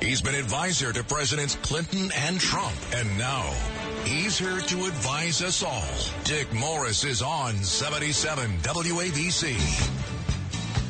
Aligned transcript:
He's 0.00 0.22
been 0.22 0.34
advisor 0.34 0.92
to 0.92 1.04
Presidents 1.04 1.56
Clinton 1.56 2.10
and 2.16 2.40
Trump, 2.40 2.74
and 2.94 3.18
now 3.18 3.42
he's 4.04 4.38
here 4.38 4.60
to 4.60 4.84
advise 4.86 5.42
us 5.42 5.62
all. 5.62 5.84
Dick 6.24 6.50
Morris 6.52 7.04
is 7.04 7.20
on 7.20 7.54
77 7.56 8.50
WABC. 8.58 9.56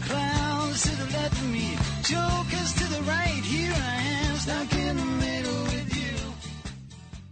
Clowns 0.08 0.82
to 0.82 0.90
the 0.96 1.04
left 1.12 1.32
of 1.32 1.50
me, 1.50 1.76
jokers 2.02 2.74
to 2.74 2.84
the 2.94 3.02
right. 3.08 3.42
Here 3.42 3.72
I 3.74 3.96
am, 4.26 4.36
stuck 4.36 4.72
in 4.74 4.96
the 4.96 5.04
middle 5.04 5.62
with 5.64 5.96
you. 5.96 6.16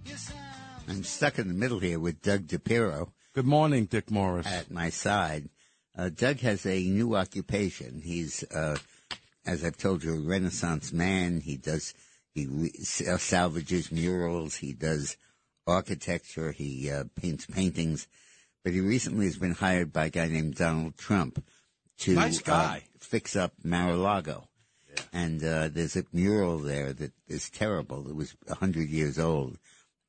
Yes, 0.07 0.33
I'm 0.89 0.97
I'm 0.97 1.05
stuck 1.05 1.39
in 1.39 1.49
the 1.49 1.55
middle 1.55 1.79
here 1.79 2.01
with 2.01 2.21
Doug 2.23 2.47
DePiro 2.47 3.11
Good 3.35 3.47
morning, 3.47 3.85
Dick 3.85 4.11
Morris. 4.11 4.47
at 4.47 4.71
my 4.71 4.89
side. 4.91 5.51
Uh, 5.97 6.09
Doug 6.09 6.41
has 6.41 6.67
a 6.67 6.81
new 6.85 7.15
occupation. 7.17 8.01
He's, 8.03 8.43
uh, 8.45 8.77
as 9.47 9.65
I've 9.65 9.77
told 9.77 10.03
you, 10.05 10.15
a 10.15 10.21
Renaissance 10.21 10.93
man. 10.93 11.41
He 11.41 11.57
does, 11.57 11.95
he 12.35 12.47
re- 12.47 12.73
salvages 13.19 13.91
murals. 13.93 14.57
He 14.57 14.73
does 14.73 15.17
architecture. 15.67 16.53
He 16.53 16.91
uh, 16.91 17.05
paints 17.21 17.47
paintings. 17.47 18.09
But 18.65 18.73
he 18.73 18.81
recently 18.81 19.27
has 19.27 19.39
been 19.39 19.55
hired 19.55 19.93
by 19.93 20.07
a 20.07 20.11
guy 20.11 20.27
named 20.27 20.57
Donald 20.57 20.97
Trump 20.99 21.45
to 21.99 22.15
Nice 22.15 22.41
guy. 22.41 22.83
uh, 22.85 22.99
fix 22.99 23.37
up 23.37 23.53
Mar-a-Lago. 23.63 24.49
And 25.13 25.45
uh, 25.45 25.69
there's 25.69 25.95
a 25.97 26.05
mural 26.13 26.59
there 26.59 26.93
that 26.93 27.13
is 27.29 27.51
terrible. 27.51 28.09
It 28.09 28.17
was 28.17 28.35
a 28.49 28.55
hundred 28.55 28.89
years 28.89 29.19
old, 29.19 29.59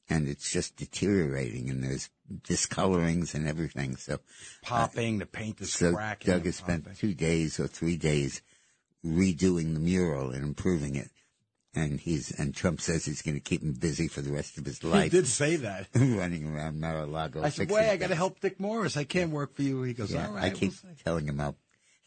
and 0.09 0.27
it's 0.29 0.49
just 0.51 0.77
deteriorating. 0.77 1.69
And 1.69 1.83
there's 1.83 2.09
discolorings 2.43 3.35
and 3.35 3.47
everything. 3.47 3.97
So, 3.97 4.19
Popping, 4.63 5.19
the 5.19 5.25
paint 5.25 5.59
is 5.61 5.73
so 5.73 5.93
cracking. 5.93 6.31
Doug 6.33 6.45
has 6.45 6.55
spent 6.55 6.85
popping. 6.85 6.97
two 6.97 7.13
days 7.13 7.59
or 7.59 7.67
three 7.67 7.97
days 7.97 8.41
redoing 9.07 9.73
the 9.73 9.79
mural 9.79 10.31
and 10.31 10.43
improving 10.43 10.95
it. 10.95 11.09
And 11.73 11.99
he's 11.99 12.31
and 12.31 12.55
Trump 12.55 12.81
says 12.81 13.05
he's 13.05 13.21
going 13.21 13.35
to 13.35 13.39
keep 13.41 13.61
him 13.61 13.73
busy 13.73 14.07
for 14.07 14.21
the 14.21 14.31
rest 14.31 14.57
of 14.57 14.65
his 14.65 14.83
life. 14.83 15.03
He 15.03 15.09
did 15.09 15.27
say 15.41 15.57
that. 15.57 15.87
running 15.93 16.47
around 16.47 16.79
Mar-a-Lago. 16.79 17.43
I 17.43 17.49
said, 17.49 17.69
"Wait, 17.69 17.89
I 17.89 17.97
got 17.97 18.07
to 18.09 18.15
help 18.15 18.39
Dick 18.39 18.59
Morris. 18.59 18.97
I 18.97 19.03
can't 19.03 19.31
work 19.31 19.55
for 19.55 19.61
you." 19.61 19.83
He 19.83 19.93
goes, 19.93 20.11
Yeah, 20.11 20.27
"All 20.27 20.33
right." 20.33 20.45
I 20.45 20.47
we'll 20.49 20.57
keep 20.57 20.73
telling 21.03 21.27
him 21.27 21.39
I'll 21.39 21.55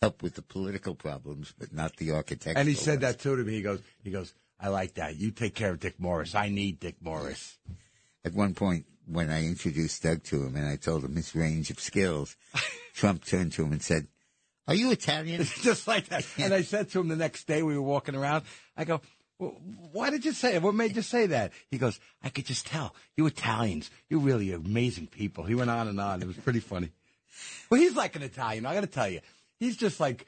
help 0.02 0.22
with 0.22 0.34
the 0.34 0.42
political 0.42 0.94
problems, 0.96 1.54
but 1.56 1.72
not 1.72 1.96
the 1.96 2.10
architectural. 2.10 2.58
and 2.58 2.68
he 2.68 2.74
said 2.74 3.00
ones. 3.00 3.16
that 3.16 3.18
too 3.20 3.36
to 3.36 3.44
me. 3.44 3.52
He 3.54 3.62
goes, 3.62 3.80
"He 4.02 4.10
goes, 4.10 4.34
I 4.58 4.68
like 4.68 4.94
that. 4.94 5.16
You 5.16 5.30
take 5.30 5.54
care 5.54 5.70
of 5.70 5.78
Dick 5.78 6.00
Morris. 6.00 6.34
I 6.34 6.48
need 6.48 6.80
Dick 6.80 6.96
Morris." 7.00 7.56
At 8.24 8.34
one 8.34 8.54
point, 8.54 8.86
when 9.06 9.30
I 9.30 9.44
introduced 9.46 10.02
Doug 10.02 10.24
to 10.24 10.42
him 10.44 10.56
and 10.56 10.66
I 10.66 10.76
told 10.76 11.04
him 11.04 11.14
his 11.14 11.34
range 11.36 11.70
of 11.70 11.78
skills, 11.78 12.36
Trump 12.94 13.24
turned 13.24 13.52
to 13.52 13.62
him 13.64 13.72
and 13.72 13.82
said, 13.82 14.08
"Are 14.68 14.74
you 14.74 14.90
Italian?" 14.90 15.44
Just 15.62 15.86
like 15.86 16.08
that. 16.08 16.26
And 16.38 16.54
I 16.54 16.62
said 16.62 16.90
to 16.90 17.00
him 17.00 17.08
the 17.08 17.16
next 17.16 17.46
day, 17.46 17.62
we 17.62 17.74
were 17.74 17.82
walking 17.82 18.14
around. 18.14 18.44
I 18.76 18.84
go, 18.84 19.00
well, 19.38 19.60
"Why 19.92 20.10
did 20.10 20.24
you 20.24 20.32
say 20.32 20.54
it? 20.54 20.62
What 20.62 20.74
made 20.74 20.96
you 20.96 21.02
say 21.02 21.26
that?" 21.26 21.52
He 21.70 21.78
goes, 21.78 21.98
"I 22.22 22.28
could 22.28 22.46
just 22.46 22.66
tell. 22.66 22.94
You 23.16 23.26
Italians, 23.26 23.90
you're 24.08 24.20
really 24.20 24.52
amazing 24.52 25.06
people." 25.08 25.44
He 25.44 25.54
went 25.54 25.70
on 25.70 25.88
and 25.88 26.00
on. 26.00 26.22
It 26.22 26.26
was 26.26 26.36
pretty 26.36 26.60
funny. 26.60 26.90
Well, 27.70 27.80
he's 27.80 27.96
like 27.96 28.16
an 28.16 28.22
Italian. 28.22 28.66
I 28.66 28.74
got 28.74 28.80
to 28.80 28.86
tell 28.86 29.08
you, 29.08 29.20
he's 29.58 29.76
just 29.76 30.00
like, 30.00 30.26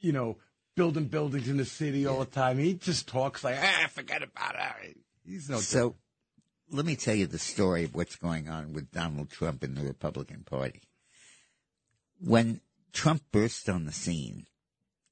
you 0.00 0.12
know, 0.12 0.36
building 0.76 1.06
buildings 1.06 1.48
in 1.48 1.56
the 1.56 1.64
city 1.64 2.06
all 2.06 2.20
the 2.20 2.26
time. 2.26 2.58
He 2.58 2.74
just 2.74 3.08
talks 3.08 3.42
like, 3.42 3.56
ah, 3.60 3.88
forget 3.92 4.22
about 4.22 4.54
it. 4.84 4.96
He's 5.24 5.48
no 5.50 5.58
So, 5.58 5.96
let 6.70 6.84
me 6.86 6.96
tell 6.96 7.14
you 7.14 7.26
the 7.26 7.38
story 7.38 7.84
of 7.84 7.94
what's 7.94 8.16
going 8.16 8.48
on 8.48 8.72
with 8.72 8.92
Donald 8.92 9.30
Trump 9.30 9.62
and 9.62 9.76
the 9.76 9.82
Republican 9.82 10.44
Party. 10.44 10.82
When 12.20 12.60
Trump 12.96 13.22
burst 13.30 13.68
on 13.68 13.84
the 13.84 13.92
scene, 13.92 14.46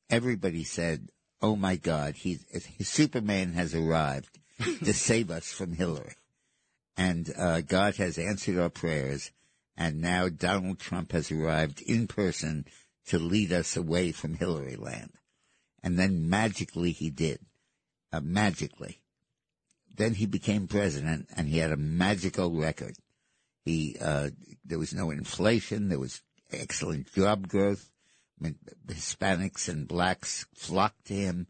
everybody 0.08 0.64
said, 0.64 1.10
"Oh 1.40 1.54
my 1.54 1.76
God, 1.76 2.16
he's 2.16 2.44
Superman 2.80 3.52
has 3.52 3.74
arrived 3.74 4.38
to 4.58 4.92
save 5.08 5.30
us 5.30 5.52
from 5.52 5.74
Hillary," 5.74 6.16
and 6.96 7.32
uh, 7.36 7.60
God 7.60 7.96
has 7.96 8.18
answered 8.18 8.58
our 8.58 8.70
prayers, 8.70 9.30
and 9.76 10.00
now 10.00 10.28
Donald 10.28 10.78
Trump 10.80 11.12
has 11.12 11.30
arrived 11.30 11.82
in 11.82 12.06
person 12.06 12.64
to 13.06 13.18
lead 13.18 13.52
us 13.52 13.76
away 13.76 14.12
from 14.12 14.34
Hillary 14.34 14.76
land, 14.76 15.12
and 15.82 15.98
then 15.98 16.28
magically 16.28 16.92
he 16.92 17.10
did, 17.10 17.38
uh, 18.12 18.20
magically 18.20 19.02
then 19.96 20.14
he 20.14 20.26
became 20.26 20.66
president 20.66 21.28
and 21.36 21.48
he 21.48 21.58
had 21.58 21.70
a 21.70 21.76
magical 21.76 22.50
record. 22.50 22.96
He, 23.64 23.96
uh, 24.00 24.30
there 24.64 24.78
was 24.78 24.92
no 24.92 25.10
inflation. 25.10 25.88
There 25.88 25.98
was 25.98 26.20
excellent 26.60 27.12
job 27.12 27.48
growth. 27.48 27.90
Hispanics 28.86 29.68
and 29.68 29.88
blacks 29.88 30.46
flocked 30.54 31.06
to 31.06 31.14
him. 31.14 31.46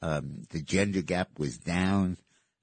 Um, 0.00 0.42
the 0.50 0.62
gender 0.62 1.02
gap 1.02 1.38
was 1.38 1.58
down. 1.58 2.16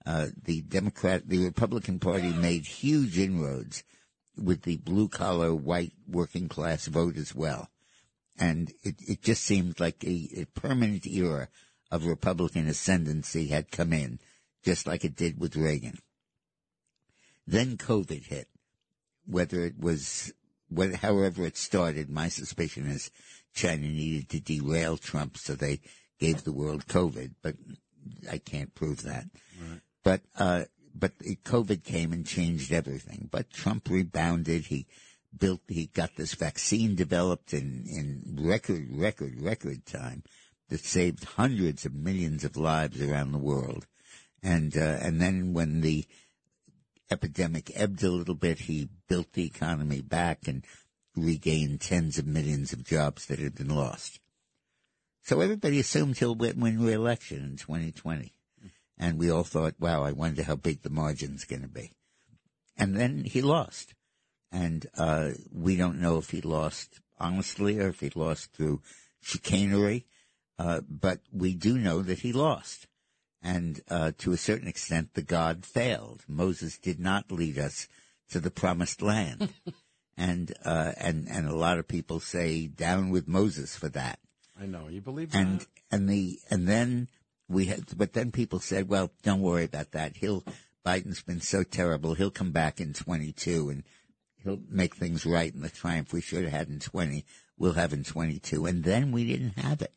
Uh, 0.06 0.28
the 0.44 0.62
Democrat, 0.62 1.28
the 1.28 1.46
Republican 1.46 2.00
Party 2.00 2.34
made 2.34 2.66
huge 2.66 3.18
inroads 3.18 3.84
with 4.36 4.64
the 4.64 4.78
blue 4.78 5.08
collar 5.08 5.54
white 5.54 5.94
working 6.08 6.50
class 6.50 6.88
vote 6.88 7.18
as 7.18 7.36
well. 7.36 7.70
And 8.38 8.72
it, 8.84 8.96
it 9.08 9.22
just 9.22 9.44
seemed 9.44 9.80
like 9.80 10.04
a, 10.04 10.30
a 10.38 10.46
permanent 10.60 11.06
era 11.06 11.50
of 11.92 12.06
Republican 12.06 12.68
ascendancy 12.68 13.48
had 13.48 13.72
come 13.72 13.94
in 13.94 14.20
just 14.64 14.88
like 14.88 15.04
it 15.06 15.16
did 15.16 15.40
with 15.40 15.56
Reagan. 15.56 15.98
Then 17.48 17.78
COVID 17.78 18.26
hit. 18.26 18.48
Whether 19.26 19.64
it 19.64 19.80
was, 19.80 20.34
however 21.02 21.46
it 21.46 21.58
started, 21.58 22.10
my 22.10 22.30
suspicion 22.30 22.88
is 22.88 23.12
China 23.54 23.88
needed 23.88 24.30
to 24.30 24.40
derail 24.40 24.98
Trump, 24.98 25.38
so 25.38 25.54
they 25.54 25.80
gave 26.20 26.44
the 26.44 26.52
world 26.52 26.86
COVID, 26.88 27.32
but 27.42 27.56
I 28.32 28.38
can't 28.38 28.74
prove 28.76 29.04
that. 29.04 29.26
But, 30.04 30.22
uh, 30.38 30.66
but 30.96 31.18
COVID 31.20 31.84
came 31.84 32.14
and 32.14 32.26
changed 32.26 32.72
everything. 32.72 33.30
But 33.32 33.52
Trump 33.52 33.90
rebounded. 33.90 34.66
He 34.66 34.88
built, 35.38 35.62
he 35.68 35.88
got 35.88 36.16
this 36.16 36.34
vaccine 36.34 36.96
developed 36.96 37.54
in, 37.54 37.86
in 37.88 38.38
record, 38.42 38.88
record, 38.92 39.42
record 39.42 39.86
time 39.86 40.24
that 40.70 40.84
saved 40.84 41.24
hundreds 41.24 41.86
of 41.86 41.94
millions 41.94 42.44
of 42.44 42.58
lives 42.58 43.02
around 43.02 43.32
the 43.32 43.38
world. 43.38 43.88
And, 44.42 44.76
uh, 44.78 44.98
and 45.02 45.22
then 45.22 45.54
when 45.54 45.82
the 45.82 46.06
epidemic 47.12 47.72
ebbed 47.76 48.04
a 48.04 48.12
little 48.12 48.36
bit, 48.36 48.60
he 48.60 48.90
built 49.08 49.34
the 49.34 49.46
economy 49.46 50.02
back 50.02 50.48
and 50.48 50.64
regained 51.16 51.82
tens 51.82 52.18
of 52.18 52.28
millions 52.28 52.74
of 52.74 52.84
jobs 52.84 53.26
that 53.26 53.40
had 53.40 53.56
been 53.56 53.74
lost. 53.76 54.20
So 55.24 55.42
everybody 55.42 55.80
assumed 55.80 56.18
he'll 56.18 56.36
win, 56.36 56.60
re-election 56.60 57.44
in 57.44 57.58
2020. 57.58 58.34
And 58.98 59.18
we 59.18 59.30
all 59.30 59.44
thought, 59.44 59.76
wow, 59.80 60.04
I 60.04 60.12
wonder 60.12 60.44
how 60.44 60.56
big 60.56 60.82
the 60.82 60.90
margin's 60.90 61.46
going 61.46 61.62
to 61.62 61.68
be. 61.68 61.94
And 62.78 62.96
then 62.96 63.24
he 63.24 63.42
lost. 63.42 63.94
And, 64.52 64.88
uh, 64.98 65.32
we 65.52 65.78
don't 65.78 66.02
know 66.02 66.18
if 66.18 66.32
he 66.32 66.42
lost 66.42 67.00
honestly 67.20 67.80
or 67.80 67.90
if 67.90 68.00
he 68.00 68.12
lost 68.16 68.54
through 68.54 68.82
chicanery. 69.22 70.06
Uh, 70.58 70.82
but 70.90 71.20
we 71.32 71.54
do 71.54 71.78
know 71.78 72.02
that 72.02 72.20
he 72.20 72.34
lost. 72.34 72.88
And, 73.42 73.82
uh, 73.90 74.12
to 74.20 74.34
a 74.34 74.38
certain 74.38 74.68
extent, 74.68 75.14
the 75.14 75.22
God 75.22 75.66
failed. 75.66 76.24
Moses 76.28 76.78
did 76.78 77.00
not 77.00 77.32
lead 77.32 77.58
us 77.58 77.88
to 78.32 78.40
the 78.40 78.52
promised 78.52 79.02
land. 79.02 79.54
and, 80.18 80.54
uh, 80.66 80.92
and, 80.98 81.28
and 81.30 81.48
a 81.48 81.56
lot 81.56 81.78
of 81.78 81.88
people 81.88 82.20
say 82.20 82.68
down 82.68 83.10
with 83.10 83.28
Moses 83.28 83.76
for 83.76 83.90
that 83.90 84.20
I 84.62 84.66
know. 84.66 84.88
You 84.90 85.02
believe 85.02 85.34
and 85.34 85.62
that? 85.62 85.68
and 85.92 86.10
the 86.10 86.40
and 86.50 86.68
then 86.68 87.08
we 87.48 87.66
had 87.66 87.98
but 87.98 88.14
then 88.14 88.32
people 88.32 88.60
said 88.60 88.90
well 88.90 89.12
don't 89.24 89.42
worry 89.42 89.64
about 89.64 89.92
that 89.92 90.18
he'll 90.18 90.44
biden's 90.86 91.22
been 91.22 91.42
so 91.42 91.64
terrible 91.64 92.14
he'll 92.14 92.30
come 92.30 92.52
back 92.52 92.82
in 92.82 92.94
22 92.94 93.70
and 93.70 93.84
he'll 94.44 94.60
make 94.70 94.96
things 94.96 95.26
right 95.26 95.54
and 95.54 95.64
the 95.64 95.70
triumph 95.70 96.12
we 96.12 96.22
should 96.22 96.44
have 96.44 96.52
had 96.52 96.68
in 96.68 96.80
20 96.80 97.26
we'll 97.58 97.74
have 97.74 97.94
in 97.94 98.04
22 98.04 98.66
and 98.66 98.84
then 98.84 99.12
we 99.12 99.26
didn't 99.26 99.58
have 99.58 99.82
it 99.82 99.94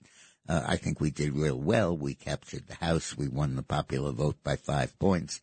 uh, 0.49 0.63
i 0.67 0.77
think 0.77 1.01
we 1.01 1.11
did 1.11 1.35
real 1.35 1.59
well 1.59 1.97
we 1.97 2.15
captured 2.15 2.67
the 2.67 2.85
house 2.85 3.17
we 3.17 3.29
won 3.29 3.57
the 3.57 3.63
popular 3.63 4.13
vote 4.13 4.37
by 4.43 4.57
five 4.57 4.99
points 4.99 5.41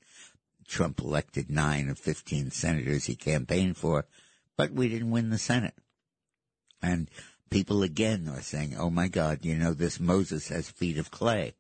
trump 0.68 1.00
elected 1.00 1.50
nine 1.50 1.90
of 1.90 1.98
15 1.98 2.51
senators 2.51 3.06
he 3.06 3.16
campaigned 3.16 3.78
for 3.78 4.06
but 4.57 4.72
we 4.72 4.90
didn't 4.90 5.12
win 5.12 5.30
the 5.30 5.38
senate 5.38 5.75
and 6.81 7.10
people 7.50 7.84
again 7.84 8.28
are 8.28 8.42
saying, 8.42 8.75
"Oh 8.78 8.90
my 8.90 9.07
God, 9.07 9.40
you 9.44 9.56
know 9.56 9.74
this 9.74 10.00
Moses 10.00 10.50
has 10.50 10.69
feet 10.69 10.98
of 10.98 11.12
clay." 11.12 11.56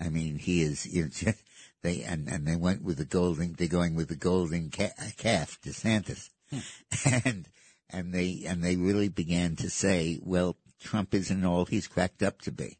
I 0.00 0.08
mean, 0.08 0.38
he 0.38 0.62
is. 0.62 0.86
You 0.86 1.10
know, 1.24 1.32
they 1.82 2.02
and 2.02 2.28
and 2.28 2.46
they 2.46 2.56
went 2.56 2.82
with 2.82 2.98
the 2.98 3.04
golden. 3.04 3.54
They're 3.54 3.68
going 3.68 3.94
with 3.94 4.08
the 4.08 4.16
golden 4.16 4.70
ca- 4.70 4.94
calf, 5.16 5.58
DeSantis, 5.62 6.30
and 7.24 7.48
and 7.88 8.12
they 8.12 8.44
and 8.46 8.62
they 8.62 8.76
really 8.76 9.08
began 9.08 9.56
to 9.56 9.70
say, 9.70 10.18
"Well, 10.22 10.56
Trump 10.80 11.14
isn't 11.14 11.44
all 11.44 11.66
he's 11.66 11.88
cracked 11.88 12.22
up 12.22 12.40
to 12.42 12.52
be." 12.52 12.78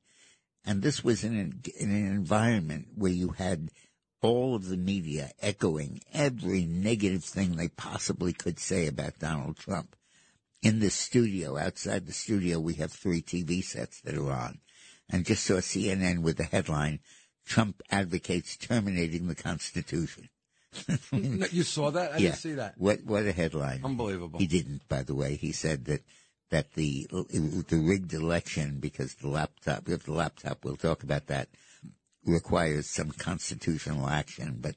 And 0.64 0.82
this 0.82 1.04
was 1.04 1.24
in 1.24 1.36
an, 1.36 1.62
in 1.78 1.90
an 1.90 2.06
environment 2.06 2.88
where 2.94 3.12
you 3.12 3.30
had 3.30 3.70
all 4.20 4.54
of 4.54 4.68
the 4.68 4.76
media 4.76 5.30
echoing 5.40 6.00
every 6.12 6.66
negative 6.66 7.24
thing 7.24 7.56
they 7.56 7.68
possibly 7.68 8.32
could 8.32 8.58
say 8.58 8.86
about 8.86 9.18
Donald 9.18 9.56
Trump 9.56 9.96
in 10.62 10.80
this 10.80 10.94
studio, 10.94 11.56
outside 11.56 12.06
the 12.06 12.12
studio, 12.12 12.60
we 12.60 12.74
have 12.74 12.92
three 12.92 13.22
TV 13.22 13.64
sets 13.64 14.00
that 14.02 14.16
are 14.16 14.32
on. 14.32 14.58
And 15.08 15.26
just 15.26 15.44
saw 15.44 15.54
CNN 15.54 16.20
with 16.20 16.36
the 16.36 16.44
headline, 16.44 17.00
Trump 17.46 17.82
advocates 17.90 18.56
terminating 18.56 19.26
the 19.26 19.34
Constitution. 19.34 20.28
You 21.12 21.64
saw 21.64 21.90
that? 21.90 22.12
I 22.12 22.18
yeah. 22.18 22.28
didn't 22.28 22.36
see 22.36 22.52
that. 22.52 22.74
What 22.78 23.02
what 23.04 23.26
a 23.26 23.32
headline! 23.32 23.80
Unbelievable. 23.82 24.38
He 24.38 24.46
didn't, 24.46 24.88
by 24.88 25.02
the 25.02 25.16
way. 25.16 25.34
He 25.34 25.50
said 25.50 25.86
that 25.86 26.02
that 26.50 26.72
the 26.74 27.06
the 27.10 27.82
rigged 27.82 28.12
election 28.12 28.78
because 28.80 29.14
the 29.14 29.28
laptop, 29.28 29.88
if 29.88 30.04
the 30.04 30.12
laptop, 30.12 30.64
we'll 30.64 30.76
talk 30.76 31.02
about 31.02 31.26
that, 31.28 31.48
requires 32.24 32.86
some 32.88 33.10
constitutional 33.12 34.08
action. 34.08 34.58
But 34.60 34.76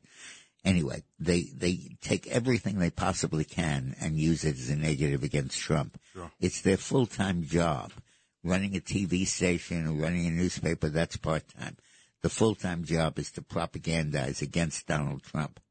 anyway, 0.64 1.04
they 1.20 1.44
they 1.56 1.98
take 2.02 2.28
everything 2.28 2.80
they 2.80 2.92
possibly 2.92 3.44
can 3.44 3.96
and 4.00 4.20
use 4.20 4.44
it 4.44 4.58
as 4.58 4.70
a 4.70 4.76
negative 4.76 5.24
against 5.24 5.60
Trump. 5.60 6.00
Sure. 6.14 6.32
It's 6.40 6.62
their 6.62 6.78
full 6.78 7.06
time 7.06 7.44
job. 7.44 7.92
Running 8.46 8.76
a 8.76 8.82
TV 8.82 9.26
station 9.26 9.88
or 9.88 9.94
running 9.94 10.28
a 10.28 10.32
newspaper, 10.32 10.90
that's 10.90 11.16
part 11.16 11.44
time. 11.58 11.78
The 12.22 12.30
full 12.30 12.56
time 12.56 12.84
job 12.84 13.18
is 13.18 13.32
to 13.32 13.42
propagandize 13.42 14.42
against 14.42 14.86
Donald 14.86 15.24
Trump. 15.24 15.62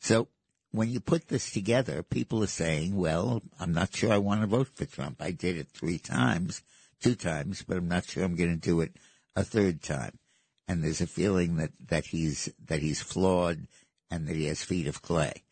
So 0.00 0.26
when 0.72 0.88
you 0.88 1.00
put 1.00 1.28
this 1.28 1.52
together, 1.52 2.02
people 2.02 2.42
are 2.42 2.48
saying, 2.48 2.96
well, 2.96 3.42
I'm 3.60 3.72
not 3.72 3.94
sure 3.94 4.12
I 4.12 4.18
want 4.18 4.40
to 4.40 4.46
vote 4.46 4.68
for 4.74 4.86
Trump. 4.86 5.20
I 5.20 5.30
did 5.30 5.56
it 5.56 5.68
three 5.68 5.98
times, 5.98 6.62
two 7.00 7.14
times, 7.14 7.62
but 7.62 7.76
I'm 7.76 7.88
not 7.88 8.06
sure 8.06 8.24
I'm 8.24 8.36
going 8.36 8.50
to 8.50 8.56
do 8.56 8.80
it 8.80 8.96
a 9.36 9.44
third 9.44 9.82
time. 9.82 10.18
And 10.66 10.82
there's 10.82 11.02
a 11.02 11.06
feeling 11.06 11.56
that, 11.56 11.72
that 11.88 12.06
he's, 12.06 12.50
that 12.66 12.80
he's 12.80 13.02
flawed 13.02 13.66
and 14.10 14.26
that 14.26 14.36
he 14.36 14.46
has 14.46 14.64
feet 14.64 14.86
of 14.86 15.02
clay. 15.02 15.42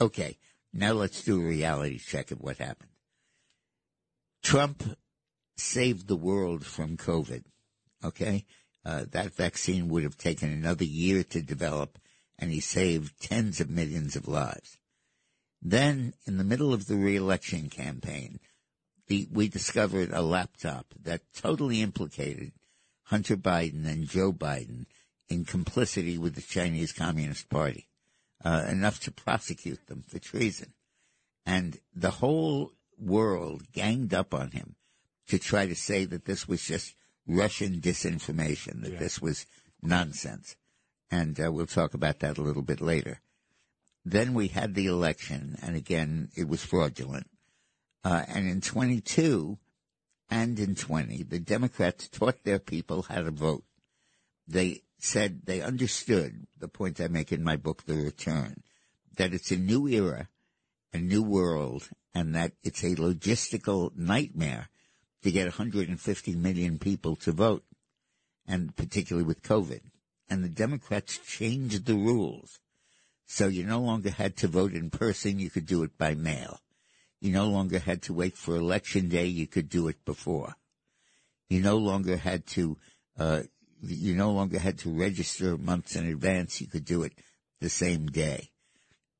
Okay. 0.00 0.36
Now 0.72 0.92
let's 0.92 1.24
do 1.24 1.40
a 1.40 1.44
reality 1.44 1.98
check 1.98 2.30
of 2.30 2.42
what 2.42 2.58
happened. 2.58 2.90
Trump 4.42 4.98
saved 5.56 6.06
the 6.06 6.16
world 6.16 6.66
from 6.66 6.98
COVID. 6.98 7.44
Okay. 8.04 8.44
Uh, 8.84 9.06
that 9.12 9.34
vaccine 9.34 9.88
would 9.88 10.02
have 10.02 10.18
taken 10.18 10.52
another 10.52 10.84
year 10.84 11.22
to 11.24 11.40
develop 11.40 11.98
and 12.38 12.50
he 12.50 12.60
saved 12.60 13.20
tens 13.20 13.60
of 13.60 13.70
millions 13.70 14.16
of 14.16 14.28
lives. 14.28 14.78
Then, 15.62 16.14
in 16.26 16.38
the 16.38 16.44
middle 16.44 16.72
of 16.72 16.86
the 16.86 16.96
reelection 16.96 17.70
campaign, 17.70 18.40
the, 19.08 19.26
we 19.32 19.48
discovered 19.48 20.10
a 20.12 20.22
laptop 20.22 20.86
that 21.02 21.22
totally 21.34 21.80
implicated 21.80 22.52
Hunter 23.04 23.36
Biden 23.36 23.86
and 23.86 24.08
Joe 24.08 24.32
Biden 24.32 24.86
in 25.28 25.44
complicity 25.44 26.18
with 26.18 26.34
the 26.34 26.42
Chinese 26.42 26.92
Communist 26.92 27.48
Party, 27.48 27.88
uh, 28.44 28.64
enough 28.68 29.00
to 29.00 29.10
prosecute 29.10 29.86
them 29.86 30.04
for 30.06 30.18
treason. 30.18 30.72
And 31.44 31.78
the 31.94 32.10
whole 32.10 32.72
world 32.98 33.72
ganged 33.72 34.12
up 34.12 34.34
on 34.34 34.50
him 34.50 34.76
to 35.28 35.38
try 35.38 35.66
to 35.66 35.74
say 35.74 36.04
that 36.04 36.24
this 36.24 36.46
was 36.46 36.62
just 36.62 36.94
Russian 37.26 37.80
disinformation, 37.80 38.82
that 38.82 38.98
this 38.98 39.20
was 39.20 39.46
nonsense 39.82 40.56
and 41.10 41.38
uh, 41.40 41.50
we'll 41.52 41.66
talk 41.66 41.94
about 41.94 42.20
that 42.20 42.38
a 42.38 42.42
little 42.42 42.62
bit 42.62 42.80
later. 42.80 43.20
Then 44.04 44.34
we 44.34 44.48
had 44.48 44.74
the 44.74 44.86
election, 44.86 45.58
and 45.62 45.76
again, 45.76 46.30
it 46.36 46.48
was 46.48 46.64
fraudulent. 46.64 47.28
Uh, 48.04 48.22
and 48.28 48.48
in 48.48 48.60
22 48.60 49.58
and 50.30 50.58
in 50.58 50.74
20, 50.74 51.24
the 51.24 51.40
Democrats 51.40 52.08
taught 52.08 52.44
their 52.44 52.60
people 52.60 53.02
how 53.02 53.22
to 53.22 53.30
vote. 53.30 53.64
They 54.46 54.82
said 54.98 55.42
they 55.44 55.60
understood 55.60 56.46
the 56.58 56.68
point 56.68 57.00
I 57.00 57.08
make 57.08 57.32
in 57.32 57.42
my 57.42 57.56
book, 57.56 57.84
The 57.84 57.94
Return, 57.94 58.62
that 59.16 59.34
it's 59.34 59.50
a 59.50 59.56
new 59.56 59.88
era, 59.88 60.28
a 60.92 60.98
new 60.98 61.22
world, 61.22 61.88
and 62.14 62.34
that 62.34 62.52
it's 62.62 62.84
a 62.84 62.94
logistical 62.94 63.96
nightmare 63.96 64.68
to 65.22 65.30
get 65.32 65.46
150 65.46 66.34
million 66.36 66.78
people 66.78 67.16
to 67.16 67.32
vote, 67.32 67.64
and 68.46 68.74
particularly 68.76 69.26
with 69.26 69.42
COVID 69.42 69.80
and 70.28 70.42
the 70.42 70.48
Democrats 70.48 71.18
changed 71.18 71.86
the 71.86 71.94
rules. 71.94 72.58
So 73.26 73.48
you 73.48 73.64
no 73.64 73.80
longer 73.80 74.10
had 74.10 74.36
to 74.38 74.48
vote 74.48 74.72
in 74.72 74.90
person, 74.90 75.38
you 75.38 75.50
could 75.50 75.66
do 75.66 75.82
it 75.82 75.98
by 75.98 76.14
mail. 76.14 76.60
You 77.20 77.32
no 77.32 77.48
longer 77.48 77.78
had 77.78 78.02
to 78.02 78.12
wait 78.12 78.36
for 78.36 78.54
election 78.56 79.08
day, 79.08 79.26
you 79.26 79.46
could 79.46 79.68
do 79.68 79.88
it 79.88 80.04
before. 80.04 80.54
You 81.48 81.60
no 81.60 81.76
longer 81.76 82.16
had 82.16 82.46
to, 82.48 82.76
uh, 83.18 83.42
you 83.82 84.14
no 84.14 84.32
longer 84.32 84.58
had 84.58 84.78
to 84.80 84.90
register 84.90 85.56
months 85.56 85.96
in 85.96 86.06
advance, 86.06 86.60
you 86.60 86.66
could 86.66 86.84
do 86.84 87.02
it 87.02 87.12
the 87.60 87.68
same 87.68 88.06
day. 88.06 88.50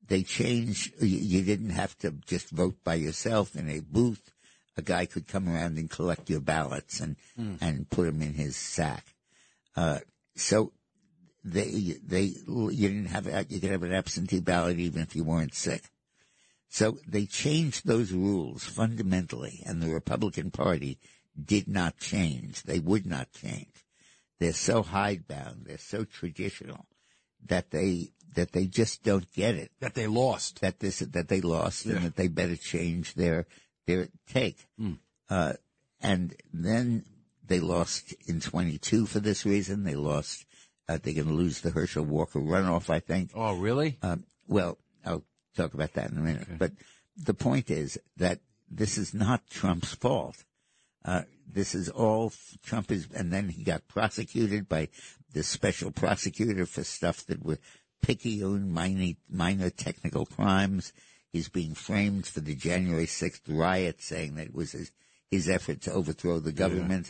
They 0.06 0.22
changed, 0.22 1.02
you, 1.02 1.42
didn't 1.42 1.70
have 1.70 1.98
to 1.98 2.12
just 2.26 2.50
vote 2.50 2.76
by 2.84 2.94
yourself 2.94 3.56
in 3.56 3.68
a 3.68 3.80
booth. 3.80 4.30
A 4.76 4.82
guy 4.82 5.06
could 5.06 5.26
come 5.26 5.48
around 5.48 5.78
and 5.78 5.90
collect 5.90 6.30
your 6.30 6.40
ballots 6.40 7.00
and, 7.00 7.16
and 7.60 7.90
put 7.90 8.04
them 8.04 8.22
in 8.22 8.34
his 8.34 8.56
sack. 8.56 9.04
Uh, 9.74 9.98
so 10.36 10.72
they 11.46 11.96
they 12.04 12.34
you 12.46 12.88
didn't 12.88 13.06
have 13.06 13.26
you 13.48 13.60
could 13.60 13.70
have 13.70 13.84
an 13.84 13.94
absentee 13.94 14.40
ballot 14.40 14.78
even 14.78 15.02
if 15.02 15.14
you 15.14 15.24
weren't 15.24 15.54
sick. 15.54 15.84
So 16.68 16.98
they 17.06 17.26
changed 17.26 17.86
those 17.86 18.12
rules 18.12 18.64
fundamentally, 18.64 19.62
and 19.64 19.80
the 19.80 19.92
Republican 19.94 20.50
Party 20.50 20.98
did 21.42 21.68
not 21.68 21.98
change. 21.98 22.64
They 22.64 22.80
would 22.80 23.06
not 23.06 23.32
change. 23.32 23.86
They're 24.40 24.52
so 24.52 24.82
hidebound. 24.82 25.66
They're 25.66 25.78
so 25.78 26.04
traditional 26.04 26.86
that 27.46 27.70
they 27.70 28.10
that 28.34 28.52
they 28.52 28.66
just 28.66 29.04
don't 29.04 29.32
get 29.32 29.54
it. 29.54 29.70
That 29.80 29.94
they 29.94 30.08
lost. 30.08 30.60
That 30.60 30.80
this 30.80 30.98
that 30.98 31.28
they 31.28 31.40
lost, 31.40 31.86
and 31.86 32.04
that 32.04 32.16
they 32.16 32.26
better 32.26 32.56
change 32.56 33.14
their 33.14 33.46
their 33.86 34.08
take. 34.28 34.66
Uh, 35.30 35.52
and 36.00 36.34
then 36.52 37.04
they 37.46 37.60
lost 37.60 38.14
in 38.26 38.40
22 38.40 39.06
for 39.06 39.20
this 39.20 39.46
reason. 39.46 39.84
They 39.84 39.94
lost 39.94 40.44
uh, 40.88 40.98
they're 41.02 41.14
going 41.14 41.26
to 41.26 41.32
lose 41.32 41.60
the 41.60 41.70
Herschel 41.70 42.04
Walker 42.04 42.40
runoff, 42.40 42.90
I 42.90 43.00
think. 43.00 43.30
Oh, 43.34 43.54
really? 43.54 43.98
Um, 44.02 44.24
well, 44.46 44.78
I'll 45.04 45.24
talk 45.56 45.74
about 45.74 45.94
that 45.94 46.10
in 46.10 46.18
a 46.18 46.20
minute. 46.20 46.58
But 46.58 46.72
the 47.16 47.34
point 47.34 47.70
is 47.70 47.98
that 48.16 48.40
this 48.70 48.98
is 48.98 49.14
not 49.14 49.48
Trump's 49.50 49.94
fault. 49.94 50.44
Uh, 51.04 51.22
this 51.50 51.74
is 51.74 51.88
all 51.88 52.32
Trump 52.64 52.90
is, 52.90 53.08
and 53.14 53.32
then 53.32 53.48
he 53.48 53.62
got 53.62 53.86
prosecuted 53.88 54.68
by 54.68 54.88
the 55.32 55.42
special 55.42 55.90
prosecutor 55.90 56.66
for 56.66 56.82
stuff 56.82 57.24
that 57.26 57.44
were 57.44 57.58
picayune, 58.02 58.72
minor, 58.72 59.14
minor 59.28 59.70
technical 59.70 60.26
crimes. 60.26 60.92
He's 61.32 61.48
being 61.48 61.74
framed 61.74 62.26
for 62.26 62.40
the 62.40 62.54
January 62.54 63.06
6th 63.06 63.42
riot, 63.48 64.02
saying 64.02 64.36
that 64.36 64.46
it 64.46 64.54
was 64.54 64.72
his, 64.72 64.90
his 65.30 65.48
effort 65.48 65.80
to 65.82 65.92
overthrow 65.92 66.38
the 66.40 66.52
government. 66.52 67.08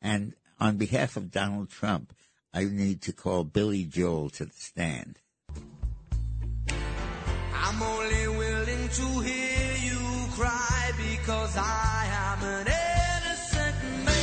And 0.00 0.34
on 0.58 0.76
behalf 0.76 1.16
of 1.16 1.30
Donald 1.30 1.70
Trump, 1.70 2.12
I 2.56 2.64
need 2.64 3.02
to 3.02 3.12
call 3.12 3.44
Billy 3.44 3.84
Joel 3.84 4.30
to 4.30 4.46
the 4.46 4.52
stand. 4.56 5.18
I'm 7.52 7.82
only 7.82 8.28
willing 8.28 8.88
to 8.88 9.20
hear 9.20 9.74
you 9.84 9.98
cry 10.30 10.90
because 10.96 11.54
I 11.58 12.08
am 12.08 12.42
an 12.44 12.66
innocent 12.66 13.76
man. 14.06 14.14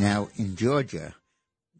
Now, 0.00 0.30
in 0.36 0.56
Georgia, 0.56 1.16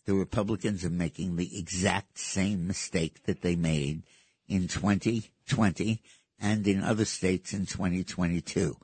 the 0.05 0.13
Republicans 0.13 0.85
are 0.85 0.91
making 0.91 1.37
the 1.37 1.59
exact 1.59 2.19
same 2.19 2.67
mistake 2.67 3.23
that 3.25 3.41
they 3.41 3.57
made 3.57 4.03
in 4.47 4.69
2020 4.69 6.03
and 6.41 6.67
in 6.67 6.83
other 6.83 7.05
states 7.05 7.53
in 7.53 7.67
2022. 7.67 8.79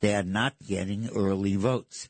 They 0.00 0.14
are 0.14 0.22
not 0.22 0.54
getting 0.66 1.08
early 1.08 1.56
votes. 1.56 2.08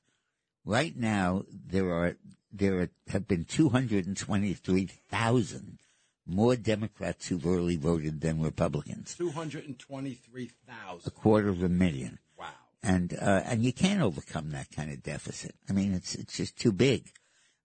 Right 0.65 0.97
now, 0.97 1.45
there 1.51 1.93
are 1.93 2.17
there 2.53 2.81
are, 2.81 2.91
have 3.09 3.27
been 3.29 3.45
223,000 3.45 5.79
more 6.27 6.57
Democrats 6.57 7.29
who've 7.29 7.47
early 7.47 7.77
voted 7.77 8.21
than 8.21 8.43
Republicans. 8.43 9.15
223,000. 9.15 11.07
A 11.07 11.11
quarter 11.11 11.49
of 11.49 11.63
a 11.63 11.69
million. 11.69 12.19
Wow. 12.39 12.49
and 12.83 13.15
uh, 13.15 13.43
and 13.45 13.63
you 13.63 13.73
can't 13.73 14.03
overcome 14.03 14.51
that 14.51 14.73
kind 14.73 14.91
of 14.91 15.03
deficit. 15.03 15.55
I 15.69 15.73
mean, 15.73 15.95
it's 15.95 16.17
it's 16.17 16.37
just 16.37 16.57
too 16.57 16.73
big. 16.73 17.13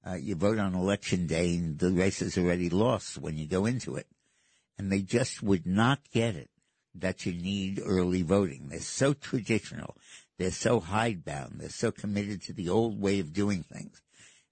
Uh, 0.06 0.14
you 0.16 0.36
vote 0.36 0.60
on 0.60 0.76
election 0.76 1.26
day, 1.28 1.58
and 1.58 1.80
the 1.80 1.92
race 1.92 2.22
is 2.22 2.38
already 2.38 2.70
lost 2.70 3.18
when 3.18 3.38
you 3.38 3.48
go 3.48 3.66
into 3.66 3.96
it, 3.96 4.08
and 4.78 4.92
they 4.92 5.02
just 5.02 5.42
would 5.42 5.66
not 5.66 6.00
get 6.12 6.36
it 6.36 6.51
that 6.96 7.26
you 7.26 7.34
need 7.34 7.82
early 7.84 8.22
voting. 8.22 8.68
They're 8.70 8.80
so 8.80 9.14
traditional, 9.14 9.96
they're 10.38 10.52
so 10.52 10.80
hidebound, 10.80 11.56
they're 11.58 11.70
so 11.70 11.92
committed 11.92 12.42
to 12.44 12.54
the 12.54 12.70
old 12.70 13.02
way 13.02 13.20
of 13.20 13.34
doing 13.34 13.64
things, 13.64 14.02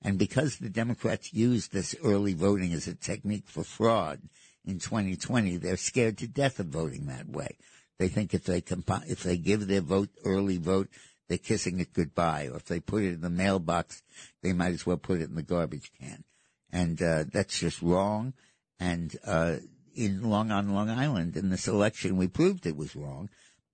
and 0.02 0.18
because 0.18 0.58
the 0.58 0.70
Democrats 0.70 1.34
used 1.34 1.72
this 1.72 1.96
early 2.04 2.34
voting 2.34 2.74
as 2.74 2.88
a 2.88 2.96
technique 2.96 3.48
for 3.48 3.64
fraud 3.64 4.22
in 4.66 4.80
2020, 4.80 5.58
they're 5.58 5.78
scared 5.78 6.18
to 6.20 6.28
death 6.28 6.60
of 6.60 6.68
voting 6.68 7.08
that 7.08 7.28
way. 7.28 7.58
They 7.98 8.08
think 8.08 8.34
if 8.34 8.46
they 8.46 8.62
compi- 8.62 9.10
if 9.10 9.24
they 9.24 9.38
give 9.38 9.68
their 9.68 9.82
vote 9.82 10.10
early 10.24 10.58
vote, 10.58 10.88
they're 11.28 11.38
kissing 11.38 11.80
it 11.80 11.94
goodbye. 11.94 12.48
Or 12.52 12.58
if 12.58 12.66
they 12.66 12.80
put 12.80 13.04
it 13.04 13.14
in 13.14 13.22
the 13.22 13.30
mailbox, 13.30 14.02
they 14.42 14.54
might 14.54 14.74
as 14.74 14.86
well 14.86 14.98
put 14.98 15.22
it 15.22 15.30
in 15.30 15.36
the 15.36 15.44
garbage 15.44 15.92
can. 16.00 16.24
And 16.72 17.02
uh, 17.02 17.26
that's 17.32 17.60
just 17.60 17.82
wrong. 17.82 18.34
And 18.80 19.16
uh, 19.26 19.58
in 20.00 20.30
Long 20.30 20.52
on 20.52 20.74
Long 20.74 20.90
Island, 20.90 21.36
in 21.36 21.50
this 21.50 21.68
election, 21.68 22.18
we 22.18 22.28
proved 22.28 22.66
it 22.66 22.76
was 22.78 22.96
wrong. 22.96 23.30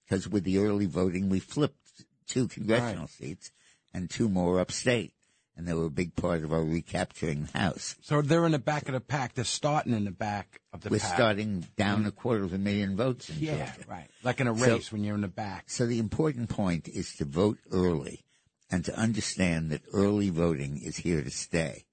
because 0.06 0.28
with 0.28 0.44
the 0.44 0.60
early 0.60 0.86
voting, 0.86 1.30
we 1.30 1.40
flipped 1.40 2.06
two 2.28 2.48
congressional 2.48 3.04
Right. 3.04 3.10
seats 3.10 3.52
and 3.94 4.08
two 4.10 4.30
more 4.30 4.60
upstate. 4.60 5.14
And 5.58 5.68
they 5.68 5.74
were 5.74 5.86
a 5.86 5.90
big 5.90 6.16
part 6.16 6.44
of 6.44 6.52
our 6.54 6.64
recapturing 6.64 7.48
the 7.52 7.58
House. 7.58 7.96
So 8.04 8.22
they're 8.22 8.46
in 8.46 8.52
the 8.52 8.60
back 8.60 8.88
of 8.88 8.94
the 8.94 9.00
pack. 9.00 9.34
They're 9.36 9.44
starting 9.46 9.94
in 9.94 10.04
the 10.06 10.12
back 10.12 10.60
of 10.74 10.82
the 10.82 10.90
pack. 10.90 10.92
We're 10.92 11.00
pack. 11.00 11.16
starting 11.16 11.66
down 11.78 12.00
mm-hmm. 12.00 12.08
a 12.10 12.12
quarter 12.12 12.44
of 12.44 12.54
a 12.54 12.58
million 12.60 12.96
votes 12.98 13.30
in 13.30 13.38
Yeah, 13.40 13.66
Georgia. 13.74 13.90
right. 13.90 14.10
Like 14.22 14.40
in 14.42 14.48
a 14.48 14.56
So- 14.58 14.66
race 14.76 14.92
when 14.92 15.04
you're 15.04 15.16
in 15.16 15.22
the 15.22 15.28
back. 15.28 15.64
So 15.70 15.86
the 15.88 15.98
important 16.00 16.50
point 16.50 16.88
is 16.88 17.16
to 17.16 17.26
vote 17.26 17.58
early 17.72 18.26
and 18.70 18.84
to 18.86 18.96
understand 18.96 19.72
that 19.72 19.82
early 19.94 20.30
voting 20.30 20.78
is 20.84 20.98
here 20.98 21.24
to 21.24 21.32
stay. 21.32 21.85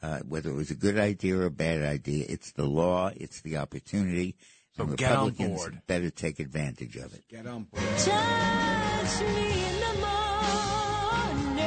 Uh, 0.00 0.20
whether 0.20 0.50
it 0.50 0.54
was 0.54 0.70
a 0.70 0.76
good 0.76 0.96
idea 0.98 1.36
or 1.36 1.46
a 1.46 1.50
bad 1.50 1.82
idea, 1.82 2.24
it's 2.28 2.52
the 2.52 2.64
law, 2.66 3.10
it's 3.16 3.40
the 3.40 3.56
opportunity, 3.56 4.36
So 4.76 4.84
and 4.84 4.96
get 4.96 5.10
on 5.10 5.26
Republicans 5.26 5.58
board. 5.60 5.82
better 5.88 6.08
take 6.10 6.38
advantage 6.38 6.94
of 6.96 7.12
it. 7.14 7.24
Get 7.28 7.46
on 7.48 7.64
board. 7.64 7.82
Touch 7.98 9.20
me 9.20 9.66
in 9.66 9.80
the 9.80 9.94
morning. 9.98 11.66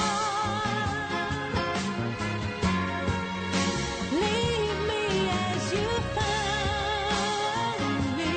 Leave 4.13 4.79
me 4.89 5.05
as 5.29 5.73
you 5.73 5.89
found 6.17 7.81
me. 8.17 8.33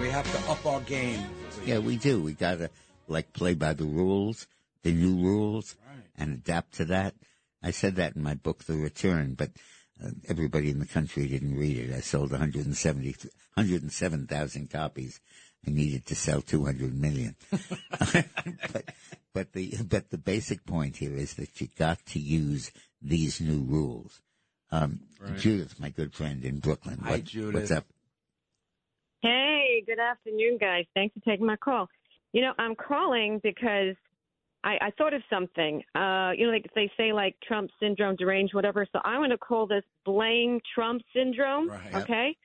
We 0.00 0.06
have 0.10 0.28
to 0.32 0.38
up 0.52 0.64
our 0.66 0.80
game. 0.82 1.24
Yeah, 1.70 1.78
we 1.78 1.96
do. 1.96 2.20
We 2.20 2.34
gotta 2.34 2.70
like 3.06 3.32
play 3.32 3.54
by 3.54 3.74
the 3.74 3.84
rules, 3.84 4.46
the 4.82 4.92
new 4.92 5.22
rules, 5.22 5.76
and 6.16 6.34
adapt 6.34 6.74
to 6.74 6.84
that. 6.86 7.14
I 7.62 7.70
said 7.70 7.96
that 7.96 8.16
in 8.16 8.22
my 8.22 8.34
book, 8.34 8.64
The 8.64 8.74
Return, 8.74 9.34
but 9.34 9.50
uh, 10.02 10.10
everybody 10.28 10.70
in 10.70 10.78
the 10.78 10.86
country 10.86 11.28
didn't 11.28 11.56
read 11.56 11.76
it. 11.76 11.94
I 11.94 12.00
sold 12.00 12.32
170, 12.32 13.14
107,000 13.54 14.70
copies. 14.70 15.20
I 15.66 15.70
needed 15.70 16.06
to 16.06 16.14
sell 16.14 16.40
200 16.40 16.98
million. 16.98 17.36
but, 17.52 18.84
but 19.34 19.52
the, 19.52 19.74
but 19.86 20.10
the 20.10 20.16
basic 20.18 20.64
point 20.64 20.96
here 20.96 21.14
is 21.14 21.34
that 21.34 21.60
you 21.60 21.68
got 21.78 22.04
to 22.06 22.18
use 22.18 22.70
these 23.02 23.40
new 23.40 23.60
rules. 23.60 24.20
Um, 24.72 25.00
Judith, 25.36 25.78
my 25.78 25.90
good 25.90 26.14
friend 26.14 26.44
in 26.44 26.60
Brooklyn. 26.60 26.98
Hi, 27.04 27.20
Judith. 27.20 27.54
What's 27.54 27.70
up? 27.70 27.84
Hey, 29.22 29.82
good 29.86 29.98
afternoon, 29.98 30.56
guys. 30.58 30.86
Thanks 30.94 31.14
for 31.14 31.20
taking 31.20 31.46
my 31.46 31.56
call. 31.56 31.88
You 32.32 32.42
know, 32.42 32.52
I'm 32.58 32.74
calling 32.74 33.38
because 33.42 33.94
I, 34.64 34.78
I 34.80 34.90
thought 34.96 35.12
of 35.12 35.22
something. 35.28 35.82
Uh, 35.94 36.32
you 36.36 36.46
know, 36.46 36.52
like 36.52 36.66
they 36.74 36.90
say, 36.96 37.12
like 37.12 37.36
Trump 37.46 37.70
syndrome, 37.80 38.16
deranged, 38.16 38.54
whatever. 38.54 38.86
So 38.92 39.00
I 39.04 39.18
want 39.18 39.32
to 39.32 39.38
call 39.38 39.66
this 39.66 39.84
blame 40.04 40.60
Trump 40.74 41.02
syndrome. 41.14 41.68
Right. 41.68 41.94
Okay, 41.94 42.36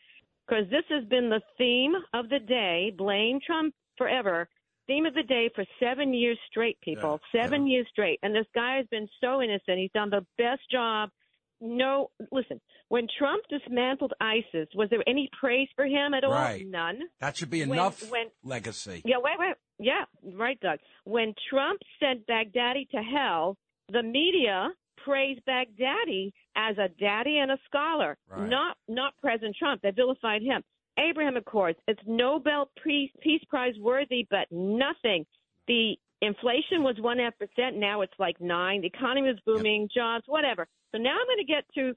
because 0.47 0.65
this 0.69 0.83
has 0.89 1.05
been 1.05 1.29
the 1.29 1.41
theme 1.57 1.93
of 2.13 2.29
the 2.29 2.39
day. 2.39 2.93
Blame 2.97 3.39
Trump 3.45 3.73
forever. 3.97 4.49
Theme 4.87 5.05
of 5.05 5.15
the 5.15 5.23
day 5.23 5.49
for 5.55 5.65
seven 5.79 6.13
years 6.13 6.37
straight, 6.49 6.79
people. 6.81 7.19
seven 7.31 7.67
years 7.67 7.87
straight. 7.89 8.19
And 8.21 8.35
this 8.35 8.45
guy 8.53 8.77
has 8.77 8.85
been 8.91 9.07
so 9.19 9.41
innocent. 9.41 9.79
He's 9.79 9.91
done 9.93 10.09
the 10.11 10.25
best 10.37 10.61
job. 10.69 11.09
No, 11.61 12.11
listen. 12.31 12.59
When 12.89 13.07
Trump 13.17 13.43
dismantled 13.49 14.13
ISIS, 14.21 14.67
was 14.75 14.89
there 14.89 15.03
any 15.07 15.29
praise 15.39 15.69
for 15.75 15.85
him 15.85 16.13
at 16.13 16.23
all? 16.23 16.31
Right. 16.31 16.65
None. 16.67 16.99
That 17.19 17.37
should 17.37 17.49
be 17.49 17.61
When- 17.61 17.71
enough 17.79 18.09
when- 18.11 18.29
legacy. 18.43 19.01
Yeah, 19.05 19.17
wait, 19.19 19.39
wait. 19.39 19.55
Yeah, 19.79 20.05
right, 20.33 20.59
Doug. 20.59 20.79
When 21.05 21.33
Trump 21.49 21.81
sent 21.99 22.27
Baghdadi 22.27 22.89
to 22.91 23.01
hell, 23.01 23.57
the 23.89 24.03
media 24.03 24.71
praised 24.97 25.41
Baghdadi 25.45 26.31
as 26.55 26.77
a 26.77 26.89
daddy 26.89 27.37
and 27.39 27.51
a 27.51 27.57
scholar, 27.65 28.17
Right. 28.27 28.49
not 28.49 28.77
not 28.87 29.15
President 29.21 29.55
Trump. 29.55 29.81
They 29.81 29.91
vilified 29.91 30.41
him. 30.41 30.63
Abraham 30.97 31.35
Accords, 31.37 31.77
it's 31.87 31.99
Nobel 32.05 32.71
Peace, 32.81 33.11
Peace 33.19 33.43
Prize 33.45 33.77
worthy, 33.79 34.25
but 34.29 34.49
nothing. 34.51 35.25
The 35.67 35.99
inflation 36.21 36.83
was 36.83 36.95
one 36.99 37.19
half 37.19 37.33
percent. 37.37 37.77
Now 37.77 38.01
it's 38.01 38.13
like 38.19 38.39
nine. 38.41 38.81
The 38.81 38.87
economy 38.87 39.29
is 39.29 39.39
booming, 39.45 39.89
jobs, 39.93 40.23
whatever. 40.27 40.67
So 40.91 40.97
now 40.97 41.11
I'm 41.19 41.27
going 41.27 41.45
to 41.45 41.45
get 41.45 41.63
to. 41.75 41.93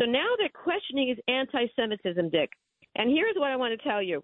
So 0.00 0.06
now 0.06 0.26
they're 0.38 0.48
questioning 0.48 1.08
his 1.08 1.18
anti-Semitism, 1.28 2.30
Dick. 2.30 2.50
And 2.94 3.10
here's 3.10 3.34
what 3.36 3.50
I 3.50 3.56
want 3.56 3.78
to 3.78 3.88
tell 3.88 4.02
you. 4.02 4.22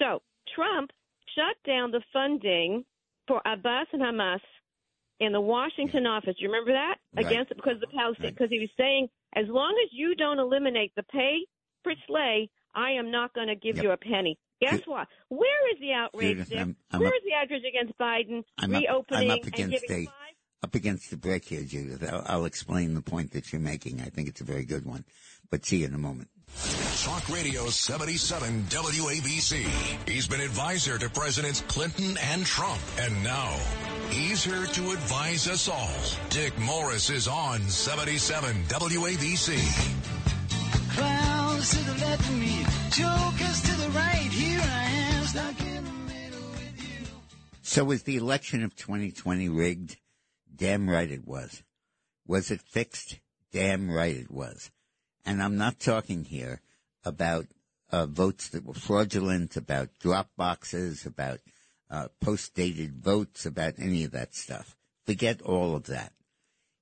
So 0.00 0.20
Trump 0.54 0.90
shut 1.34 1.56
down 1.66 1.90
the 1.90 2.02
funding 2.12 2.84
for 3.26 3.40
Abbas 3.46 3.86
and 3.92 4.02
Hamas 4.02 4.40
in 5.20 5.32
the 5.32 5.40
Washington 5.40 6.06
office. 6.06 6.34
You 6.38 6.48
remember 6.48 6.72
that? 6.72 6.96
Right. 7.16 7.26
Against 7.26 7.54
because 7.56 7.74
of 7.74 7.80
the 7.80 7.86
Palestinians, 7.86 8.22
Right. 8.24 8.34
because 8.34 8.50
he 8.50 8.60
was 8.60 8.68
saying, 8.76 9.08
as 9.34 9.46
long 9.48 9.74
as 9.84 9.90
you 9.92 10.14
don't 10.14 10.38
eliminate 10.38 10.92
the 10.94 11.02
pay 11.04 11.46
per 11.82 11.94
slay, 12.06 12.50
I 12.74 12.90
am 12.92 13.10
not 13.10 13.32
going 13.32 13.48
to 13.48 13.54
give 13.56 13.76
Yep. 13.76 13.84
you 13.84 13.90
a 13.92 13.96
penny. 13.96 14.38
Guess 14.60 14.80
Ju- 14.80 14.90
what? 14.90 15.08
Where 15.28 15.72
is 15.72 15.80
the 15.80 15.92
outrage, 15.92 16.28
Judith, 16.36 16.48
Dick? 16.48 16.58
I'm- 16.58 16.76
I'm 16.90 17.00
Where 17.00 17.08
up- 17.08 17.14
is 17.16 17.22
the 17.24 17.34
outrage 17.34 17.64
against 17.68 17.98
Biden 17.98 18.44
I'm 18.58 18.74
up- 18.74 18.80
reopening 18.82 19.30
I'm 19.30 19.38
up 19.38 19.44
and 19.44 19.54
against 19.54 19.82
giving 19.88 20.02
a- 20.02 20.06
five? 20.06 20.14
up 20.62 20.74
against 20.74 21.10
the 21.10 21.16
break 21.16 21.44
here, 21.44 21.62
Judith. 21.62 22.02
I'll, 22.10 22.22
I'll 22.26 22.44
explain 22.46 22.94
the 22.94 23.02
point 23.02 23.32
that 23.32 23.52
you're 23.52 23.60
making. 23.60 24.00
I 24.00 24.06
think 24.06 24.28
it's 24.28 24.40
a 24.40 24.44
very 24.44 24.64
good 24.64 24.86
one. 24.86 25.04
But 25.50 25.64
see 25.66 25.78
you 25.78 25.86
in 25.86 25.94
a 25.94 25.98
moment. 25.98 26.28
Talk 27.02 27.28
Radio 27.28 27.66
77 27.68 28.64
WABC. 28.70 29.66
He's 30.08 30.26
been 30.26 30.40
advisor 30.40 30.96
to 30.98 31.10
Presidents 31.10 31.60
Clinton 31.62 32.16
and 32.18 32.46
Trump. 32.46 32.80
And 32.98 33.22
now 33.22 33.50
he's 34.10 34.42
here 34.44 34.64
to 34.66 34.90
advise 34.92 35.48
us 35.48 35.68
all. 35.68 35.90
Dick 36.30 36.56
Morris 36.58 37.10
is 37.10 37.28
on 37.28 37.60
77 37.60 38.64
WABC. 38.68 39.58
Clowns 41.64 41.78
to 41.78 41.92
the 41.92 42.06
left 42.06 42.28
of 42.28 42.38
me, 42.38 42.66
jokers 42.90 43.62
to 43.62 43.80
the 43.80 43.88
right. 43.90 44.30
Here 44.30 44.60
I 44.60 44.82
am, 44.84 45.24
stuck 45.24 45.60
in 45.62 45.84
the 45.84 46.12
middle 46.12 46.50
with 46.50 47.00
you. 47.00 47.06
So 47.62 47.84
was 47.84 48.02
the 48.02 48.16
election 48.16 48.62
of 48.62 48.76
2020 48.76 49.48
rigged? 49.48 49.96
Damn 50.54 50.90
right 50.90 51.10
it 51.10 51.26
was. 51.26 51.62
Was 52.26 52.50
it 52.50 52.60
fixed? 52.60 53.18
Damn 53.50 53.90
right 53.90 54.14
it 54.14 54.30
was. 54.30 54.70
And 55.24 55.42
I'm 55.42 55.56
not 55.56 55.80
talking 55.80 56.24
here 56.24 56.60
about 57.02 57.46
uh, 57.90 58.04
votes 58.04 58.50
that 58.50 58.66
were 58.66 58.74
fraudulent, 58.74 59.56
about 59.56 59.88
drop 59.98 60.28
boxes, 60.36 61.06
about 61.06 61.40
uh, 61.90 62.08
post-dated 62.20 63.02
votes, 63.02 63.46
about 63.46 63.74
any 63.78 64.04
of 64.04 64.10
that 64.10 64.34
stuff. 64.34 64.76
Forget 65.06 65.40
all 65.40 65.74
of 65.74 65.86
that. 65.86 66.12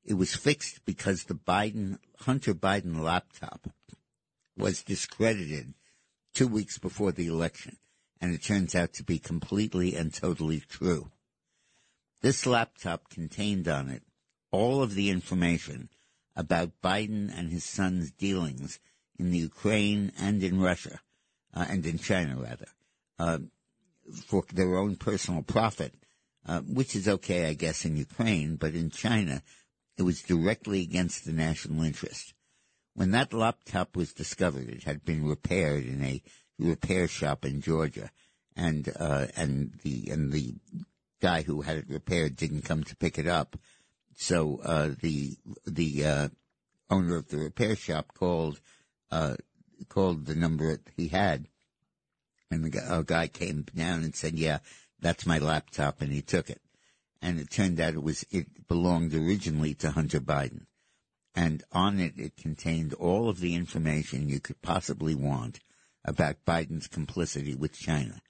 It 0.05 0.15
was 0.15 0.35
fixed 0.35 0.85
because 0.85 1.25
the 1.25 1.35
Biden, 1.35 1.99
Hunter 2.19 2.53
Biden 2.53 3.01
laptop 3.01 3.69
was 4.57 4.83
discredited 4.83 5.75
two 6.35 6.49
weeks 6.49 6.79
before 6.79 7.13
the 7.13 7.27
election, 7.27 7.77
and 8.21 8.35
it 8.35 8.43
turns 8.43 8.75
out 8.75 8.93
to 8.95 9.05
be 9.05 9.19
completely 9.19 9.95
and 9.95 10.13
totally 10.13 10.61
true. 10.61 11.11
This 12.21 12.47
laptop 12.47 13.11
contained 13.11 13.67
on 13.69 13.89
it 13.89 14.03
all 14.53 14.83
of 14.83 14.95
the 14.95 15.11
information 15.11 15.89
about 16.37 16.81
Biden 16.83 17.37
and 17.37 17.51
his 17.51 17.65
son's 17.65 18.13
dealings 18.13 18.79
in 19.19 19.31
the 19.31 19.39
Ukraine 19.39 20.13
and 20.19 20.43
in 20.43 20.61
Russia, 20.61 21.01
uh, 21.55 21.67
and 21.69 21.85
in 21.85 21.99
China 21.99 22.37
rather, 22.37 22.69
uh, 23.19 23.39
for 24.27 24.45
their 24.53 24.77
own 24.77 24.97
personal 24.97 25.43
profit, 25.43 25.95
uh, 26.47 26.61
which 26.61 26.95
is 26.95 27.09
okay, 27.09 27.47
I 27.47 27.55
guess, 27.55 27.85
in 27.85 27.97
Ukraine, 27.97 28.57
but 28.57 28.75
in 28.75 28.91
China, 28.91 29.43
it 29.97 30.03
was 30.03 30.23
directly 30.23 30.83
against 30.83 31.25
the 31.25 31.33
national 31.33 31.83
interest. 31.83 32.32
When 32.95 33.11
that 33.13 33.33
laptop 33.33 33.97
was 33.97 34.13
discovered, 34.13 34.69
it 34.69 34.85
had 34.85 35.05
been 35.05 35.27
repaired 35.27 35.87
in 35.87 36.05
a 36.05 36.23
repair 36.59 37.09
shop 37.09 37.45
in 37.45 37.61
Georgia, 37.61 38.11
and 38.55 38.93
uh, 38.99 39.29
and 39.35 39.79
the 39.83 40.11
and 40.11 40.33
the 40.33 40.57
guy 41.21 41.43
who 41.43 41.63
had 41.63 41.79
it 41.79 41.89
repaired 41.89 42.37
didn't 42.37 42.63
come 42.63 42.85
to 42.85 42.97
pick 42.97 43.19
it 43.19 43.27
up. 43.27 43.57
So 44.17 44.61
uh, 44.63 44.91
the 45.01 45.37
the 45.67 46.05
uh, 46.05 46.29
owner 46.91 47.17
of 47.17 47.29
the 47.29 47.39
repair 47.39 47.77
shop 47.77 48.13
called 48.15 48.61
uh, 49.11 49.37
called 49.89 50.27
the 50.27 50.35
number 50.35 50.73
that 50.73 50.89
he 50.95 51.09
had, 51.09 51.49
and 52.51 52.65
the 52.65 52.71
guy, 52.71 52.87
a 52.89 53.03
guy 53.03 53.27
came 53.29 53.65
down 53.75 54.03
and 54.03 54.15
said, 54.15 54.39
"Yeah, 54.39 54.59
that's 55.01 55.27
my 55.27 55.39
laptop," 55.39 56.03
and 56.03 56.13
he 56.13 56.21
took 56.21 56.51
it. 56.51 56.61
And 57.23 57.39
it 57.39 57.51
turned 57.51 57.81
out 57.81 57.95
it 57.95 58.03
was 58.03 58.27
it 58.31 58.69
belonged 58.69 59.15
originally 59.15 59.75
to 59.75 59.93
Hunter 59.93 60.21
Biden, 60.21 60.67
and 61.35 61.65
on 61.73 61.99
it 61.99 62.15
it 62.19 62.37
contained 62.37 62.95
all 62.95 63.29
of 63.29 63.41
the 63.41 63.55
information 63.55 64.29
you 64.29 64.41
could 64.41 64.61
possibly 64.63 65.15
want 65.15 65.61
about 66.05 66.45
Biden's 66.45 66.89
complicity 66.89 67.55
with 67.55 67.79
China, 67.79 68.21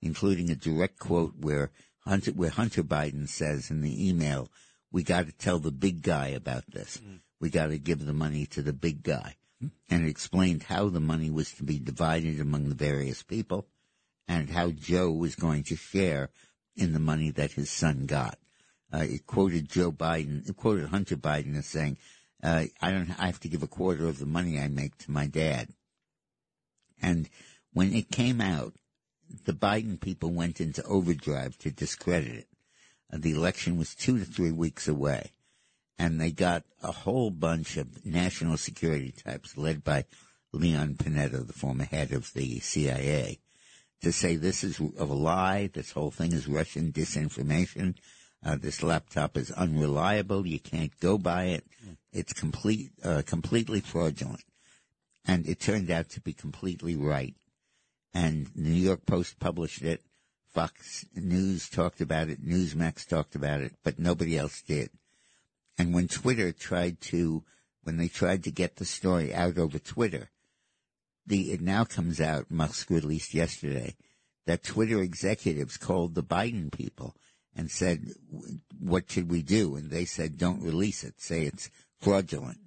including 0.00 0.50
a 0.50 0.56
direct 0.56 0.98
quote 0.98 1.34
where 1.38 1.70
Hunter, 2.00 2.32
where 2.32 2.50
Hunter 2.50 2.82
Biden 2.82 3.28
says 3.28 3.70
in 3.70 3.82
the 3.82 4.08
email, 4.08 4.48
"We 4.90 5.02
got 5.02 5.26
to 5.26 5.32
tell 5.32 5.58
the 5.58 5.70
big 5.70 6.02
guy 6.02 6.28
about 6.28 6.64
this. 6.70 6.98
We 7.40 7.50
got 7.50 7.66
to 7.66 7.78
give 7.78 8.04
the 8.04 8.14
money 8.14 8.46
to 8.46 8.62
the 8.62 8.72
big 8.72 9.02
guy." 9.02 9.36
And 9.90 10.04
it 10.04 10.08
explained 10.08 10.64
how 10.64 10.88
the 10.88 11.00
money 11.00 11.30
was 11.30 11.52
to 11.52 11.64
be 11.64 11.78
divided 11.78 12.40
among 12.40 12.68
the 12.68 12.74
various 12.74 13.22
people, 13.22 13.66
and 14.26 14.50
how 14.50 14.70
Joe 14.70 15.10
was 15.10 15.34
going 15.34 15.64
to 15.64 15.76
share 15.76 16.30
in 16.76 16.92
the 16.92 17.00
money 17.00 17.30
that 17.32 17.52
his 17.52 17.70
son 17.70 18.06
got. 18.06 18.38
Uh, 18.92 18.98
it 18.98 19.26
quoted 19.26 19.68
Joe 19.68 19.92
Biden, 19.92 20.48
it 20.48 20.56
quoted 20.56 20.88
Hunter 20.88 21.16
Biden 21.16 21.56
as 21.58 21.66
saying, 21.66 21.98
uh, 22.42 22.64
I 22.80 22.90
don't. 22.90 23.10
I 23.18 23.26
have 23.26 23.40
to 23.40 23.48
give 23.48 23.62
a 23.62 23.68
quarter 23.68 24.06
of 24.06 24.18
the 24.18 24.26
money 24.26 24.58
I 24.58 24.68
make 24.68 24.96
to 24.98 25.10
my 25.10 25.26
dad. 25.26 25.70
And 27.02 27.28
when 27.72 27.92
it 27.92 28.10
came 28.10 28.40
out, 28.40 28.74
the 29.44 29.52
Biden 29.52 30.00
people 30.00 30.30
went 30.30 30.60
into 30.60 30.82
overdrive 30.84 31.58
to 31.58 31.70
discredit 31.70 32.32
it. 32.32 32.48
Uh, 33.12 33.18
the 33.20 33.32
election 33.32 33.76
was 33.76 33.94
two 33.94 34.18
to 34.18 34.24
three 34.24 34.52
weeks 34.52 34.86
away, 34.86 35.32
and 35.98 36.20
they 36.20 36.30
got 36.30 36.64
a 36.82 36.92
whole 36.92 37.30
bunch 37.30 37.76
of 37.76 38.04
national 38.06 38.56
security 38.56 39.12
types 39.12 39.56
led 39.56 39.82
by 39.82 40.04
Leon 40.52 40.94
Panetta, 40.94 41.46
the 41.46 41.52
former 41.52 41.84
head 41.84 42.12
of 42.12 42.32
the 42.34 42.60
CIA, 42.60 43.38
to 44.02 44.12
say 44.12 44.36
this 44.36 44.62
is 44.62 44.80
of 44.80 45.10
a 45.10 45.14
lie. 45.14 45.68
This 45.72 45.90
whole 45.90 46.10
thing 46.10 46.32
is 46.32 46.46
Russian 46.46 46.92
disinformation. 46.92 47.96
Uh, 48.44 48.56
this 48.56 48.82
laptop 48.82 49.36
is 49.36 49.50
unreliable. 49.50 50.46
You 50.46 50.60
can't 50.60 50.98
go 51.00 51.18
by 51.18 51.44
it. 51.46 51.64
It's 52.12 52.32
complete, 52.32 52.92
uh, 53.02 53.22
completely 53.26 53.80
fraudulent. 53.80 54.44
And 55.26 55.46
it 55.46 55.60
turned 55.60 55.90
out 55.90 56.08
to 56.10 56.20
be 56.20 56.32
completely 56.32 56.96
right. 56.96 57.34
And 58.14 58.46
the 58.54 58.70
New 58.70 58.82
York 58.82 59.04
Post 59.06 59.38
published 59.38 59.82
it. 59.82 60.02
Fox 60.54 61.04
News 61.14 61.68
talked 61.68 62.00
about 62.00 62.28
it. 62.28 62.44
Newsmax 62.44 63.06
talked 63.06 63.34
about 63.34 63.60
it, 63.60 63.74
but 63.84 63.98
nobody 63.98 64.38
else 64.38 64.62
did. 64.62 64.90
And 65.76 65.92
when 65.92 66.08
Twitter 66.08 66.52
tried 66.52 67.00
to, 67.02 67.44
when 67.82 67.98
they 67.98 68.08
tried 68.08 68.44
to 68.44 68.50
get 68.50 68.76
the 68.76 68.84
story 68.84 69.34
out 69.34 69.58
over 69.58 69.78
Twitter, 69.78 70.30
the, 71.26 71.52
it 71.52 71.60
now 71.60 71.84
comes 71.84 72.20
out, 72.20 72.50
Musk 72.50 72.88
released 72.88 73.34
yesterday, 73.34 73.94
that 74.46 74.64
Twitter 74.64 75.02
executives 75.02 75.76
called 75.76 76.14
the 76.14 76.22
Biden 76.22 76.72
people 76.72 77.14
and 77.58 77.70
said, 77.70 78.12
what 78.78 79.10
should 79.10 79.28
we 79.28 79.42
do? 79.42 79.74
And 79.74 79.90
they 79.90 80.04
said, 80.04 80.38
don't 80.38 80.62
release 80.62 81.02
it. 81.02 81.20
Say 81.20 81.42
it's 81.42 81.70
fraudulent. 82.00 82.60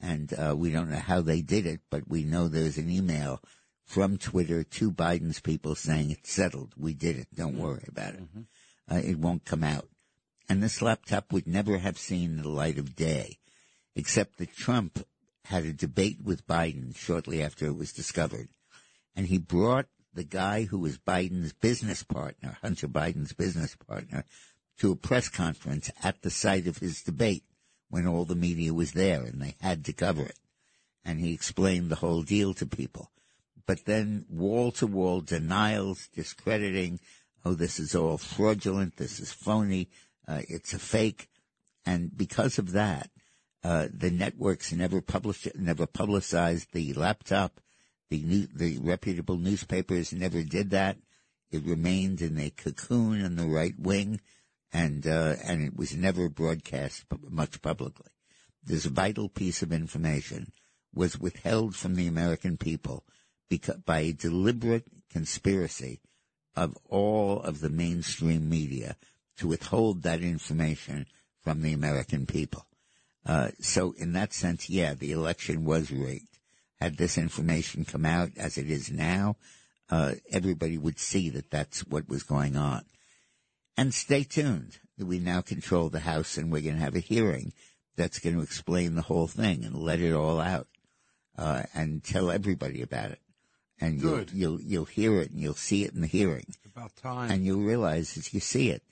And, 0.00 0.34
uh, 0.34 0.54
we 0.54 0.70
don't 0.70 0.90
know 0.90 0.98
how 0.98 1.22
they 1.22 1.40
did 1.40 1.66
it, 1.66 1.80
but 1.90 2.08
we 2.08 2.24
know 2.24 2.46
there's 2.46 2.76
an 2.76 2.90
email 2.90 3.40
from 3.86 4.18
Twitter 4.18 4.62
to 4.62 4.92
Biden's 4.92 5.40
people 5.40 5.74
saying 5.74 6.10
it's 6.10 6.30
settled. 6.30 6.74
We 6.76 6.92
did 6.92 7.16
it. 7.16 7.28
Don't 7.34 7.58
worry 7.58 7.86
about 7.88 8.14
it. 8.14 8.22
Uh, 8.90 8.96
it 8.96 9.18
won't 9.18 9.46
come 9.46 9.64
out. 9.64 9.88
And 10.46 10.62
this 10.62 10.82
laptop 10.82 11.32
would 11.32 11.46
never 11.46 11.78
have 11.78 11.96
seen 11.98 12.36
the 12.36 12.48
light 12.50 12.76
of 12.76 12.94
day, 12.94 13.38
except 13.96 14.36
that 14.38 14.54
Trump 14.54 15.06
had 15.46 15.64
a 15.64 15.72
debate 15.72 16.18
with 16.22 16.46
Biden 16.46 16.94
shortly 16.94 17.42
after 17.42 17.66
it 17.66 17.76
was 17.76 17.92
discovered. 17.92 18.48
And 19.16 19.28
he 19.28 19.38
brought 19.38 19.86
the 20.14 20.24
guy 20.24 20.64
who 20.64 20.78
was 20.78 20.98
Biden's 20.98 21.52
business 21.52 22.02
partner, 22.02 22.58
Hunter 22.62 22.88
Biden's 22.88 23.32
business 23.32 23.76
partner, 23.76 24.24
to 24.78 24.92
a 24.92 24.96
press 24.96 25.28
conference 25.28 25.90
at 26.02 26.22
the 26.22 26.30
site 26.30 26.66
of 26.66 26.78
his 26.78 27.02
debate 27.02 27.44
when 27.90 28.06
all 28.06 28.24
the 28.24 28.34
media 28.34 28.72
was 28.72 28.92
there 28.92 29.22
and 29.22 29.40
they 29.40 29.56
had 29.60 29.84
to 29.84 29.92
cover 29.92 30.22
it. 30.22 30.38
And 31.04 31.20
he 31.20 31.34
explained 31.34 31.90
the 31.90 31.96
whole 31.96 32.22
deal 32.22 32.54
to 32.54 32.66
people. 32.66 33.10
But 33.66 33.84
then 33.84 34.26
wall 34.28 34.72
to 34.72 34.86
wall 34.86 35.20
denials, 35.20 36.08
discrediting, 36.14 37.00
oh, 37.44 37.54
this 37.54 37.78
is 37.78 37.94
all 37.94 38.18
fraudulent, 38.18 38.96
this 38.96 39.20
is 39.20 39.32
phony, 39.32 39.88
uh, 40.26 40.42
it's 40.48 40.74
a 40.74 40.78
fake. 40.78 41.28
And 41.86 42.16
because 42.16 42.58
of 42.58 42.72
that, 42.72 43.10
uh, 43.62 43.88
the 43.92 44.10
networks 44.10 44.72
never 44.72 45.00
published, 45.00 45.48
never 45.54 45.86
publicized 45.86 46.72
the 46.72 46.92
laptop. 46.94 47.60
The 48.10 48.22
new, 48.22 48.46
the 48.54 48.78
reputable 48.78 49.36
newspapers 49.36 50.12
never 50.12 50.42
did 50.42 50.70
that. 50.70 50.98
It 51.50 51.64
remained 51.64 52.20
in 52.20 52.38
a 52.38 52.50
cocoon 52.50 53.20
in 53.20 53.36
the 53.36 53.46
right 53.46 53.78
wing, 53.78 54.20
and 54.72 55.06
uh, 55.06 55.36
and 55.44 55.62
it 55.62 55.76
was 55.76 55.96
never 55.96 56.28
broadcast 56.28 57.04
much 57.28 57.62
publicly. 57.62 58.10
This 58.62 58.84
vital 58.86 59.28
piece 59.28 59.62
of 59.62 59.72
information 59.72 60.52
was 60.94 61.18
withheld 61.18 61.76
from 61.76 61.94
the 61.94 62.06
American 62.06 62.56
people 62.56 63.04
because, 63.48 63.76
by 63.76 64.00
a 64.00 64.12
deliberate 64.12 64.86
conspiracy 65.10 66.00
of 66.56 66.76
all 66.88 67.40
of 67.40 67.60
the 67.60 67.68
mainstream 67.68 68.48
media 68.48 68.96
to 69.36 69.48
withhold 69.48 70.02
that 70.02 70.22
information 70.22 71.06
from 71.42 71.62
the 71.62 71.72
American 71.72 72.26
people. 72.26 72.66
Uh, 73.26 73.48
so 73.60 73.92
in 73.92 74.12
that 74.12 74.32
sense, 74.32 74.68
yeah, 74.68 74.94
the 74.94 75.12
election 75.12 75.64
was 75.64 75.90
rigged. 75.90 76.33
Had 76.80 76.96
this 76.96 77.16
information 77.16 77.84
come 77.84 78.04
out 78.04 78.30
as 78.36 78.58
it 78.58 78.70
is 78.70 78.90
now, 78.90 79.36
uh, 79.90 80.14
everybody 80.30 80.76
would 80.76 80.98
see 80.98 81.30
that 81.30 81.50
that's 81.50 81.80
what 81.86 82.08
was 82.08 82.22
going 82.22 82.56
on. 82.56 82.84
And 83.76 83.94
stay 83.94 84.24
tuned. 84.24 84.78
We 84.98 85.18
now 85.18 85.40
control 85.40 85.88
the 85.88 86.00
House 86.00 86.36
and 86.36 86.50
we're 86.52 86.62
going 86.62 86.76
to 86.76 86.80
have 86.82 86.94
a 86.94 87.00
hearing 87.00 87.52
that's 87.96 88.18
going 88.18 88.36
to 88.36 88.42
explain 88.42 88.94
the 88.94 89.02
whole 89.02 89.26
thing 89.28 89.64
and 89.64 89.74
let 89.76 90.00
it 90.00 90.12
all 90.12 90.40
out, 90.40 90.66
uh, 91.38 91.62
and 91.74 92.02
tell 92.02 92.30
everybody 92.30 92.82
about 92.82 93.10
it. 93.12 93.20
And 93.80 94.00
you'll, 94.00 94.24
you'll, 94.32 94.60
you'll 94.60 94.84
hear 94.84 95.20
it 95.20 95.30
and 95.30 95.40
you'll 95.40 95.54
see 95.54 95.84
it 95.84 95.94
in 95.94 96.00
the 96.00 96.06
hearing 96.06 96.46
About 96.64 96.94
time. 96.96 97.30
and 97.30 97.44
you'll 97.44 97.62
realize 97.62 98.16
as 98.16 98.32
you 98.32 98.40
see 98.40 98.70
it 98.70 98.82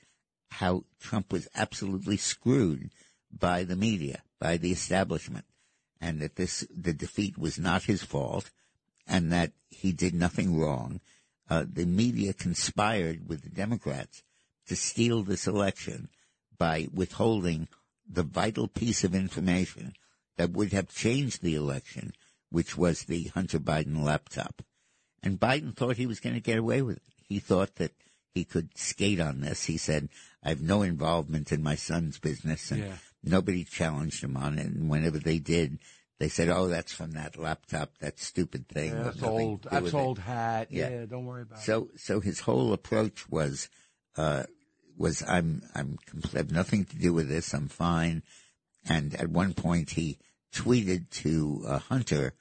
how 0.51 0.85
Trump 1.01 1.33
was 1.33 1.49
absolutely 1.55 2.17
screwed 2.17 2.91
by 3.33 3.65
the 3.65 3.77
media, 3.77 4.23
by 4.39 4.57
the 4.57 4.71
establishment, 4.73 5.45
and 6.03 6.21
that 6.21 6.37
this 6.37 6.67
the 6.75 6.93
defeat 6.93 7.39
was 7.39 7.59
not 7.59 7.85
his 7.85 8.03
fault, 8.03 8.51
and 9.07 9.33
that 9.33 9.53
he 9.71 9.93
did 9.93 10.15
nothing 10.15 10.59
wrong. 10.59 11.01
Uh, 11.49 11.65
the 11.71 11.87
media 11.87 12.33
conspired 12.33 13.29
with 13.29 13.43
the 13.43 13.49
Democrats 13.51 14.23
to 14.67 14.77
steal 14.77 15.23
this 15.23 15.47
election 15.47 16.09
by 16.59 16.89
withholding 16.93 17.69
the 18.09 18.23
vital 18.23 18.69
piece 18.69 19.05
of 19.05 19.15
information 19.15 19.95
that 20.37 20.51
would 20.51 20.73
have 20.73 20.89
changed 20.95 21.43
the 21.43 21.55
election, 21.55 22.13
which 22.51 22.77
was 22.77 23.05
the 23.05 23.25
Hunter 23.35 23.59
Biden 23.59 24.03
laptop. 24.03 24.63
And 25.23 25.39
Biden 25.39 25.75
thought 25.77 25.97
he 25.97 26.07
was 26.07 26.21
going 26.21 26.35
to 26.35 26.41
get 26.41 26.59
away 26.59 26.83
with 26.83 26.97
it. 26.97 27.03
He 27.29 27.39
thought 27.39 27.77
that 27.77 27.93
he 28.35 28.45
could 28.45 28.77
skate 28.77 29.21
on 29.21 29.41
this. 29.41 29.65
He 29.65 29.77
said, 29.77 30.09
I 30.43 30.49
have 30.51 30.63
no 30.63 30.83
involvement 30.83 31.53
in 31.53 31.63
my 31.63 31.77
son's 31.77 32.19
business 32.19 32.71
and 32.71 32.81
Yeah. 32.85 32.97
Nobody 33.23 33.65
challenged 33.65 34.23
him 34.23 34.37
on 34.37 34.59
it. 34.59 34.67
And 34.67 34.89
whenever 34.89 35.19
they 35.19 35.39
did, 35.39 35.79
they 36.19 36.29
said, 36.29 36.49
oh, 36.49 36.69
that's 36.69 36.93
from 36.93 37.13
that 37.13 37.37
laptop, 37.37 37.99
that 37.99 38.19
stupid 38.19 38.69
thing. 38.69 38.93
Yeah, 38.93 39.03
that's 39.05 39.23
old. 39.23 39.63
That's 39.71 39.83
with 39.85 39.95
it." 39.95 39.99
old 39.99 40.19
hat. 40.19 40.69
Yeah. 40.71 40.91
Yeah. 40.91 41.07
don't 41.07 41.27
worry 41.27 41.43
about 41.43 41.59
it. 41.59 41.63
So, 41.63 41.89
so 41.97 42.21
his 42.21 42.41
whole 42.41 42.73
approach 42.73 43.29
was, 43.29 43.69
uh, 44.17 44.45
was 44.97 45.23
I'm, 45.27 45.63
I'm, 45.75 45.99
compl- 46.09 46.37
have 46.37 46.51
nothing 46.53 46.85
to 46.87 46.97
do 46.97 47.13
with 47.13 47.29
this. 47.29 47.53
I'm 47.53 47.69
fine. 47.69 48.23
And 48.89 49.15
at 49.15 49.29
one 49.29 49.55
point 49.55 49.91
he 49.91 50.19
tweeted 50.53 51.11
to 51.11 51.65
uh, 51.67 51.79
Hunter, 51.79 52.35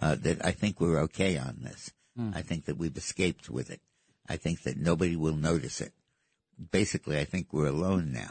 uh, 0.00 0.14
that 0.14 0.44
I 0.44 0.52
think 0.52 0.80
we're 0.80 1.00
okay 1.00 1.36
on 1.36 1.58
this. 1.62 1.92
I 2.34 2.42
think 2.42 2.64
that 2.64 2.76
we've 2.76 2.96
escaped 2.96 3.48
with 3.48 3.70
it. 3.70 3.80
I 4.28 4.38
think 4.38 4.64
that 4.64 4.76
nobody 4.76 5.14
will 5.14 5.36
notice 5.36 5.80
it. 5.80 5.92
Basically, 6.72 7.16
I 7.16 7.24
think 7.24 7.52
we're 7.52 7.68
alone 7.68 8.10
now. 8.12 8.30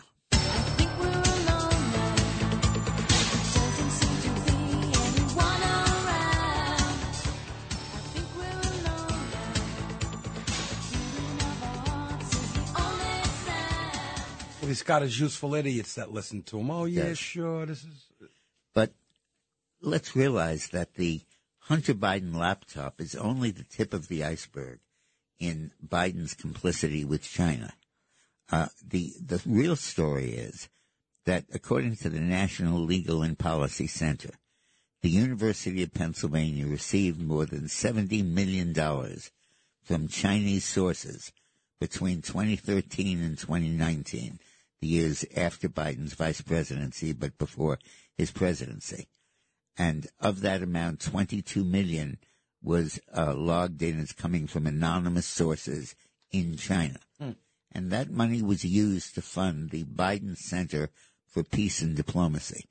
He's 14.68 14.84
got 14.84 15.02
his 15.02 15.20
useful 15.20 15.56
idiots 15.56 15.96
that 15.96 16.12
listen 16.14 16.44
to 16.44 16.60
him. 16.60 16.70
Oh 16.72 16.86
yeah, 16.86 17.08
Yes. 17.08 17.18
sure. 17.18 17.66
This 17.66 17.84
is 17.84 18.06
But 18.74 18.92
let's 19.82 20.16
realize 20.16 20.70
that 20.70 20.96
the 20.96 21.22
Hunter 21.60 21.94
Biden 21.94 22.36
laptop 22.36 23.02
is 23.02 23.16
only 23.16 23.52
the 23.52 23.64
tip 23.64 23.94
of 23.94 24.08
the 24.08 24.24
iceberg 24.24 24.80
in 25.40 25.72
Biden's 25.86 26.34
complicity 26.34 27.04
with 27.04 27.24
China. 27.24 27.74
Uh, 28.50 28.68
the 28.86 29.14
the 29.24 29.42
real 29.46 29.76
story 29.76 30.32
is 30.32 30.70
that 31.26 31.46
according 31.54 31.98
to 31.98 32.10
the 32.10 32.22
National 32.22 32.80
Legal 32.80 33.22
and 33.22 33.38
Policy 33.38 33.88
Center, 33.88 34.32
the 35.02 35.10
University 35.10 35.84
of 35.84 35.94
Pennsylvania 35.94 36.66
received 36.66 37.22
more 37.22 37.46
than 37.46 37.68
seventy 37.68 38.22
million 38.22 38.72
dollars 38.72 39.32
from 39.84 40.08
Chinese 40.08 40.64
sources 40.66 41.32
between 41.80 42.22
2013 42.22 43.22
and 43.22 43.38
2019, 43.38 44.40
the 44.82 44.88
years 44.88 45.26
after 45.36 45.70
Biden's 45.70 46.14
vice 46.14 46.42
presidency, 46.42 47.14
but 47.14 47.38
before 47.38 47.80
his 48.18 48.32
presidency. 48.32 49.08
And 49.78 50.08
of 50.20 50.42
that 50.42 50.62
amount, 50.64 51.02
22 51.02 51.64
million 51.64 52.18
was 52.62 53.00
uh, 53.16 53.34
logged 53.36 53.82
in 53.82 54.00
as 54.00 54.12
coming 54.12 54.48
from 54.48 54.66
anonymous 54.66 55.28
sources 55.28 55.96
in 56.32 56.58
China. 56.58 57.00
And 57.72 57.92
that 57.92 58.10
money 58.10 58.42
was 58.42 58.66
used 58.66 59.16
to 59.16 59.22
fund 59.22 59.70
the 59.70 59.84
Biden 59.84 60.36
Center 60.36 60.90
for 61.28 61.44
Peace 61.44 61.82
and 61.82 61.96
Diplomacy, 61.96 62.66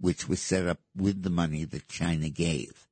which 0.00 0.28
was 0.28 0.40
set 0.40 0.66
up 0.66 0.80
with 0.96 1.22
the 1.22 1.30
money 1.30 1.64
that 1.64 1.88
China 1.88 2.28
gave. 2.28 2.88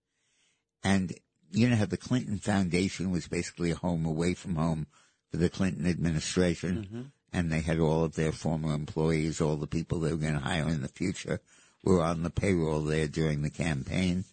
And 0.85 1.15
you 1.51 1.69
know 1.69 1.77
how 1.77 1.87
the 1.87 1.97
Clinton 1.97 2.39
Foundation 2.39 3.11
was 3.11 3.27
basically 3.27 3.73
a 3.73 3.77
home 3.77 4.07
away 4.07 4.35
from 4.35 4.55
home 4.57 4.87
for 5.31 5.39
the 5.39 5.49
Clinton 5.49 5.87
administration, 5.87 7.13
and 7.33 7.51
they 7.51 7.61
had 7.61 7.79
all 7.79 8.05
of 8.05 8.15
their 8.15 8.33
former 8.33 8.75
employees, 8.75 9.41
all 9.41 9.57
the 9.57 9.67
people 9.67 10.01
they 10.01 10.13
were 10.13 10.17
going 10.17 10.35
to 10.35 10.41
hire 10.41 10.69
in 10.69 10.83
the 10.83 10.89
future, 10.89 11.41
were 11.83 12.03
on 12.03 12.23
the 12.23 12.31
payroll 12.31 12.83
there 12.83 13.09
during 13.09 13.43
the 13.43 13.51
campaign. 13.51 14.25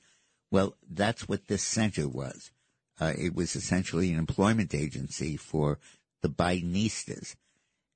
Well, 0.51 0.75
that's 0.89 1.27
what 1.27 1.47
this 1.47 1.63
center 1.63 2.07
was. 2.07 2.51
Uh, 2.99 3.13
it 3.17 3.35
was 3.35 3.55
essentially 3.55 4.11
an 4.11 4.19
employment 4.19 4.73
agency 4.73 5.35
for 5.35 5.79
the 6.21 6.29
Bidenistas. 6.29 7.35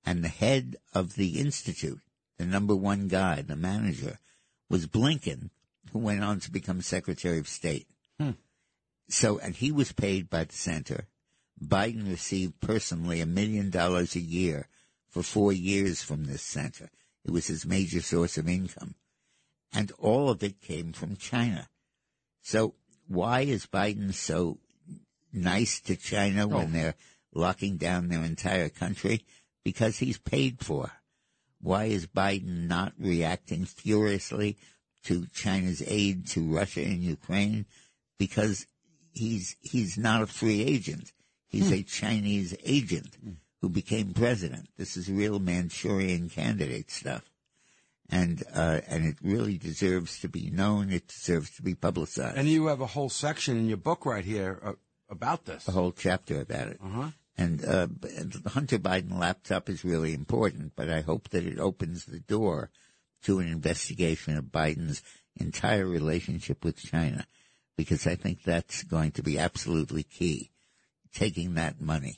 And 0.05 0.23
the 0.23 0.29
head 0.29 0.77
of 0.93 1.15
the 1.15 1.39
institute, 1.39 1.99
the 2.37 2.45
number 2.45 2.75
one 2.75 3.07
guy, 3.07 3.41
the 3.41 3.55
manager, 3.55 4.19
was 4.69 4.87
Blinken, 4.87 5.49
who 5.91 5.99
went 5.99 6.23
on 6.23 6.39
to 6.41 6.51
become 6.51 6.81
Secretary 6.81 7.39
of 7.39 7.47
State. 7.47 7.87
So, 9.09 9.39
and 9.39 9.55
he 9.55 9.71
was 9.71 9.91
paid 9.91 10.29
by 10.29 10.43
the 10.43 10.55
center. 10.55 11.07
Biden 11.63 12.09
received 12.09 12.59
personally 12.59 13.21
a 13.21 13.25
million 13.25 13.69
dollars 13.69 14.15
a 14.15 14.19
year 14.19 14.67
for 15.17 15.23
four 15.23 15.51
years 15.51 16.03
from 16.03 16.25
this 16.25 16.43
center. 16.43 16.91
It 17.25 17.31
was 17.31 17.47
his 17.47 17.65
major 17.65 18.01
source 18.01 18.37
of 18.37 18.47
income. 18.47 18.93
And 19.73 19.91
all 19.97 20.29
of 20.29 20.43
it 20.43 20.61
came 20.61 20.93
from 20.93 21.15
China. 21.15 21.69
So 22.43 22.75
why 23.07 23.41
is 23.41 23.65
Biden 23.65 24.13
so 24.13 24.59
nice 25.33 25.79
to 25.81 25.95
China 25.95 26.47
when 26.47 26.67
oh. 26.67 26.71
they're 26.71 26.95
locking 27.33 27.77
down 27.77 28.09
their 28.09 28.23
entire 28.23 28.69
country? 28.69 29.25
Because 29.65 29.97
he's 29.97 30.19
paid 30.19 30.59
for. 30.63 30.91
Why 31.59 31.85
is 31.85 32.05
Biden 32.05 32.67
not 32.67 32.93
reacting 32.99 33.65
furiously 33.65 34.55
to 35.05 35.25
China's 35.33 35.81
aid 35.87 36.27
to 36.27 36.43
Russia 36.43 36.81
and 36.81 37.01
Ukraine? 37.01 37.65
Because 38.19 38.67
he's 39.13 39.55
he's 39.61 39.97
not 39.97 40.21
a 40.21 40.27
free 40.27 40.61
agent. 40.61 41.11
He's 41.47 41.69
hmm. 41.69 41.73
a 41.73 41.81
Chinese 41.81 42.55
agent 42.63 43.17
hmm. 43.19 43.31
Who 43.61 43.69
became 43.69 44.13
president. 44.13 44.69
This 44.77 44.97
is 44.97 45.09
real 45.09 45.39
Manchurian 45.39 46.29
candidate 46.29 46.91
stuff, 46.91 47.23
and 48.09 48.43
uh, 48.53 48.81
and 48.87 49.05
it 49.05 49.15
really 49.21 49.57
deserves 49.57 50.19
to 50.19 50.29
be 50.29 50.49
known. 50.49 50.91
It 50.91 51.07
deserves 51.07 51.55
to 51.55 51.63
be 51.63 51.75
publicized. 51.75 52.37
And 52.37 52.47
you 52.47 52.67
have 52.67 52.81
a 52.81 52.87
whole 52.87 53.09
section 53.09 53.57
in 53.57 53.67
your 53.67 53.77
book 53.77 54.05
right 54.05 54.25
here 54.25 54.59
uh, 54.63 54.73
about 55.09 55.45
this. 55.45 55.67
a 55.67 55.71
whole 55.71 55.91
chapter 55.91 56.41
about 56.41 56.67
it. 56.67 56.79
Uh-huh. 56.83 57.09
And 57.39 57.63
uh, 57.63 57.87
the 58.01 58.49
Hunter 58.49 58.79
Biden 58.79 59.19
laptop 59.19 59.69
is 59.69 59.85
really 59.85 60.13
important, 60.15 60.73
but 60.75 60.89
I 60.89 61.01
hope 61.01 61.29
that 61.29 61.45
it 61.45 61.59
opens 61.59 62.05
the 62.05 62.19
door 62.19 62.71
to 63.23 63.39
an 63.39 63.47
investigation 63.47 64.37
of 64.37 64.45
Biden's 64.45 65.03
entire 65.35 65.85
relationship 65.85 66.63
with 66.65 66.81
China, 66.81 67.27
because 67.75 68.07
I 68.07 68.15
think 68.15 68.41
that's 68.41 68.83
going 68.83 69.11
to 69.11 69.23
be 69.23 69.37
absolutely 69.37 70.03
key. 70.03 70.49
Taking 71.13 71.53
that 71.55 71.79
money. 71.79 72.17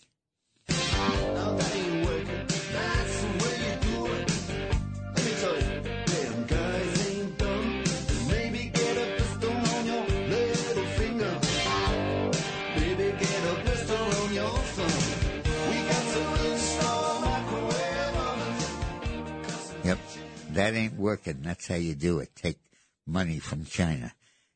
That 20.71 20.77
ain't 20.77 20.93
working. 20.95 21.41
That's 21.41 21.67
how 21.67 21.75
you 21.75 21.95
do 21.95 22.19
it. 22.19 22.35
Take 22.35 22.59
money 23.05 23.39
from 23.39 23.65
China. 23.65 24.13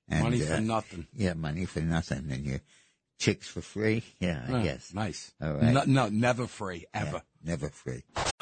And, 0.08 0.24
Money 0.24 0.40
for 0.40 0.54
uh, 0.56 0.60
nothing. 0.60 1.08
Yeah, 1.14 1.34
money 1.34 1.66
for 1.66 1.80
nothing, 1.80 2.28
and 2.30 2.46
your 2.46 2.60
chicks 3.20 3.48
for 3.48 3.62
free. 3.62 4.04
Yeah, 4.20 4.44
I 4.48 4.52
Yeah, 4.52 4.64
guess. 4.64 4.94
Nice. 4.94 5.32
All 5.42 5.54
right. 5.54 5.74
No, 5.74 5.84
no, 5.86 6.10
never 6.10 6.46
free, 6.46 6.86
ever. 6.94 7.24
Never 7.44 7.70
free. 7.70 8.04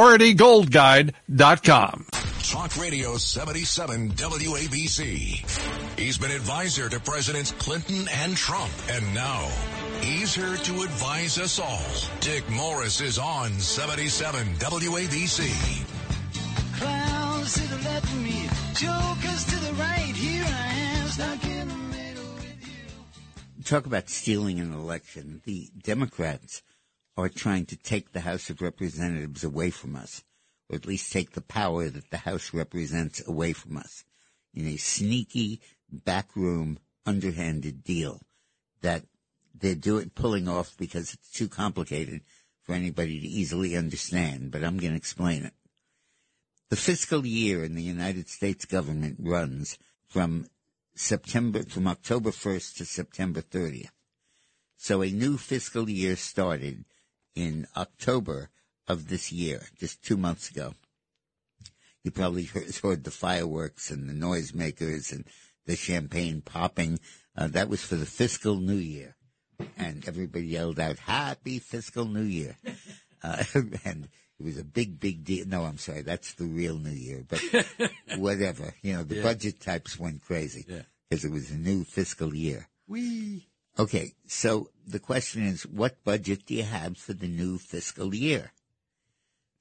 PriorityGoldGuide.com. 0.00 2.06
Talk 2.50 2.74
Radio 2.78 3.18
77 3.18 4.12
WABC. 4.12 5.98
He's 5.98 6.16
been 6.16 6.30
advisor 6.30 6.88
to 6.88 6.98
Presidents 7.00 7.52
Clinton 7.52 8.08
and 8.10 8.34
Trump. 8.34 8.72
And 8.88 9.14
now 9.14 9.46
he's 10.00 10.34
here 10.34 10.56
to 10.56 10.82
advise 10.84 11.38
us 11.38 11.60
all. 11.60 11.84
Dick 12.20 12.48
Morris 12.48 13.02
is 13.02 13.18
on 13.18 13.50
77 13.50 14.54
WABC. 14.54 15.50
Clowns 16.78 17.52
to 17.52 17.68
the 17.68 17.76
left 17.84 18.06
of 18.06 18.22
me, 18.22 18.48
jokers 18.74 19.44
to 19.44 19.56
the 19.66 19.74
right. 19.74 20.14
Here 20.16 20.46
I 20.46 20.72
am, 20.96 21.08
stuck 21.08 21.44
in 21.44 21.68
the 21.68 21.74
middle 21.74 22.24
with 22.36 22.66
you. 22.66 22.86
talk 23.64 23.84
about 23.84 24.08
stealing 24.08 24.60
an 24.60 24.72
election. 24.72 25.42
The 25.44 25.68
Democrats 25.82 26.62
are 27.20 27.28
trying 27.28 27.66
to 27.66 27.76
take 27.76 28.12
the 28.12 28.20
House 28.20 28.50
of 28.50 28.62
Representatives 28.62 29.44
away 29.44 29.70
from 29.70 29.96
us, 29.96 30.22
or 30.68 30.76
at 30.76 30.86
least 30.86 31.12
take 31.12 31.32
the 31.32 31.40
power 31.40 31.88
that 31.88 32.10
the 32.10 32.18
House 32.18 32.52
represents 32.52 33.26
away 33.26 33.52
from 33.52 33.76
us 33.76 34.04
in 34.54 34.66
a 34.66 34.76
sneaky, 34.76 35.60
backroom, 35.90 36.78
underhanded 37.06 37.82
deal 37.84 38.20
that 38.82 39.04
they're 39.54 39.74
doing, 39.74 40.10
pulling 40.10 40.48
off 40.48 40.76
because 40.78 41.14
it's 41.14 41.30
too 41.30 41.48
complicated 41.48 42.22
for 42.62 42.74
anybody 42.74 43.20
to 43.20 43.26
easily 43.26 43.76
understand, 43.76 44.50
but 44.50 44.64
I'm 44.64 44.78
going 44.78 44.92
to 44.92 44.96
explain 44.96 45.44
it. 45.44 45.54
The 46.68 46.76
fiscal 46.76 47.26
year 47.26 47.64
in 47.64 47.74
the 47.74 47.82
United 47.82 48.28
States 48.28 48.64
government 48.64 49.16
runs 49.18 49.76
from 50.06 50.46
September, 50.94 51.64
from 51.64 51.88
October 51.88 52.30
1st 52.30 52.76
to 52.76 52.84
September 52.84 53.40
30th. 53.42 53.90
So 54.76 55.02
a 55.02 55.10
new 55.10 55.36
fiscal 55.36 55.90
year 55.90 56.16
started 56.16 56.84
in 57.34 57.66
October 57.76 58.50
of 58.88 59.08
this 59.08 59.30
year, 59.32 59.62
just 59.78 60.02
two 60.02 60.16
months 60.16 60.50
ago. 60.50 60.74
You 62.02 62.10
probably 62.10 62.44
heard, 62.82 63.04
the 63.04 63.10
fireworks 63.10 63.90
and 63.90 64.08
the 64.08 64.14
noisemakers 64.14 65.12
and 65.12 65.24
the 65.66 65.76
champagne 65.76 66.40
popping. 66.40 66.98
Uh, 67.36 67.48
that 67.48 67.68
was 67.68 67.82
for 67.82 67.94
the 67.96 68.06
fiscal 68.06 68.56
new 68.56 68.74
year. 68.76 69.14
And 69.76 70.06
everybody 70.08 70.46
yelled 70.46 70.80
out, 70.80 70.98
Happy 70.98 71.58
Fiscal 71.58 72.04
New 72.06 72.22
Year. 72.22 72.56
Uh, 73.22 73.44
and 73.84 74.08
it 74.38 74.42
was 74.42 74.56
a 74.56 74.64
big, 74.64 74.98
big 74.98 75.24
deal. 75.24 75.46
No, 75.46 75.64
I'm 75.64 75.76
sorry. 75.76 76.00
That's 76.00 76.32
the 76.32 76.46
real 76.46 76.78
New 76.78 76.88
Year, 76.88 77.22
but 77.28 77.38
whatever. 78.16 78.74
You 78.80 78.94
know, 78.94 79.02
the 79.04 79.16
Yeah. 79.16 79.22
budget 79.24 79.60
types 79.60 79.98
went 79.98 80.22
crazy 80.24 80.64
Yeah. 80.66 80.84
because 81.06 81.26
it 81.26 81.30
was 81.30 81.50
a 81.50 81.56
new 81.58 81.84
fiscal 81.84 82.34
year. 82.34 82.66
We. 82.88 83.49
Okay, 83.78 84.14
so 84.26 84.70
the 84.86 84.98
question 84.98 85.46
is, 85.46 85.66
what 85.66 86.04
budget 86.04 86.46
do 86.46 86.54
you 86.54 86.64
have 86.64 86.96
for 86.96 87.12
the 87.12 87.28
new 87.28 87.58
fiscal 87.58 88.14
year? 88.14 88.52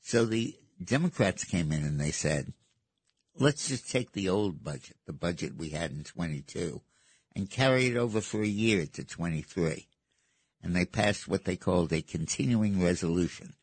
So 0.02 0.26
the 0.26 0.56
Democrats 0.84 1.44
came 1.44 1.72
in 1.72 1.84
and 1.84 2.00
they 2.00 2.12
said, 2.12 2.54
let's 3.38 3.68
just 3.68 3.90
take 3.90 4.12
the 4.12 4.30
old 4.30 4.64
budget, 4.64 4.98
the 5.06 5.14
budget 5.14 5.56
we 5.56 5.70
had 5.70 5.92
in 5.92 6.04
22, 6.04 6.82
and 7.36 7.50
carry 7.50 7.88
it 7.88 7.96
over 7.96 8.22
for 8.22 8.42
a 8.42 8.48
year 8.48 8.86
to 8.88 9.04
23. 9.04 9.88
And 10.62 10.76
they 10.76 10.86
passed 10.86 11.28
what 11.28 11.46
they 11.46 11.56
called 11.56 11.94
a 11.94 12.02
continuing 12.02 12.84
resolution 12.84 13.54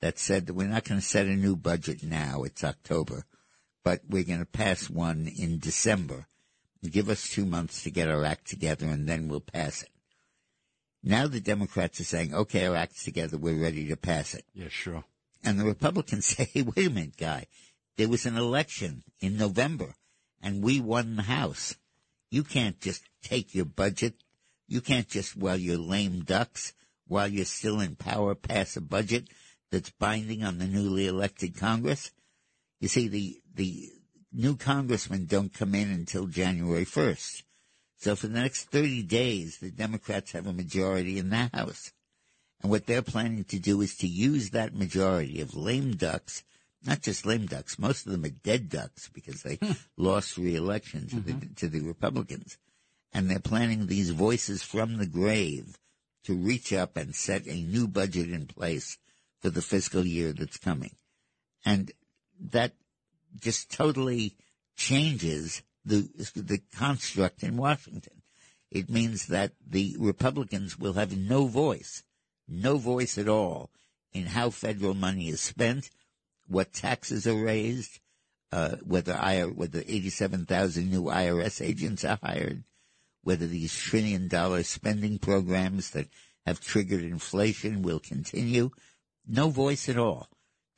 that 0.00 0.18
said 0.18 0.46
that 0.46 0.54
we're 0.54 0.68
not 0.68 0.84
going 0.84 1.00
to 1.00 1.06
set 1.06 1.26
a 1.26 1.34
new 1.34 1.56
budget 1.56 2.02
now, 2.02 2.44
it's 2.44 2.62
October, 2.62 3.24
but 3.82 4.02
we're 4.08 4.24
going 4.24 4.40
to 4.40 4.46
pass 4.46 4.90
one 4.90 5.26
in 5.26 5.58
December. 5.58 6.26
Give 6.86 7.08
us 7.08 7.28
two 7.28 7.44
months 7.44 7.82
to 7.82 7.90
get 7.90 8.08
our 8.08 8.24
act 8.24 8.46
together 8.48 8.86
and 8.86 9.08
then 9.08 9.28
we'll 9.28 9.40
pass 9.40 9.82
it. 9.82 9.90
Now 11.02 11.26
the 11.28 11.40
Democrats 11.40 12.00
are 12.00 12.04
saying, 12.04 12.34
okay, 12.34 12.66
our 12.66 12.74
act's 12.74 13.04
together, 13.04 13.38
we're 13.38 13.60
ready 13.60 13.86
to 13.88 13.96
pass 13.96 14.34
it. 14.34 14.44
Yeah, 14.54 14.68
sure. 14.68 15.04
And 15.44 15.60
the 15.60 15.64
Republicans 15.64 16.26
say, 16.36 16.48
hey, 16.52 16.62
wait 16.62 16.86
a 16.86 16.90
minute, 16.90 17.16
guy. 17.16 17.46
There 17.96 18.08
was 18.08 18.26
an 18.26 18.36
election 18.36 19.04
in 19.20 19.36
November 19.36 19.94
and 20.42 20.62
we 20.62 20.80
won 20.80 21.16
the 21.16 21.22
House. 21.22 21.76
You 22.30 22.42
can't 22.42 22.80
just 22.80 23.02
take 23.22 23.54
your 23.54 23.64
budget. 23.64 24.14
You 24.68 24.80
can't 24.80 25.08
just, 25.08 25.36
while 25.36 25.56
you're 25.56 25.78
lame 25.78 26.24
ducks, 26.24 26.72
while 27.06 27.28
you're 27.28 27.44
still 27.44 27.80
in 27.80 27.94
power, 27.94 28.34
pass 28.34 28.76
a 28.76 28.80
budget 28.80 29.28
that's 29.70 29.90
binding 29.90 30.42
on 30.42 30.58
the 30.58 30.66
newly 30.66 31.06
elected 31.06 31.56
Congress. 31.56 32.10
You 32.80 32.88
see, 32.88 33.08
the, 33.08 33.40
the 33.54 33.90
new 34.32 34.56
congressmen 34.56 35.26
don't 35.26 35.52
come 35.52 35.74
in 35.74 35.90
until 35.90 36.26
January 36.26 36.84
1st. 36.84 37.42
So 37.98 38.14
for 38.16 38.26
the 38.26 38.40
next 38.40 38.70
30 38.70 39.02
days, 39.04 39.58
the 39.58 39.70
Democrats 39.70 40.32
have 40.32 40.46
a 40.46 40.52
majority 40.52 41.18
in 41.18 41.30
the 41.30 41.50
House. 41.52 41.92
And 42.62 42.70
what 42.70 42.86
they're 42.86 43.02
planning 43.02 43.44
to 43.44 43.58
do 43.58 43.80
is 43.80 43.96
to 43.96 44.06
use 44.06 44.50
that 44.50 44.74
majority 44.74 45.40
of 45.40 45.56
lame 45.56 45.96
ducks 45.96 46.42
not 46.86 47.02
just 47.02 47.26
lame 47.26 47.46
ducks. 47.46 47.78
Most 47.78 48.06
of 48.06 48.12
them 48.12 48.24
are 48.24 48.28
dead 48.28 48.68
ducks 48.68 49.08
because 49.12 49.42
they 49.42 49.56
hmm. 49.56 49.72
lost 49.96 50.38
re-election 50.38 51.08
to 51.08 51.20
the 51.20 51.32
mm-hmm. 51.32 51.54
to 51.54 51.68
the 51.68 51.80
Republicans, 51.80 52.58
and 53.12 53.28
they're 53.28 53.38
planning 53.40 53.86
these 53.86 54.10
voices 54.10 54.62
from 54.62 54.96
the 54.96 55.06
grave 55.06 55.78
to 56.24 56.34
reach 56.34 56.72
up 56.72 56.96
and 56.96 57.14
set 57.14 57.46
a 57.46 57.54
new 57.54 57.88
budget 57.88 58.30
in 58.30 58.46
place 58.46 58.98
for 59.40 59.50
the 59.50 59.62
fiscal 59.62 60.06
year 60.06 60.32
that's 60.32 60.58
coming, 60.58 60.94
and 61.64 61.92
that 62.40 62.72
just 63.40 63.70
totally 63.70 64.36
changes 64.76 65.62
the 65.84 66.08
the 66.34 66.60
construct 66.76 67.42
in 67.42 67.56
Washington. 67.56 68.22
It 68.70 68.90
means 68.90 69.26
that 69.28 69.52
the 69.66 69.96
Republicans 69.98 70.78
will 70.78 70.94
have 70.94 71.16
no 71.16 71.46
voice, 71.46 72.02
no 72.48 72.76
voice 72.76 73.16
at 73.16 73.28
all 73.28 73.70
in 74.12 74.26
how 74.26 74.50
federal 74.50 74.94
money 74.94 75.28
is 75.28 75.40
spent, 75.40 75.90
what 76.48 76.72
taxes 76.72 77.26
are 77.26 77.34
raised, 77.34 78.00
uh, 78.52 78.76
whether 78.84 79.14
I, 79.14 79.42
whether 79.42 79.82
87,000 79.86 80.90
new 80.90 81.04
IRS 81.04 81.64
agents 81.64 82.04
are 82.04 82.18
hired, 82.22 82.64
whether 83.22 83.46
these 83.46 83.74
trillion 83.74 84.28
dollar 84.28 84.62
spending 84.62 85.18
programs 85.18 85.90
that 85.90 86.08
have 86.44 86.60
triggered 86.60 87.02
inflation 87.02 87.82
will 87.82 87.98
continue. 87.98 88.70
No 89.26 89.50
voice 89.50 89.88
at 89.88 89.98
all. 89.98 90.28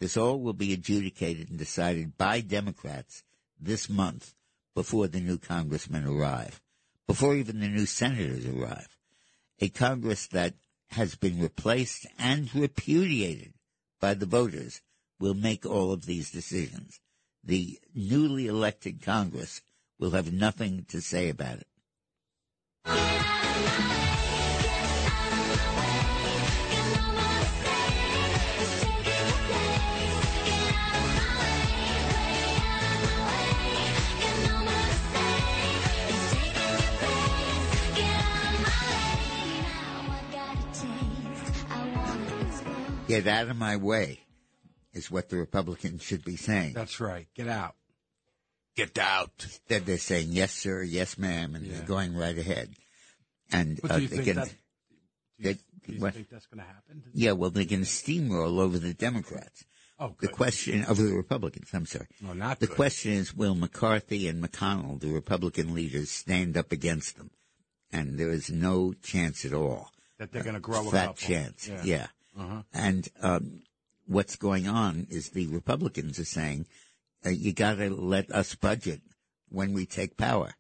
This 0.01 0.17
all 0.17 0.41
will 0.41 0.53
be 0.53 0.73
adjudicated 0.73 1.51
and 1.51 1.59
decided 1.59 2.17
by 2.17 2.41
Democrats 2.41 3.25
this 3.61 3.89
month 3.89 4.35
before 4.75 5.09
the 5.09 5.21
new 5.21 5.39
congressmen 5.39 6.07
arrive, 6.07 6.61
before 7.07 7.35
even 7.35 7.59
the 7.61 7.69
new 7.69 7.87
senators 7.87 8.47
arrive. 8.47 8.97
A 9.61 9.69
Congress 9.69 10.29
that 10.29 10.55
has 10.91 11.17
been 11.17 11.41
replaced 11.41 12.07
and 12.19 12.55
repudiated 12.55 13.55
by 14.01 14.15
the 14.15 14.27
voters 14.27 14.81
will 15.19 15.35
make 15.35 15.67
all 15.67 15.91
of 15.93 16.07
these 16.07 16.31
decisions. 16.31 17.01
The 17.43 17.81
newly 17.95 18.47
elected 18.47 19.03
Congress 19.03 19.63
will 19.99 20.13
have 20.13 20.33
nothing 20.33 20.87
to 20.91 21.01
say 21.01 21.29
about 21.29 21.59
it. 21.59 21.67
Get 43.09 43.27
out 43.27 43.49
of 43.49 43.57
my 43.57 43.77
way 43.77 44.21
is 44.93 45.11
what 45.11 45.29
the 45.29 45.37
Republicans 45.37 46.03
should 46.03 46.25
be 46.25 46.37
saying. 46.37 46.75
That's 46.75 47.01
right. 47.01 47.27
Get 47.35 47.49
out. 47.49 47.75
Get 48.77 48.97
out. 48.99 49.31
Instead, 49.43 49.87
they're 49.87 49.99
saying 49.99 50.29
yes, 50.31 50.53
sir, 50.53 50.83
yes, 50.83 51.19
ma'am, 51.19 51.55
and 51.55 51.67
Yeah. 51.67 51.79
they're 51.79 51.87
going 51.87 52.15
right 52.15 52.37
ahead. 52.39 52.71
And 53.51 53.79
But 53.81 53.91
uh, 53.91 53.97
do 53.97 54.03
you 54.03 54.09
they 54.09 54.17
think 54.17 54.27
can- 54.29 54.37
that? 54.37 54.55
Do 55.41 55.49
you, 55.49 55.55
do 55.87 55.93
you 55.95 56.01
what? 56.01 56.15
think 56.15 56.29
that's 56.29 56.47
going 56.47 56.59
to 56.61 56.67
happen? 56.67 57.03
yeah, 57.13 57.33
well, 57.33 57.51
they 57.51 57.65
can 57.65 57.83
steamroll 57.83 58.59
over 58.61 58.79
the 58.79 58.93
Democrats. 58.95 59.65
Oh, 60.01 60.09
good. 60.17 60.29
The 60.31 60.33
question 60.33 60.85
of 60.85 60.97
the 60.97 61.13
Republicans, 61.13 61.71
I'm 61.73 61.87
sorry. 61.87 62.07
No, 62.21 62.33
not 62.33 62.61
The 62.61 62.67
good. 62.69 62.77
question 62.77 63.13
is, 63.13 63.35
will 63.35 63.55
McCarthy 63.57 64.29
and 64.29 64.43
McConnell, 64.43 65.01
the 65.01 65.11
Republican 65.11 65.75
leaders, 65.75 66.11
stand 66.11 66.57
up 66.57 66.71
against 66.73 67.17
them? 67.17 67.31
And 67.91 68.19
there 68.19 68.31
is 68.31 68.51
no 68.51 68.93
chance 69.03 69.45
at 69.45 69.53
all. 69.55 69.91
that 70.19 70.31
they're 70.33 70.43
going 70.43 70.55
to 70.55 70.61
grow 70.61 70.87
a 70.89 70.91
Fat 70.91 71.07
couple. 71.07 71.15
chance. 71.15 71.69
Yeah. 71.69 71.83
Yeah. 71.85 72.07
Uh-huh. 72.39 72.63
And 72.73 73.09
um, 73.21 73.63
what's 74.07 74.37
going 74.37 74.69
on 74.69 75.07
is 75.11 75.31
the 75.31 75.49
Republicans 75.49 76.19
are 76.19 76.25
saying, 76.25 76.67
uh, 77.27 77.31
you 77.31 77.53
got 77.53 77.75
to 77.75 77.91
let 77.91 78.31
us 78.31 78.55
budget 78.55 79.01
when 79.49 79.73
we 79.73 79.87
take 79.87 80.17
power. 80.17 80.55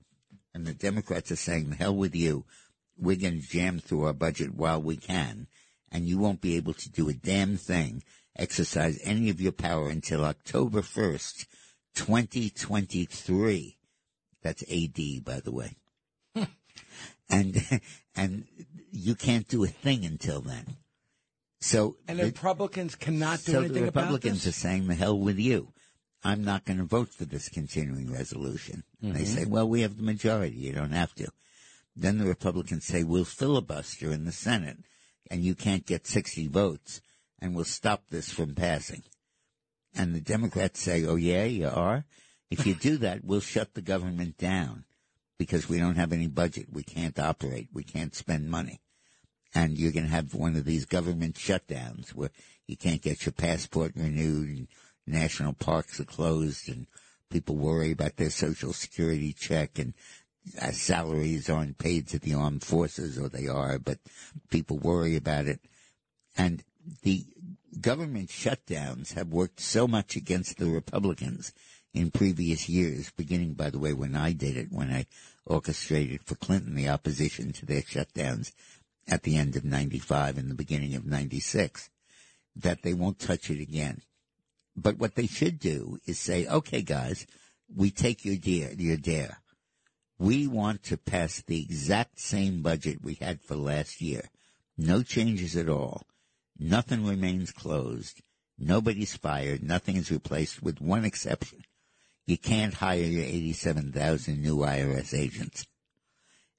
And 0.52 0.66
the 0.66 0.74
Democrats 0.74 1.30
are 1.30 1.36
saying, 1.36 1.70
the 1.70 1.76
hell 1.76 1.94
with 1.94 2.16
you. 2.16 2.44
We're 2.96 3.16
going 3.16 3.40
to 3.40 3.48
jam 3.48 3.78
through 3.78 4.06
our 4.06 4.12
budget 4.12 4.54
while 4.54 4.82
we 4.82 4.96
can. 4.96 5.46
And 5.90 6.06
you 6.06 6.18
won't 6.18 6.40
be 6.40 6.56
able 6.56 6.74
to 6.74 6.90
do 6.90 7.08
a 7.08 7.14
damn 7.14 7.56
thing, 7.56 8.02
exercise 8.36 8.98
any 9.04 9.30
of 9.30 9.40
your 9.40 9.52
power 9.52 9.88
until 9.88 10.24
October 10.24 10.82
1st, 10.82 11.46
2023. 11.94 13.78
That's 14.42 14.62
AD, 14.62 15.24
by 15.24 15.40
the 15.40 15.52
way. 15.52 15.76
and, 17.30 17.80
and 18.16 18.44
you 18.90 19.14
can't 19.14 19.46
do 19.46 19.62
a 19.64 19.68
thing 19.68 20.04
until 20.04 20.40
then. 20.40 20.76
So 21.60 21.96
And 22.06 22.18
the- 22.18 22.24
Republicans 22.24 22.94
cannot 22.94 23.44
do 23.44 23.52
so 23.52 23.58
anything 23.60 23.74
the 23.74 23.82
Republicans 23.86 24.46
are 24.46 24.52
saying, 24.52 24.86
the 24.86 24.94
hell 24.94 25.18
with 25.18 25.38
you. 25.38 25.72
I'm 26.24 26.44
not 26.44 26.64
going 26.64 26.78
to 26.78 26.84
vote 26.84 27.10
for 27.10 27.24
this 27.24 27.48
continuing 27.48 28.12
resolution. 28.12 28.82
And 29.00 29.14
They 29.14 29.22
mm-hmm. 29.22 29.34
say, 29.34 29.44
well, 29.44 29.68
we 29.68 29.82
have 29.82 29.96
the 29.96 30.02
majority. 30.02 30.56
You 30.56 30.72
don't 30.72 30.92
have 30.92 31.14
to. 31.16 31.28
Then 31.94 32.18
the 32.18 32.26
Republicans 32.26 32.84
say, 32.84 33.02
we'll 33.02 33.24
filibuster 33.24 34.12
in 34.12 34.24
the 34.24 34.32
Senate 34.32 34.78
and 35.30 35.42
you 35.42 35.54
can't 35.54 35.86
get 35.86 36.06
60 36.06 36.48
votes 36.48 37.00
and 37.40 37.54
we'll 37.54 37.64
stop 37.64 38.08
this 38.08 38.30
from 38.30 38.54
passing. 38.54 39.02
And 39.94 40.14
the 40.14 40.20
Democrats 40.20 40.80
say, 40.80 41.04
oh 41.04 41.16
yeah, 41.16 41.44
you 41.44 41.68
are? 41.68 42.04
If 42.50 42.66
you 42.66 42.74
do 42.74 42.98
that, 42.98 43.24
we'll 43.24 43.40
shut 43.40 43.74
the 43.74 43.82
government 43.82 44.38
down 44.38 44.84
because 45.38 45.68
we 45.68 45.78
don't 45.78 45.96
have 45.96 46.12
any 46.12 46.28
budget. 46.28 46.66
We 46.72 46.82
can't 46.82 47.18
operate. 47.18 47.68
We 47.72 47.84
can't 47.84 48.14
spend 48.14 48.50
money 48.50 48.80
and 49.54 49.78
you're 49.78 49.92
going 49.92 50.06
to 50.06 50.10
have 50.10 50.34
one 50.34 50.56
of 50.56 50.64
these 50.64 50.84
government 50.84 51.36
shutdowns 51.36 52.10
where 52.10 52.30
you 52.66 52.76
can't 52.76 53.02
get 53.02 53.24
your 53.24 53.32
passport 53.32 53.92
renewed 53.96 54.48
and 54.48 54.68
national 55.06 55.54
parks 55.54 55.98
are 56.00 56.04
closed 56.04 56.68
and 56.68 56.86
people 57.30 57.56
worry 57.56 57.92
about 57.92 58.16
their 58.16 58.30
social 58.30 58.72
security 58.72 59.32
check 59.32 59.78
and 59.78 59.94
uh, 60.60 60.70
salaries 60.70 61.50
aren't 61.50 61.78
paid 61.78 62.08
to 62.08 62.18
the 62.18 62.34
armed 62.34 62.62
forces 62.62 63.18
or 63.18 63.28
they 63.28 63.46
are, 63.46 63.78
but 63.78 63.98
people 64.50 64.78
worry 64.78 65.16
about 65.16 65.46
it. 65.46 65.60
And 66.36 66.62
the 67.02 67.24
government 67.80 68.30
shutdowns 68.30 69.14
have 69.14 69.28
worked 69.28 69.60
so 69.60 69.86
much 69.86 70.16
against 70.16 70.58
the 70.58 70.66
Republicans 70.66 71.52
in 71.94 72.10
previous 72.10 72.68
years, 72.68 73.10
beginning, 73.16 73.54
by 73.54 73.70
the 73.70 73.78
way, 73.78 73.92
when 73.92 74.14
I 74.14 74.32
did 74.32 74.56
it, 74.56 74.68
when 74.70 74.90
I 74.90 75.06
orchestrated 75.44 76.22
for 76.24 76.34
Clinton 76.34 76.74
the 76.74 76.88
opposition 76.88 77.52
to 77.52 77.66
their 77.66 77.82
shutdowns 77.82 78.52
at 79.08 79.22
the 79.22 79.36
end 79.36 79.56
of 79.56 79.64
95 79.64 80.38
and 80.38 80.50
the 80.50 80.54
beginning 80.54 80.94
of 80.94 81.06
96, 81.06 81.90
that 82.56 82.82
they 82.82 82.94
won't 82.94 83.18
touch 83.18 83.50
it 83.50 83.60
again. 83.60 84.02
But 84.76 84.98
what 84.98 85.14
they 85.14 85.26
should 85.26 85.58
do 85.58 85.98
is 86.06 86.18
say, 86.18 86.46
okay, 86.46 86.82
guys, 86.82 87.26
we 87.74 87.90
take 87.90 88.24
your 88.24 88.36
dare, 88.36 88.72
your 88.74 88.96
dare. 88.96 89.38
We 90.18 90.46
want 90.46 90.82
to 90.84 90.96
pass 90.96 91.42
the 91.42 91.60
exact 91.60 92.20
same 92.20 92.62
budget 92.62 93.02
we 93.02 93.14
had 93.14 93.40
for 93.40 93.56
last 93.56 94.00
year. 94.00 94.28
No 94.76 95.02
changes 95.02 95.56
at 95.56 95.68
all. 95.68 96.02
Nothing 96.58 97.04
remains 97.04 97.52
closed. 97.52 98.20
Nobody's 98.58 99.16
fired. 99.16 99.62
Nothing 99.62 99.96
is 99.96 100.10
replaced 100.10 100.62
with 100.62 100.80
one 100.80 101.04
exception. 101.04 101.64
You 102.26 102.36
can't 102.36 102.74
hire 102.74 102.98
your 102.98 103.24
87,000 103.24 104.42
new 104.42 104.58
IRS 104.58 105.16
agents. 105.16 105.66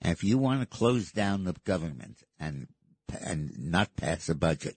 And 0.01 0.11
if 0.11 0.23
you 0.23 0.37
want 0.37 0.61
to 0.61 0.65
close 0.65 1.11
down 1.11 1.43
the 1.43 1.55
government 1.65 2.23
and 2.39 2.67
and 3.21 3.51
not 3.57 3.95
pass 3.95 4.29
a 4.29 4.35
budget 4.35 4.75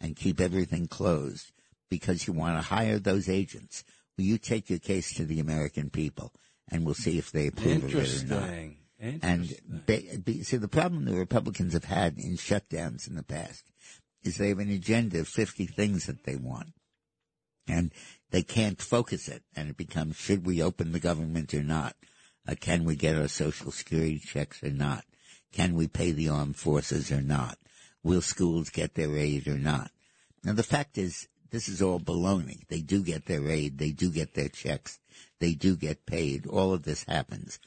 and 0.00 0.16
keep 0.16 0.40
everything 0.40 0.86
closed 0.86 1.52
because 1.90 2.26
you 2.26 2.32
want 2.32 2.56
to 2.56 2.68
hire 2.68 2.98
those 2.98 3.28
agents, 3.28 3.84
will 4.16 4.24
you 4.24 4.38
take 4.38 4.70
your 4.70 4.78
case 4.78 5.14
to 5.14 5.24
the 5.24 5.38
American 5.38 5.90
people 5.90 6.32
and 6.70 6.84
we'll 6.84 6.94
see 6.94 7.18
if 7.18 7.30
they 7.30 7.48
approve 7.48 7.84
of 7.84 7.94
it 7.94 7.94
or 7.94 8.26
not. 8.26 8.48
Interesting. 8.48 8.76
And 9.22 9.54
they, 9.86 10.18
be, 10.24 10.42
see, 10.42 10.56
the 10.56 10.68
problem 10.68 11.04
the 11.04 11.14
Republicans 11.14 11.74
have 11.74 11.84
had 11.84 12.16
in 12.18 12.36
shutdowns 12.36 13.06
in 13.08 13.16
the 13.16 13.22
past 13.22 13.64
is 14.22 14.36
they 14.36 14.48
have 14.48 14.60
an 14.60 14.70
agenda 14.70 15.20
of 15.20 15.28
50 15.28 15.66
things 15.66 16.06
that 16.06 16.24
they 16.24 16.36
want. 16.36 16.72
And 17.68 17.92
they 18.30 18.42
can't 18.42 18.80
focus 18.80 19.28
it. 19.28 19.42
And 19.54 19.70
it 19.70 19.76
becomes, 19.76 20.16
should 20.16 20.46
we 20.46 20.62
open 20.62 20.92
the 20.92 21.00
government 21.00 21.52
or 21.52 21.62
not? 21.62 21.96
Uh, 22.46 22.54
can 22.60 22.84
we 22.84 22.96
get 22.96 23.16
our 23.16 23.28
social 23.28 23.70
security 23.70 24.18
checks 24.18 24.62
or 24.62 24.70
not? 24.70 25.04
Can 25.52 25.74
we 25.74 25.88
pay 25.88 26.12
the 26.12 26.28
armed 26.28 26.56
forces 26.56 27.10
or 27.10 27.20
not? 27.20 27.58
Will 28.02 28.20
schools 28.20 28.70
get 28.70 28.94
their 28.94 29.16
aid 29.16 29.48
or 29.48 29.56
not? 29.56 29.90
Now 30.42 30.52
the 30.52 30.62
fact 30.62 30.98
is, 30.98 31.28
this 31.50 31.68
is 31.68 31.80
all 31.80 32.00
baloney. 32.00 32.66
They 32.68 32.80
do 32.80 33.02
get 33.02 33.26
their 33.26 33.48
aid. 33.48 33.78
They 33.78 33.92
do 33.92 34.10
get 34.10 34.34
their 34.34 34.48
checks. 34.48 34.98
They 35.38 35.54
do 35.54 35.76
get 35.76 36.06
paid. 36.06 36.46
All 36.46 36.74
of 36.74 36.82
this 36.82 37.04
happens. 37.04 37.60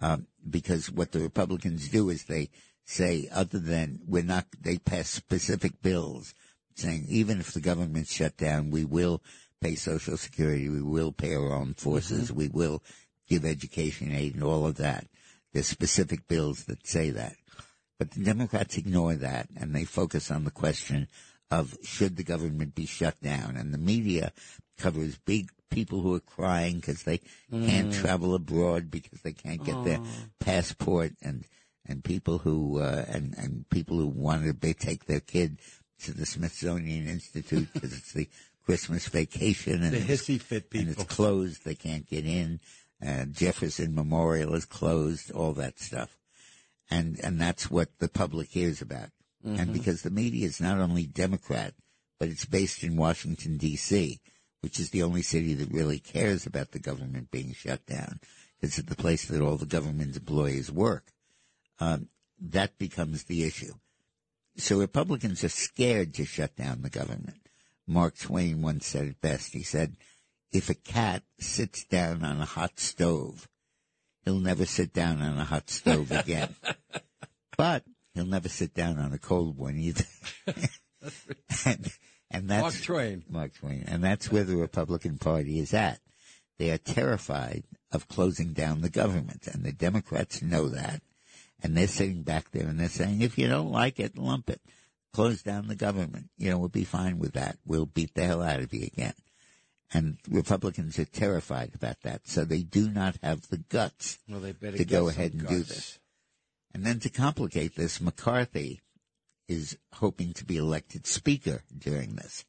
Um, 0.00 0.26
because 0.48 0.90
what 0.90 1.12
the 1.12 1.20
Republicans 1.20 1.88
do 1.88 2.08
is 2.08 2.24
they 2.24 2.50
say, 2.84 3.28
other 3.32 3.58
than 3.58 4.00
we're 4.06 4.22
not, 4.22 4.46
they 4.60 4.78
pass 4.78 5.10
specific 5.10 5.82
bills 5.82 6.34
saying 6.74 7.06
even 7.08 7.40
if 7.40 7.52
the 7.52 7.60
government's 7.60 8.12
shut 8.12 8.36
down, 8.36 8.70
we 8.70 8.84
will 8.84 9.22
pay 9.60 9.74
Social 9.74 10.16
Security, 10.16 10.68
we 10.68 10.82
will 10.82 11.12
pay 11.12 11.34
our 11.34 11.52
armed 11.52 11.78
forces, 11.78 12.32
we 12.32 12.48
will 12.48 12.82
give 13.32 13.44
education 13.44 14.12
aid 14.12 14.34
and 14.34 14.44
all 14.44 14.66
of 14.66 14.76
that. 14.76 15.06
There's 15.52 15.66
specific 15.66 16.28
bills 16.28 16.64
that 16.64 16.86
say 16.86 17.10
that. 17.10 17.34
But 17.98 18.10
the 18.12 18.24
Democrats 18.24 18.76
ignore 18.76 19.14
that 19.14 19.48
and 19.56 19.74
they 19.74 19.84
focus 19.84 20.30
on 20.30 20.44
the 20.44 20.50
question 20.50 21.08
of 21.50 21.76
should 21.82 22.16
the 22.16 22.24
government 22.24 22.74
be 22.74 22.86
shut 22.86 23.20
down? 23.22 23.56
And 23.56 23.72
the 23.72 23.78
media 23.78 24.32
covers 24.78 25.18
big 25.18 25.50
people 25.70 26.00
who 26.00 26.14
are 26.14 26.20
crying 26.20 26.76
because 26.76 27.02
they 27.04 27.20
can't 27.50 27.92
travel 27.92 28.34
abroad 28.34 28.90
because 28.90 29.20
they 29.22 29.32
can't 29.32 29.64
get 29.64 29.84
their 29.84 30.00
passport 30.40 31.12
and 31.22 31.44
and 31.86 32.04
people 32.04 32.38
who 32.38 32.78
uh, 32.80 33.04
and 33.08 33.34
and 33.38 33.68
people 33.70 33.96
who 33.98 34.06
want 34.06 34.44
to 34.44 34.74
take 34.74 35.06
their 35.06 35.20
kid 35.20 35.58
to 36.04 36.12
the 36.12 36.26
Smithsonian 36.26 37.06
Institute 37.08 37.68
because 37.72 37.92
it's 37.96 38.12
the 38.12 38.28
Christmas 38.64 39.08
vacation 39.08 39.82
and 39.82 39.92
The 39.92 39.98
hissy 39.98 40.40
fit 40.40 40.70
people. 40.70 40.88
and 40.88 40.96
it's 40.98 41.14
closed. 41.14 41.64
They 41.64 41.74
can't 41.74 42.08
get 42.08 42.24
in. 42.26 42.60
Uh, 43.04 43.24
Jefferson 43.24 43.94
Memorial 43.94 44.54
is 44.54 44.64
closed. 44.64 45.30
All 45.32 45.52
that 45.54 45.78
stuff, 45.80 46.16
and 46.90 47.18
and 47.22 47.40
that's 47.40 47.70
what 47.70 47.98
the 47.98 48.08
public 48.08 48.50
hears 48.50 48.80
about. 48.80 49.10
And 49.44 49.72
because 49.72 50.02
the 50.02 50.10
media 50.10 50.46
is 50.46 50.60
not 50.60 50.78
only 50.78 51.04
Democrat, 51.04 51.74
but 52.20 52.28
it's 52.28 52.44
based 52.44 52.84
in 52.84 52.96
Washington 52.96 53.56
D.C., 53.56 54.20
which 54.60 54.78
is 54.78 54.90
the 54.90 55.02
only 55.02 55.22
city 55.22 55.54
that 55.54 55.72
really 55.72 55.98
cares 55.98 56.46
about 56.46 56.70
the 56.70 56.78
government 56.78 57.32
being 57.32 57.52
shut 57.52 57.84
down. 57.84 58.20
It's 58.60 58.76
the 58.76 58.94
place 58.94 59.24
that 59.26 59.42
all 59.42 59.56
the 59.56 59.66
government 59.66 60.16
employees 60.16 60.70
work. 60.70 61.12
Um, 61.80 62.08
that 62.40 62.78
becomes 62.78 63.24
the 63.24 63.42
issue. 63.42 63.74
So 64.56 64.78
Republicans 64.78 65.42
are 65.42 65.48
scared 65.48 66.14
to 66.14 66.24
shut 66.24 66.54
down 66.54 66.82
the 66.82 66.90
government. 66.90 67.48
Mark 67.86 68.16
Twain 68.16 68.62
once 68.62 68.86
said 68.86 69.08
it 69.08 69.20
best. 69.20 69.52
He 69.52 69.64
said, 69.64 69.96
if 70.52 70.68
a 70.68 70.74
cat 70.74 71.22
sits 71.38 71.84
down 71.84 72.24
on 72.24 72.40
a 72.40 72.44
hot 72.44 72.78
stove, 72.78 73.48
he'll 74.24 74.38
never 74.38 74.66
sit 74.66 74.92
down 74.92 75.22
on 75.22 75.38
a 75.38 75.44
hot 75.44 75.70
stove 75.70 76.10
again. 76.12 76.54
but 77.56 77.84
he'll 78.14 78.26
never 78.26 78.48
sit 78.48 78.74
down 78.74 78.98
on 78.98 79.12
a 79.12 79.18
cold 79.18 79.56
one 79.56 79.76
either. 79.76 80.04
and, 81.66 81.92
and 82.30 82.48
that's 82.48 82.62
Mark 82.62 82.82
Twain. 82.82 83.24
Mark 83.28 83.54
Twain. 83.54 83.84
And 83.86 84.04
that's 84.04 84.30
where 84.30 84.44
the 84.44 84.56
Republican 84.56 85.18
Party 85.18 85.58
is 85.58 85.72
at. 85.72 86.00
They 86.58 86.70
are 86.70 86.78
terrified 86.78 87.64
of 87.90 88.08
closing 88.08 88.52
down 88.52 88.82
the 88.82 88.90
government, 88.90 89.46
and 89.46 89.64
the 89.64 89.72
Democrats 89.72 90.42
know 90.42 90.68
that. 90.68 91.02
And 91.62 91.76
they're 91.76 91.86
sitting 91.86 92.22
back 92.22 92.50
there 92.50 92.66
and 92.66 92.78
they're 92.78 92.88
saying, 92.88 93.20
if 93.20 93.38
you 93.38 93.48
don't 93.48 93.70
like 93.70 94.00
it, 94.00 94.18
lump 94.18 94.50
it. 94.50 94.60
Close 95.12 95.42
down 95.42 95.68
the 95.68 95.76
government. 95.76 96.30
You 96.36 96.50
know, 96.50 96.58
we'll 96.58 96.68
be 96.68 96.84
fine 96.84 97.18
with 97.18 97.34
that. 97.34 97.58
We'll 97.64 97.86
beat 97.86 98.14
the 98.14 98.24
hell 98.24 98.42
out 98.42 98.60
of 98.60 98.72
you 98.74 98.84
again. 98.84 99.14
And 99.94 100.16
Republicans 100.28 100.98
are 100.98 101.04
terrified 101.04 101.72
about 101.74 102.00
that. 102.02 102.22
So 102.26 102.44
they 102.44 102.62
do 102.62 102.88
not 102.88 103.16
have 103.22 103.48
the 103.48 103.58
guts 103.58 104.18
Well, 104.28 104.40
they 104.40 104.52
to 104.52 104.84
go 104.84 105.08
ahead 105.08 105.32
and 105.32 105.46
do 105.46 105.62
this. 105.62 105.98
And 106.74 106.84
then 106.84 106.98
to 107.00 107.10
complicate 107.10 107.76
this, 107.76 108.00
McCarthy 108.00 108.80
is 109.48 109.76
hoping 109.94 110.32
to 110.34 110.44
be 110.46 110.56
elected 110.56 111.06
speaker 111.06 111.62
during 111.76 112.16
this. 112.16 112.44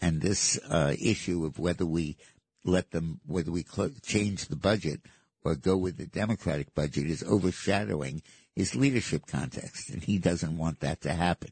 And 0.00 0.20
this 0.20 0.58
uh, 0.68 0.94
issue 1.00 1.44
of 1.44 1.58
whether 1.58 1.86
we 1.86 2.16
let 2.64 2.90
them, 2.90 3.20
whether 3.26 3.52
we 3.52 3.62
clo- 3.62 3.92
change 4.02 4.48
the 4.48 4.56
budget 4.56 5.00
or 5.44 5.54
go 5.54 5.76
with 5.76 5.96
the 5.96 6.06
Democratic 6.06 6.74
budget 6.74 7.08
is 7.08 7.22
overshadowing 7.22 8.22
his 8.56 8.74
leadership 8.74 9.26
context. 9.26 9.90
And 9.90 10.02
he 10.02 10.18
doesn't 10.18 10.58
want 10.58 10.80
that 10.80 11.00
to 11.02 11.12
happen. 11.12 11.50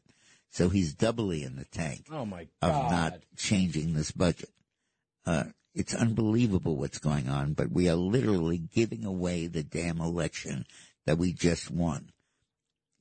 So 0.51 0.69
he's 0.69 0.93
doubly 0.93 1.43
in 1.43 1.55
the 1.55 1.65
tank 1.65 2.07
Oh 2.11 2.25
my 2.25 2.47
of 2.61 2.91
not 2.91 3.19
changing 3.37 3.93
this 3.93 4.11
budget. 4.11 4.49
Uh, 5.25 5.45
it's 5.73 5.93
unbelievable 5.93 6.75
what's 6.75 6.97
going 6.97 7.29
on, 7.29 7.53
but 7.53 7.71
we 7.71 7.87
are 7.89 7.95
literally 7.95 8.57
giving 8.57 9.05
away 9.05 9.47
the 9.47 9.63
damn 9.63 10.01
election 10.01 10.65
that 11.05 11.17
we 11.17 11.31
just 11.31 11.71
won. 11.71 12.09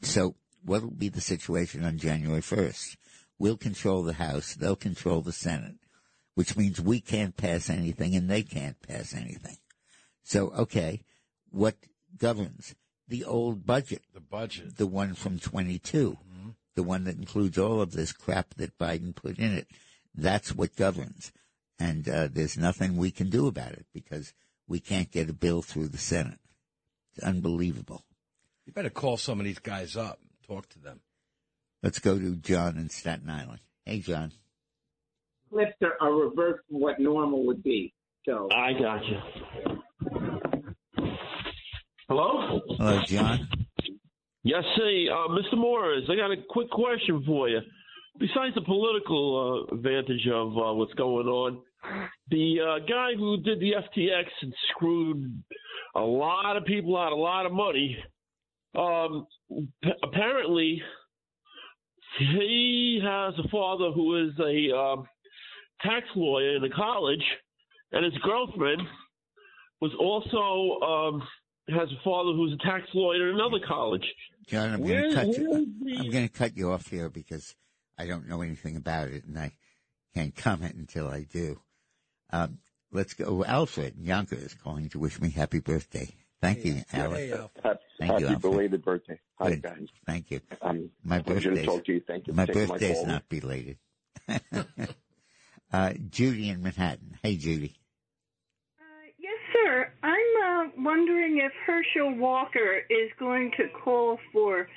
So 0.02 0.36
what 0.64 0.82
will 0.82 0.90
be 0.90 1.08
the 1.08 1.20
situation 1.20 1.84
on 1.84 1.98
January 1.98 2.40
1st? 2.40 2.96
We'll 3.38 3.56
control 3.56 4.02
the 4.02 4.14
House. 4.14 4.54
They'll 4.54 4.76
control 4.76 5.22
the 5.22 5.32
Senate, 5.32 5.76
which 6.34 6.56
means 6.56 6.80
we 6.80 7.00
can't 7.00 7.36
pass 7.36 7.70
anything 7.70 8.14
and 8.14 8.28
they 8.28 8.42
can't 8.42 8.80
pass 8.82 9.14
anything. 9.14 9.56
So, 10.24 10.50
okay, 10.50 11.02
what 11.50 11.76
governs? 12.16 12.74
The 13.08 13.24
old 13.24 13.64
budget 13.64 14.02
the 14.12 14.20
budget. 14.20 14.76
the 14.76 14.86
one 14.86 15.14
from 15.14 15.38
22, 15.38 16.18
the 16.74 16.82
one 16.82 17.04
that 17.04 17.16
includes 17.16 17.58
all 17.58 17.80
of 17.80 17.92
this 17.92 18.12
crap 18.12 18.54
that 18.54 18.76
Biden 18.78 19.14
put 19.14 19.38
in 19.38 19.52
it. 19.52 19.68
That's 20.14 20.54
what 20.54 20.76
governs. 20.76 21.32
And 21.78 22.08
uh, 22.08 22.28
there's 22.32 22.56
nothing 22.58 22.96
we 22.96 23.10
can 23.10 23.30
do 23.30 23.46
about 23.46 23.72
it 23.72 23.86
because 23.94 24.32
we 24.66 24.80
can't 24.80 25.10
get 25.10 25.30
a 25.30 25.32
bill 25.32 25.62
through 25.62 25.88
the 25.88 25.98
Senate. 25.98 26.38
It's 27.14 27.24
unbelievable. 27.24 28.04
You 28.66 28.72
better 28.72 28.90
call 28.90 29.16
some 29.16 29.38
of 29.40 29.46
these 29.46 29.58
guys 29.60 29.96
up. 29.96 30.18
and 30.20 30.30
Talk 30.46 30.68
to 30.70 30.78
them. 30.80 31.00
Let's 31.82 32.00
go 32.00 32.18
to 32.18 32.36
John 32.36 32.76
in 32.76 32.90
Staten 32.90 33.30
Island. 33.30 33.60
Hey, 33.84 34.00
John. 34.00 34.32
flips 35.50 35.72
are, 35.82 35.96
are 36.00 36.12
reversed 36.14 36.60
from 36.68 36.80
what 36.80 36.98
normal 36.98 37.46
would 37.46 37.62
be. 37.62 37.94
So 38.26 38.48
I 38.52 38.72
got 38.72 39.00
you. 39.06 39.18
Hello? 42.08 42.60
Hello, 42.78 43.00
John. 43.06 43.48
Yes, 44.42 44.64
hey, 44.76 45.06
uh, 45.10 45.28
Mr. 45.28 45.56
Morris, 45.58 46.04
I 46.10 46.16
got 46.16 46.30
a 46.30 46.36
quick 46.48 46.70
question 46.70 47.22
for 47.26 47.48
you. 47.48 47.60
Besides 48.18 48.54
the 48.54 48.62
political 48.62 49.66
uh, 49.70 49.74
advantage 49.74 50.26
of 50.32 50.48
uh, 50.56 50.74
what's 50.74 50.94
going 50.94 51.26
on, 51.26 51.58
the 52.30 52.56
uh, 52.60 52.78
guy 52.86 53.10
who 53.16 53.36
did 53.38 53.60
the 53.60 53.72
FTX 53.72 54.24
and 54.42 54.52
screwed 54.70 55.42
a 55.94 56.00
lot 56.00 56.56
of 56.56 56.64
people 56.64 56.96
out 56.96 57.12
a 57.12 57.16
lot 57.16 57.46
of 57.46 57.52
money, 57.52 57.96
um, 58.76 59.26
p- 59.82 59.90
apparently 60.02 60.82
he 62.18 63.00
has 63.02 63.34
a 63.44 63.48
father 63.48 63.90
who 63.92 64.26
is 64.26 64.32
a 64.40 64.76
um, 64.76 65.06
tax 65.82 66.06
lawyer 66.16 66.56
in 66.56 66.64
a 66.64 66.70
college, 66.70 67.22
and 67.92 68.04
his 68.04 68.14
girlfriend 68.22 68.82
was 69.80 69.92
also 69.98 70.84
um, 70.84 71.22
has 71.68 71.88
a 71.90 72.02
father 72.04 72.32
who's 72.32 72.52
a 72.52 72.66
tax 72.66 72.84
lawyer 72.94 73.28
in 73.30 73.36
another 73.36 73.60
college. 73.66 74.04
John, 74.48 74.74
I'm 74.74 74.82
going 74.86 75.10
to 75.10 75.14
cut 75.14 75.26
you. 75.28 75.50
where 75.50 75.60
is 75.60 75.66
the- 75.80 75.96
I'm 75.98 76.10
going 76.10 76.28
to 76.28 76.34
cut 76.34 76.56
you 76.56 76.72
off 76.72 76.88
here 76.88 77.08
because 77.08 77.54
I 77.98 78.06
don't 78.06 78.28
know 78.28 78.42
anything 78.42 78.76
about 78.76 79.08
it, 79.08 79.24
and 79.24 79.38
I 79.38 79.52
can't 80.14 80.34
comment 80.34 80.74
until 80.74 81.08
I 81.08 81.24
do. 81.30 81.60
Um, 82.30 82.58
let's 82.92 83.14
go. 83.14 83.44
Alfred 83.44 83.94
Yanka 83.98 84.36
is 84.36 84.54
calling 84.54 84.88
to 84.90 84.98
wish 84.98 85.20
me 85.20 85.30
happy 85.30 85.60
birthday. 85.60 86.08
Thank 86.40 86.64
you, 86.64 86.82
Alfred. 86.92 87.18
Hey, 87.20 87.32
Alf. 87.32 87.50
Happy, 87.62 87.78
Thank 87.98 88.08
you, 88.20 88.26
happy 88.26 88.34
Alfred. 88.34 88.40
belated 88.52 88.84
birthday. 88.84 89.20
Hi, 89.40 89.50
Good. 89.50 89.62
guys. 89.62 89.86
Thank 90.06 90.30
you. 90.30 90.40
Um, 90.62 90.90
My 91.02 91.18
birthday. 91.20 91.64
to 91.64 91.80
to. 91.80 92.00
Thank 92.06 92.26
you 92.28 92.32
my 92.32 92.46
taking 92.46 92.66
birthday's 92.68 92.96
call. 92.96 93.06
not 93.06 93.28
belated. 93.28 93.78
uh, 95.72 95.92
Judy 96.10 96.48
in 96.48 96.62
Manhattan. 96.62 97.18
Hey, 97.22 97.36
Judy. 97.36 97.74
Yes, 99.18 99.38
sir. 99.52 99.92
I'm 100.02 100.68
uh, 100.68 100.70
wondering 100.78 101.38
if 101.38 101.52
Herschel 101.66 102.14
Walker 102.16 102.78
is 102.88 103.10
going 103.18 103.50
to 103.56 103.64
call 103.84 104.18
for 104.32 104.68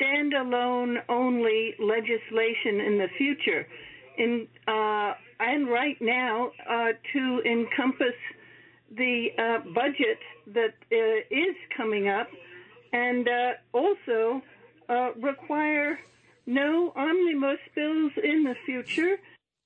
standalone 0.00 0.96
only 1.08 1.74
legislation 1.78 2.80
in 2.80 2.98
the 2.98 3.08
future, 3.18 3.66
in 4.18 4.46
uh, 4.66 5.12
and 5.40 5.68
right 5.68 5.96
now 6.00 6.50
uh, 6.68 6.92
to 7.12 7.42
encompass 7.44 8.14
the 8.96 9.28
uh, 9.38 9.58
budget 9.74 10.18
that 10.46 10.74
uh, 10.92 10.96
is 11.30 11.56
coming 11.76 12.08
up, 12.08 12.28
and 12.92 13.28
uh, 13.28 13.52
also 13.72 14.42
uh, 14.88 15.10
require 15.20 15.98
no 16.46 16.92
omnibus 16.94 17.58
bills 17.74 18.12
in 18.22 18.44
the 18.44 18.54
future 18.66 19.16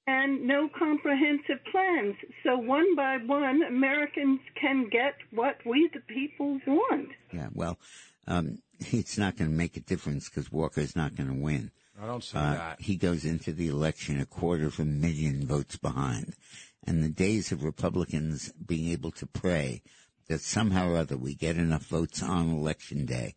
and 0.06 0.46
no 0.46 0.70
comprehensive 0.76 1.62
plans. 1.70 2.16
So 2.42 2.56
one 2.56 2.96
by 2.96 3.18
one, 3.18 3.62
Americans 3.62 4.40
can 4.58 4.88
get 4.90 5.14
what 5.32 5.58
we 5.66 5.90
the 5.92 6.00
people 6.00 6.58
want. 6.66 7.08
Yeah, 7.32 7.48
well, 7.52 7.78
um, 8.26 8.62
it's 8.78 9.18
not 9.18 9.37
going 9.37 9.50
to 9.50 9.56
make 9.56 9.76
a 9.76 9.80
difference 9.80 10.28
because 10.28 10.50
Walker's 10.50 10.96
not 10.96 11.14
going 11.14 11.28
to 11.28 11.42
win. 11.42 11.70
I 12.00 12.06
don't 12.06 12.22
see 12.22 12.37
Uh, 12.38 12.52
that. 12.54 12.80
he 12.80 12.96
goes 12.96 13.24
into 13.24 13.52
the 13.52 13.68
election 13.68 14.20
a 14.20 14.26
quarter 14.26 14.66
of 14.66 14.78
a 14.78 14.84
million 14.84 15.46
votes 15.46 15.76
behind. 15.76 16.34
And 16.84 17.02
the 17.02 17.08
days 17.08 17.52
of 17.52 17.62
Republicans 17.64 18.52
being 18.64 18.88
able 18.92 19.11
to 19.12 19.26
pray 19.26 19.82
that 20.29 20.40
somehow 20.40 20.88
or 20.90 20.96
other 20.96 21.16
we 21.16 21.35
get 21.35 21.56
enough 21.56 21.87
votes 21.87 22.23
on 22.23 22.50
election 22.50 23.04
day 23.06 23.35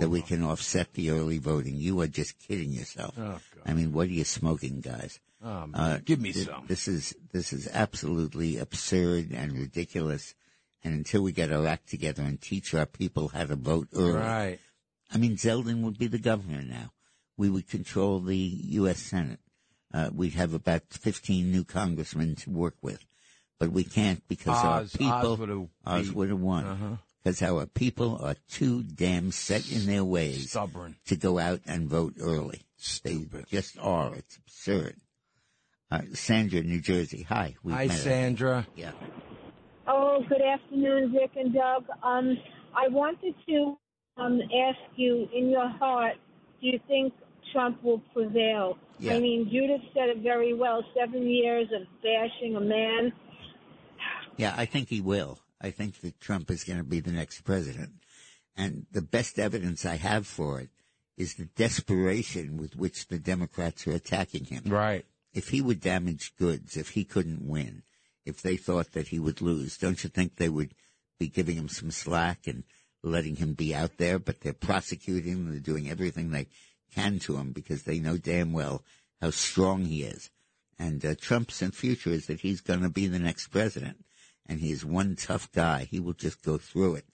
that 0.00 0.08
we 0.10 0.20
can 0.22 0.42
offset 0.42 0.92
the 0.94 1.10
early 1.10 1.38
voting. 1.38 1.76
You 1.76 2.00
are 2.00 2.06
just 2.08 2.38
kidding 2.38 2.70
yourself. 2.72 3.14
Oh, 3.18 3.38
I 3.64 3.72
mean, 3.74 3.92
what 3.92 4.08
are 4.08 4.12
you 4.12 4.24
smoking, 4.24 4.80
guys? 4.80 5.20
Oh. 5.42 5.68
Uh, 5.72 5.98
Give 6.04 6.20
me 6.20 6.32
th- 6.32 6.46
some. 6.46 6.66
This 6.68 6.86
is 6.88 7.14
this 7.32 7.52
is 7.52 7.68
absolutely 7.72 8.58
absurd 8.58 9.32
and 9.32 9.52
ridiculous. 9.58 10.34
And 10.84 10.94
until 10.94 11.22
we 11.22 11.32
get 11.32 11.52
our 11.52 11.66
act 11.66 11.88
together 11.88 12.22
and 12.24 12.40
teach 12.40 12.74
our 12.74 12.86
people 12.86 13.28
how 13.28 13.44
to 13.46 13.54
vote 13.56 13.88
early, 13.94 14.12
Right. 14.14 14.58
I 15.12 15.18
mean, 15.18 15.36
Zeldin 15.36 15.82
would 15.82 15.96
be 15.98 16.08
the 16.08 16.18
governor 16.18 16.62
now. 16.62 16.92
We 17.42 17.50
would 17.50 17.68
control 17.68 18.20
the 18.20 18.36
U.S. 18.36 19.00
Senate. 19.00 19.40
Uh, 19.92 20.10
we'd 20.14 20.34
have 20.34 20.54
about 20.54 20.82
15 20.90 21.50
new 21.50 21.64
congressmen 21.64 22.36
to 22.36 22.50
work 22.50 22.76
with. 22.80 23.04
But 23.58 23.72
we 23.72 23.82
can't 23.82 24.22
because 24.28 24.54
Oz- 24.64 24.94
our 24.94 24.98
people, 24.98 25.32
Oz 25.32 25.38
would've 25.40 25.68
Oz 25.84 26.06
beat- 26.06 26.14
would 26.14 26.28
have 26.28 26.38
won. 26.38 26.64
Uh-huh. 26.64 26.96
Because 27.24 27.42
our 27.42 27.66
people 27.66 28.16
are 28.22 28.36
too 28.48 28.84
damn 28.84 29.32
set 29.32 29.68
in 29.72 29.86
their 29.86 30.04
ways 30.04 30.50
Stubborn. 30.50 30.94
to 31.06 31.16
go 31.16 31.40
out 31.40 31.62
and 31.66 31.88
vote 31.88 32.14
early. 32.20 32.62
Stupid. 32.76 33.46
They 33.50 33.56
just 33.58 33.76
are. 33.80 34.14
It's 34.14 34.36
absurd. 34.36 34.94
Uh, 35.90 36.02
Sandra, 36.14 36.62
New 36.62 36.80
Jersey. 36.80 37.22
Hi. 37.28 37.56
We've 37.64 37.74
Hi, 37.74 37.86
met 37.86 37.96
her. 37.96 38.02
Sandra. 38.02 38.66
Yeah. 38.76 38.92
Oh, 39.88 40.22
good 40.28 40.42
afternoon, 40.42 41.10
Dick 41.10 41.32
and 41.34 41.52
Doug. 41.52 41.86
Um, 42.04 42.38
I 42.72 42.86
wanted 42.86 43.34
to 43.48 43.76
um, 44.16 44.40
ask 44.68 44.78
you, 44.94 45.28
in 45.34 45.50
your 45.50 45.68
heart, 45.68 46.14
do 46.60 46.68
you 46.68 46.78
think 46.86 47.12
Trump 47.52 47.82
will 47.82 48.00
prevail? 48.12 48.78
Yeah. 48.98 49.14
I 49.14 49.20
mean, 49.20 49.48
Judith 49.50 49.82
said 49.94 50.08
it 50.08 50.18
very 50.18 50.54
well 50.54 50.84
seven 50.96 51.28
years 51.28 51.68
of 51.74 51.86
bashing 52.02 52.56
a 52.56 52.60
man. 52.60 53.12
Yeah, 54.36 54.54
I 54.56 54.64
think 54.64 54.88
he 54.88 55.00
will. 55.00 55.38
I 55.60 55.70
think 55.70 56.00
that 56.00 56.20
Trump 56.20 56.50
is 56.50 56.64
going 56.64 56.78
to 56.78 56.84
be 56.84 57.00
the 57.00 57.12
next 57.12 57.42
president. 57.42 57.92
And 58.56 58.86
the 58.92 59.02
best 59.02 59.38
evidence 59.38 59.86
I 59.86 59.96
have 59.96 60.26
for 60.26 60.60
it 60.60 60.70
is 61.16 61.34
the 61.34 61.46
desperation 61.56 62.56
with 62.56 62.76
which 62.76 63.08
the 63.08 63.18
Democrats 63.18 63.86
are 63.86 63.92
attacking 63.92 64.46
him. 64.46 64.64
Right. 64.66 65.04
If 65.32 65.48
he 65.48 65.60
were 65.60 65.74
damaged 65.74 66.36
goods, 66.36 66.76
if 66.76 66.90
he 66.90 67.04
couldn't 67.04 67.46
win, 67.46 67.82
if 68.24 68.42
they 68.42 68.56
thought 68.56 68.92
that 68.92 69.08
he 69.08 69.18
would 69.18 69.40
lose, 69.40 69.78
don't 69.78 70.02
you 70.02 70.10
think 70.10 70.36
they 70.36 70.48
would 70.48 70.74
be 71.18 71.28
giving 71.28 71.56
him 71.56 71.68
some 71.68 71.90
slack 71.90 72.46
and 72.46 72.64
letting 73.02 73.36
him 73.36 73.54
be 73.54 73.74
out 73.74 73.96
there? 73.98 74.18
But 74.18 74.40
they're 74.40 74.52
prosecuting 74.52 75.32
him. 75.32 75.50
They're 75.50 75.60
doing 75.60 75.88
everything 75.88 76.30
they 76.30 76.48
can 76.94 77.18
to 77.20 77.36
him 77.36 77.52
because 77.52 77.82
they 77.82 77.98
know 77.98 78.16
damn 78.16 78.52
well 78.52 78.84
how 79.20 79.30
strong 79.30 79.84
he 79.84 80.02
is. 80.02 80.30
And 80.78 81.04
uh, 81.04 81.14
Trump's 81.20 81.62
future 81.72 82.10
is 82.10 82.26
that 82.26 82.40
he's 82.40 82.60
going 82.60 82.82
to 82.82 82.88
be 82.88 83.06
the 83.06 83.18
next 83.18 83.48
president. 83.48 84.04
And 84.46 84.60
he 84.60 84.72
is 84.72 84.84
one 84.84 85.16
tough 85.16 85.50
guy. 85.52 85.86
He 85.90 86.00
will 86.00 86.12
just 86.12 86.42
go 86.42 86.58
through 86.58 86.96
it. 86.96 87.06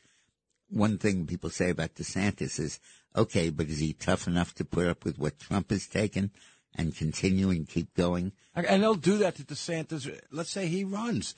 One 0.71 0.99
thing 0.99 1.27
people 1.27 1.51
say 1.51 1.71
about 1.71 1.95
DeSantis 1.95 2.59
is, 2.59 2.81
okay, 3.15 3.51
but 3.51 3.67
is 3.67 3.79
he 3.79 3.93
tough 3.93 4.27
enough 4.27 4.55
to 4.55 4.65
put 4.65 4.87
up 4.87 5.05
with 5.05 5.19
what 5.19 5.39
Trump 5.39 5.71
has 5.71 5.87
taken 5.87 6.31
and 6.75 6.97
continue 6.97 7.51
and 7.51 7.69
keep 7.69 7.95
going? 7.95 8.33
And 8.55 8.83
they'll 8.83 8.95
do 8.95 9.19
that 9.19 9.37
to 9.37 9.45
DeSantis. 9.45 10.19
Let's 10.31 10.51
say 10.51 10.67
he 10.67 10.85
runs. 10.85 11.35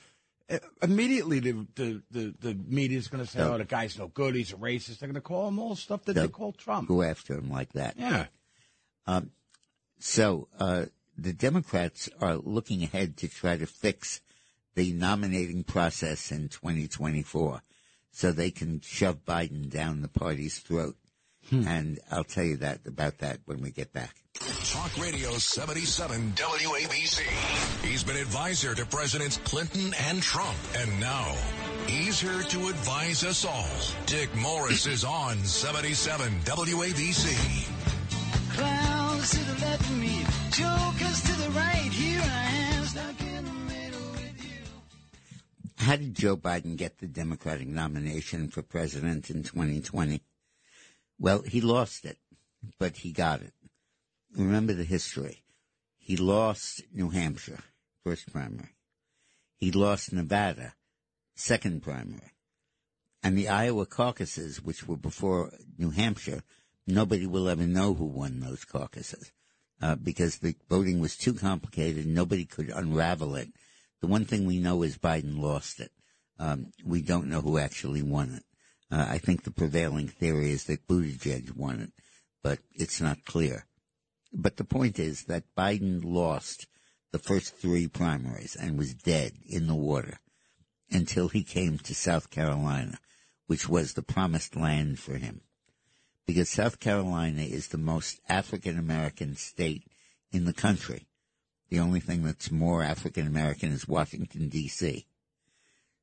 Uh, 0.51 0.59
Immediately, 0.83 1.39
the 1.39 1.67
the 1.75 2.01
the, 2.11 2.35
the 2.39 2.53
media 2.67 2.97
is 2.97 3.07
going 3.07 3.23
to 3.23 3.29
say, 3.29 3.41
"Oh, 3.41 3.57
the 3.57 3.65
guy's 3.65 3.97
no 3.97 4.07
good. 4.07 4.35
He's 4.35 4.53
a 4.53 4.57
racist." 4.57 4.99
They're 4.99 5.07
going 5.07 5.15
to 5.15 5.21
call 5.21 5.47
him 5.47 5.59
all 5.59 5.75
stuff 5.75 6.05
that 6.05 6.13
They'll 6.13 6.23
they 6.23 6.29
call 6.29 6.51
Trump. 6.53 6.87
Go 6.87 7.01
after 7.01 7.35
him 7.35 7.49
like 7.49 7.73
that. 7.73 7.95
Yeah. 7.97 8.27
Um, 9.07 9.31
so 9.99 10.47
uh, 10.59 10.85
the 11.17 11.33
Democrats 11.33 12.09
are 12.19 12.35
looking 12.35 12.83
ahead 12.83 13.17
to 13.17 13.27
try 13.27 13.57
to 13.57 13.65
fix 13.65 14.21
the 14.75 14.93
nominating 14.93 15.63
process 15.63 16.31
in 16.31 16.49
2024 16.49 17.61
so 18.11 18.31
they 18.31 18.51
can 18.51 18.81
shove 18.81 19.25
Biden 19.25 19.69
down 19.69 20.01
the 20.01 20.07
party's 20.07 20.59
throat. 20.59 20.95
Hmm. 21.51 21.67
And 21.67 21.99
I'll 22.09 22.23
tell 22.23 22.45
you 22.45 22.57
that 22.57 22.79
about 22.87 23.17
that 23.19 23.39
when 23.43 23.61
we 23.61 23.71
get 23.71 23.91
back. 23.91 24.15
Talk 24.71 24.97
Radio 24.97 25.31
77 25.31 26.31
WABC. 26.35 27.85
He's 27.85 28.05
been 28.05 28.15
advisor 28.15 28.73
to 28.73 28.85
Presidents 28.85 29.35
Clinton 29.43 29.93
and 30.07 30.23
Trump. 30.23 30.57
And 30.77 30.99
now 31.01 31.35
he's 31.87 32.21
here 32.21 32.41
to 32.41 32.69
advise 32.69 33.25
us 33.25 33.43
all. 33.43 33.67
Dick 34.05 34.33
Morris 34.33 34.87
is 34.87 35.03
on 35.03 35.37
77 35.39 36.31
WABC. 36.45 37.69
Clowns 38.55 39.31
to 39.31 39.43
the 39.43 39.61
left 39.65 39.81
of 39.81 39.97
me, 39.97 40.25
jokers 40.51 41.21
to 41.23 41.41
the 41.41 41.49
right. 41.51 41.91
Here 41.91 42.21
I 42.21 42.75
am, 42.75 42.85
stuck 42.85 43.21
in 43.21 43.43
the 43.43 43.51
middle 43.51 44.11
with 44.11 44.45
you. 44.45 45.83
How 45.83 45.97
did 45.97 46.15
Joe 46.15 46.37
Biden 46.37 46.77
get 46.77 46.99
the 46.99 47.07
Democratic 47.07 47.67
nomination 47.67 48.47
for 48.47 48.61
president 48.61 49.29
in 49.29 49.43
2020? 49.43 50.21
Well, 51.21 51.43
he 51.43 51.61
lost 51.61 52.03
it, 52.03 52.17
but 52.79 52.97
he 52.97 53.11
got 53.11 53.43
it. 53.43 53.53
Remember 54.35 54.73
the 54.73 54.83
history. 54.83 55.43
He 55.99 56.17
lost 56.17 56.81
New 56.91 57.11
Hampshire, 57.11 57.59
first 58.03 58.31
primary. 58.33 58.71
He 59.55 59.71
lost 59.71 60.11
Nevada, 60.11 60.73
second 61.35 61.83
primary. 61.83 62.31
And 63.21 63.37
the 63.37 63.49
Iowa 63.49 63.85
caucuses, 63.85 64.63
which 64.63 64.87
were 64.87 64.97
before 64.97 65.53
New 65.77 65.91
Hampshire, 65.91 66.41
nobody 66.87 67.27
will 67.27 67.47
ever 67.49 67.67
know 67.67 67.93
who 67.93 68.05
won 68.05 68.39
those 68.39 68.65
caucuses 68.65 69.31
uh, 69.79 69.97
because 69.97 70.39
the 70.39 70.55
voting 70.71 70.99
was 70.99 71.15
too 71.15 71.35
complicated. 71.35 72.07
Nobody 72.07 72.45
could 72.45 72.71
unravel 72.71 73.35
it. 73.35 73.49
The 74.01 74.07
one 74.07 74.25
thing 74.25 74.47
we 74.47 74.57
know 74.57 74.81
is 74.81 74.97
Biden 74.97 75.39
lost 75.39 75.81
it. 75.81 75.91
Um, 76.39 76.71
we 76.83 77.03
don't 77.03 77.27
know 77.27 77.41
who 77.41 77.59
actually 77.59 78.01
won 78.01 78.33
it. 78.33 78.43
Uh, 78.91 79.05
I 79.09 79.17
think 79.19 79.43
the 79.43 79.51
prevailing 79.51 80.09
theory 80.09 80.51
is 80.51 80.65
that 80.65 80.87
Buttigieg 80.87 81.55
won 81.55 81.79
it, 81.79 81.91
but 82.43 82.59
it's 82.73 82.99
not 82.99 83.25
clear. 83.25 83.65
But 84.33 84.57
the 84.57 84.65
point 84.65 84.99
is 84.99 85.23
that 85.25 85.55
Biden 85.57 86.01
lost 86.03 86.67
the 87.11 87.19
first 87.19 87.55
three 87.55 87.87
primaries 87.87 88.55
and 88.55 88.77
was 88.77 88.93
dead 88.93 89.33
in 89.47 89.67
the 89.67 89.75
water 89.75 90.19
until 90.89 91.29
he 91.29 91.43
came 91.43 91.77
to 91.79 91.95
South 91.95 92.29
Carolina, 92.29 92.99
which 93.47 93.69
was 93.69 93.93
the 93.93 94.01
promised 94.01 94.55
land 94.55 94.99
for 94.99 95.17
him. 95.17 95.41
Because 96.27 96.49
South 96.49 96.79
Carolina 96.79 97.41
is 97.41 97.69
the 97.69 97.77
most 97.77 98.19
African 98.27 98.77
American 98.77 99.35
state 99.35 99.85
in 100.31 100.45
the 100.45 100.53
country. 100.53 101.07
The 101.69 101.79
only 101.79 102.01
thing 102.01 102.23
that's 102.23 102.51
more 102.51 102.83
African 102.83 103.25
American 103.25 103.71
is 103.71 103.87
Washington, 103.87 104.49
D.C. 104.49 105.05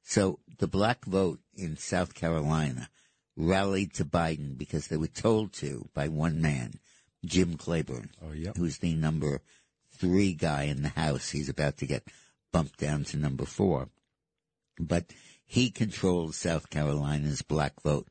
So 0.08 0.38
the 0.58 0.66
black 0.66 1.04
vote 1.04 1.40
in 1.54 1.76
South 1.76 2.14
Carolina 2.14 2.88
rallied 3.36 3.92
to 3.96 4.06
Biden 4.06 4.56
because 4.56 4.86
they 4.86 4.96
were 4.96 5.06
told 5.06 5.52
to 5.60 5.90
by 5.92 6.08
one 6.08 6.40
man, 6.40 6.80
Jim 7.26 7.58
Clyburn, 7.58 8.08
Oh, 8.22 8.32
yep. 8.32 8.56
who's 8.56 8.78
the 8.78 8.94
number 8.94 9.42
three 9.92 10.32
guy 10.32 10.62
in 10.62 10.80
the 10.80 10.88
House. 10.88 11.28
He's 11.28 11.50
about 11.50 11.76
to 11.76 11.86
get 11.86 12.08
bumped 12.52 12.78
down 12.78 13.04
to 13.04 13.18
number 13.18 13.44
four. 13.44 13.90
But 14.80 15.12
he 15.44 15.68
controlled 15.68 16.34
South 16.34 16.70
Carolina's 16.70 17.42
black 17.42 17.74
vote. 17.82 18.08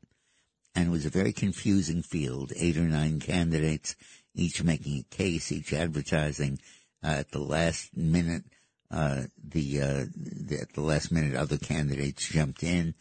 And 0.76 0.86
it 0.86 0.90
was 0.92 1.04
a 1.04 1.10
very 1.10 1.32
confusing 1.32 2.02
field, 2.04 2.52
eight 2.54 2.76
or 2.76 2.86
nine 2.86 3.18
candidates, 3.18 3.96
each 4.36 4.62
making 4.62 4.98
a 5.00 5.14
case, 5.16 5.50
each 5.50 5.72
advertising. 5.72 6.60
Uh, 7.02 7.08
at 7.08 7.32
the 7.32 7.40
last 7.40 7.96
minute, 7.96 8.44
uh, 8.90 9.22
the, 9.42 9.82
uh, 9.82 10.04
the, 10.16 10.58
at 10.60 10.72
the 10.72 10.80
last 10.80 11.12
minute, 11.12 11.34
other 11.34 11.58
candidates 11.58 12.28
jumped 12.28 12.62
in, 12.62 12.94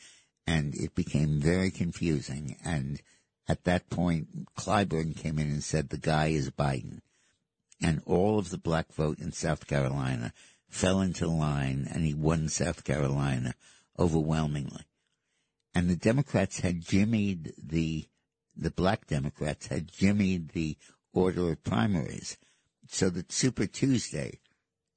and 0.46 0.76
it 0.76 0.96
became 0.96 1.40
very 1.40 1.72
confusing. 1.72 2.58
And 2.64 3.02
at 3.48 3.64
that 3.64 3.90
point, 3.90 4.54
Clyburn 4.56 5.16
came 5.16 5.40
in 5.40 5.48
and 5.48 5.64
said 5.64 5.90
the 5.90 5.98
guy 5.98 6.28
is 6.28 6.52
Biden, 6.52 7.00
and 7.82 8.02
all 8.06 8.40
of 8.40 8.50
the 8.50 8.58
black 8.58 8.92
vote 8.94 9.20
in 9.20 9.32
South 9.32 9.68
Carolina 9.68 10.34
fell 10.70 11.02
into 11.02 11.28
line, 11.28 11.88
and 11.90 12.04
he 12.04 12.14
won 12.14 12.50
South 12.50 12.84
Carolina 12.84 13.56
overwhelmingly. 13.98 14.84
And 15.74 15.90
the 15.90 15.96
Democrats 15.96 16.60
had 16.60 16.82
jimmied 16.82 17.54
the 17.58 18.08
the 18.60 18.72
black 18.72 19.06
Democrats 19.06 19.68
had 19.68 19.88
jimmied 19.88 20.54
the 20.54 20.78
order 21.14 21.52
of 21.52 21.64
primaries 21.64 22.38
so 22.88 23.10
that 23.12 23.32
Super 23.32 23.68
Tuesday, 23.68 24.40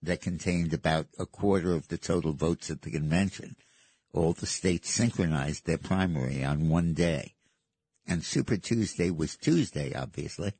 that 0.02 0.20
contained 0.20 0.72
about 0.72 1.06
a 1.18 1.26
quarter 1.26 1.74
of 1.74 1.88
the 1.88 1.98
total 1.98 2.32
votes 2.32 2.70
at 2.70 2.82
the 2.82 2.90
convention, 2.90 3.56
all 4.12 4.32
the 4.32 4.46
states 4.46 4.90
synchronized 4.90 5.66
their 5.66 5.78
primary 5.78 6.44
on 6.44 6.68
one 6.68 6.94
day. 6.94 7.34
And 8.06 8.24
Super 8.24 8.56
Tuesday 8.56 9.10
was 9.10 9.36
Tuesday, 9.36 9.94
obviously, 9.94 10.52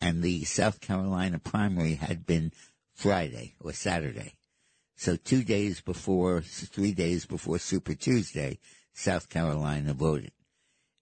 and 0.00 0.22
the 0.22 0.44
South 0.44 0.80
Carolina 0.80 1.38
primary 1.38 1.94
had 1.94 2.26
been 2.26 2.52
Friday 2.94 3.54
or 3.60 3.72
Saturday. 3.72 4.34
So 4.96 5.16
two 5.16 5.44
days 5.44 5.80
before, 5.82 6.40
three 6.40 6.92
days 6.92 7.26
before 7.26 7.58
Super 7.58 7.94
Tuesday, 7.94 8.58
South 8.94 9.28
Carolina 9.28 9.92
voted. 9.92 10.32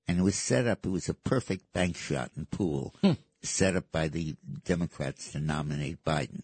And 0.09 0.19
it 0.19 0.23
was 0.23 0.35
set 0.35 0.67
up, 0.67 0.85
it 0.85 0.91
was 0.91 1.09
a 1.09 1.15
perfect 1.15 1.73
bank 1.73 1.97
shot 1.97 2.33
and 2.35 2.51
pool 2.51 2.95
hmm. 3.01 3.13
set 3.43 3.77
up 3.77 3.93
by 3.93 4.09
the 4.09 4.35
Democrats 4.65 5.33
to 5.33 5.41
nominate 5.41 6.05
Biden. 6.05 6.43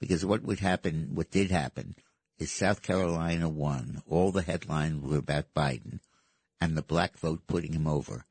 Because 0.00 0.24
what 0.24 0.42
would 0.42 0.60
happen, 0.60 1.10
what 1.14 1.30
did 1.30 1.50
happen, 1.50 1.94
is 2.38 2.50
South 2.50 2.82
Carolina 2.82 3.48
won. 3.48 4.02
All 4.08 4.32
the 4.32 4.42
headlines 4.42 5.04
were 5.04 5.18
about 5.18 5.54
Biden 5.54 6.00
and 6.60 6.76
the 6.76 6.82
black 6.82 7.18
vote 7.18 7.46
putting 7.46 7.74
him 7.74 7.86
over. 7.86 8.24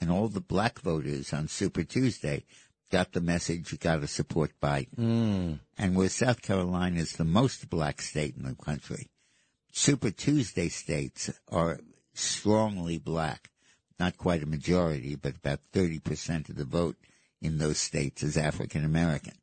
And 0.00 0.10
all 0.10 0.28
the 0.28 0.40
black 0.40 0.80
voters 0.80 1.32
on 1.32 1.48
Super 1.48 1.82
Tuesday 1.82 2.44
got 2.90 3.12
the 3.12 3.20
message 3.20 3.72
you 3.72 3.78
got 3.78 4.02
to 4.02 4.06
support 4.06 4.52
Biden. 4.62 4.94
Hmm. 4.94 5.52
And 5.78 5.96
where 5.96 6.08
South 6.08 6.42
Carolina 6.42 7.00
is 7.00 7.12
the 7.12 7.24
most 7.24 7.70
black 7.70 8.02
state 8.02 8.36
in 8.36 8.44
the 8.44 8.54
country, 8.54 9.08
Super 9.72 10.10
Tuesday 10.10 10.68
states 10.68 11.30
are 11.48 11.80
strongly 12.12 12.98
black. 12.98 13.50
Not 13.98 14.18
quite 14.18 14.42
a 14.42 14.46
majority, 14.46 15.14
but 15.14 15.36
about 15.36 15.60
30% 15.72 16.48
of 16.48 16.56
the 16.56 16.64
vote 16.64 16.96
in 17.40 17.58
those 17.58 17.78
states 17.78 18.22
is 18.22 18.36
African 18.36 18.84
American. 18.84 19.34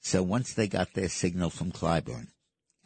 So 0.00 0.22
once 0.22 0.54
they 0.54 0.68
got 0.68 0.94
their 0.94 1.08
signal 1.08 1.50
from 1.50 1.72
Clyburn 1.72 2.28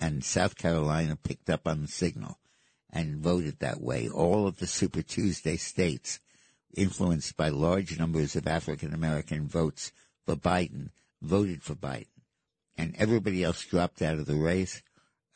and 0.00 0.24
South 0.24 0.56
Carolina 0.56 1.16
picked 1.16 1.50
up 1.50 1.66
on 1.66 1.82
the 1.82 1.88
signal 1.88 2.38
and 2.90 3.18
voted 3.18 3.58
that 3.60 3.80
way, 3.80 4.08
all 4.08 4.46
of 4.46 4.58
the 4.58 4.66
Super 4.66 5.02
Tuesday 5.02 5.56
states 5.56 6.20
influenced 6.74 7.36
by 7.36 7.48
large 7.48 7.98
numbers 7.98 8.34
of 8.34 8.46
African 8.46 8.94
American 8.94 9.46
votes 9.46 9.92
for 10.24 10.36
Biden 10.36 10.90
voted 11.20 11.62
for 11.62 11.74
Biden. 11.74 12.06
and 12.76 12.94
everybody 12.96 13.44
else 13.44 13.64
dropped 13.64 14.02
out 14.02 14.18
of 14.18 14.26
the 14.26 14.34
race. 14.34 14.82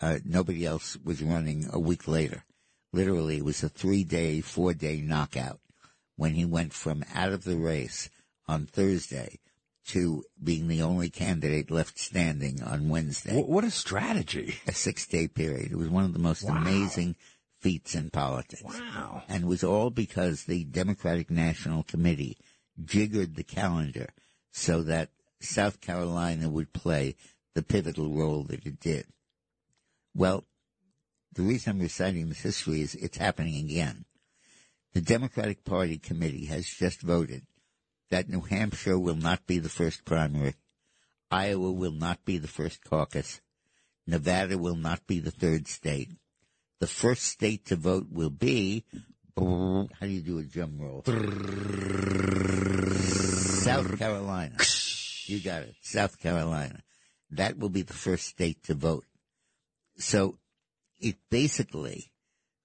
Uh, 0.01 0.19
nobody 0.25 0.65
else 0.65 0.97
was 1.05 1.23
running 1.23 1.69
a 1.73 1.79
week 1.79 2.09
later. 2.09 2.45
Literally, 2.93 3.39
it 3.39 3.45
was 3.45 3.63
a 3.63 3.69
three-day, 3.69 4.41
four-day 4.41 5.01
knockout 5.03 5.61
when 6.17 6.35
he 6.35 6.45
went 6.45 6.73
from 6.73 7.05
out 7.15 7.33
of 7.33 7.45
the 7.45 7.57
race 7.57 8.09
on 8.49 8.67
Thursday 8.67 9.39
to 9.89 10.25
being 10.43 10.69
the 10.69 10.83
only 10.83 11.11
candidate 11.11 11.71
left 11.71 11.99
standing 11.99 12.63
on 12.63 12.89
Wednesday. 12.89 13.41
What 13.41 13.65
a 13.65 13.71
strategy! 13.71 14.57
A 14.67 14.73
six-day 14.73 15.29
period. 15.29 15.73
It 15.73 15.79
was 15.79 15.89
one 15.89 16.05
of 16.05 16.13
the 16.13 16.19
most 16.19 16.43
amazing 16.43 17.17
feats 17.61 17.95
in 17.95 18.11
politics. 18.11 18.63
Wow. 18.65 19.23
And 19.29 19.45
it 19.45 19.47
was 19.47 19.65
all 19.65 19.91
because 19.91 20.45
the 20.45 20.65
Democratic 20.65 21.31
National 21.31 21.83
Committee 21.83 22.37
jiggered 22.85 23.37
the 23.37 23.45
calendar 23.45 24.09
so 24.53 24.83
that 24.83 25.11
South 25.41 25.81
Carolina 25.81 26.49
would 26.49 26.73
play 26.73 27.15
the 27.55 27.63
pivotal 27.63 28.11
role 28.11 28.43
that 28.45 28.67
it 28.67 28.81
did. 28.81 29.07
Well, 30.15 30.45
the 31.33 31.43
reason 31.43 31.73
I'm 31.73 31.81
reciting 31.81 32.29
this 32.29 32.41
history 32.41 32.81
is 32.81 32.95
it's 32.95 33.19
happening 33.19 33.65
again. 33.65 34.05
The 34.95 35.01
Democratic 35.01 35.65
Party 35.65 35.99
committee 35.99 36.47
has 36.47 36.67
just 36.67 37.03
voted 37.03 37.47
that 38.11 38.29
New 38.29 38.41
Hampshire 38.41 38.99
will 38.99 39.17
not 39.17 39.47
be 39.47 39.59
the 39.59 39.69
first 39.69 40.05
primary, 40.05 40.55
Iowa 41.31 41.73
will 41.73 41.93
not 41.93 42.25
be 42.25 42.39
the 42.39 42.49
first 42.49 42.85
caucus, 42.85 43.41
Nevada 44.07 44.57
will 44.57 44.77
not 44.77 45.07
be 45.07 45.19
the 45.19 45.31
third 45.31 45.67
state. 45.67 46.13
The 46.79 46.87
first 46.87 47.25
state 47.25 47.67
to 47.67 47.77
vote 47.77 48.07
will 48.11 48.31
be, 48.31 48.85
how 49.37 49.89
do 50.01 50.09
you 50.09 50.21
do 50.21 50.39
a 50.39 50.45
drum 50.45 50.79
roll? 50.79 51.03
South 52.95 53.99
Carolina. 53.99 54.57
You 55.25 55.41
got 55.41 55.63
it. 55.63 55.75
South 55.83 56.21
Carolina. 56.21 56.83
That 57.31 57.59
will 57.59 57.71
be 57.71 57.83
the 57.83 57.93
first 57.93 58.27
state 58.27 58.63
to 58.65 58.75
vote. 58.75 59.05
So 59.99 60.39
it 61.01 61.17
basically 61.31 62.13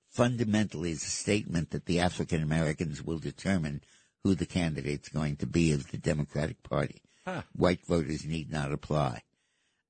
fundamentally 0.10 0.92
is 0.92 1.04
a 1.04 1.10
statement 1.10 1.72
that 1.72 1.86
the 1.86 2.02
African 2.02 2.44
Americans 2.44 3.02
will 3.02 3.18
determine 3.18 3.82
who 4.24 4.36
the 4.36 4.46
candidate's 4.46 5.10
going 5.10 5.36
to 5.38 5.48
be 5.48 5.72
of 5.72 5.90
the 5.92 5.98
Democratic 5.98 6.62
Party. 6.64 7.02
Huh. 7.26 7.44
White 7.54 7.86
voters 7.86 8.26
need 8.26 8.52
not 8.52 8.72
apply 8.72 9.22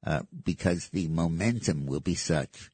uh, 0.06 0.22
because 0.44 0.90
the 0.90 1.08
momentum 1.08 1.86
will 1.86 2.00
be 2.00 2.16
such 2.16 2.70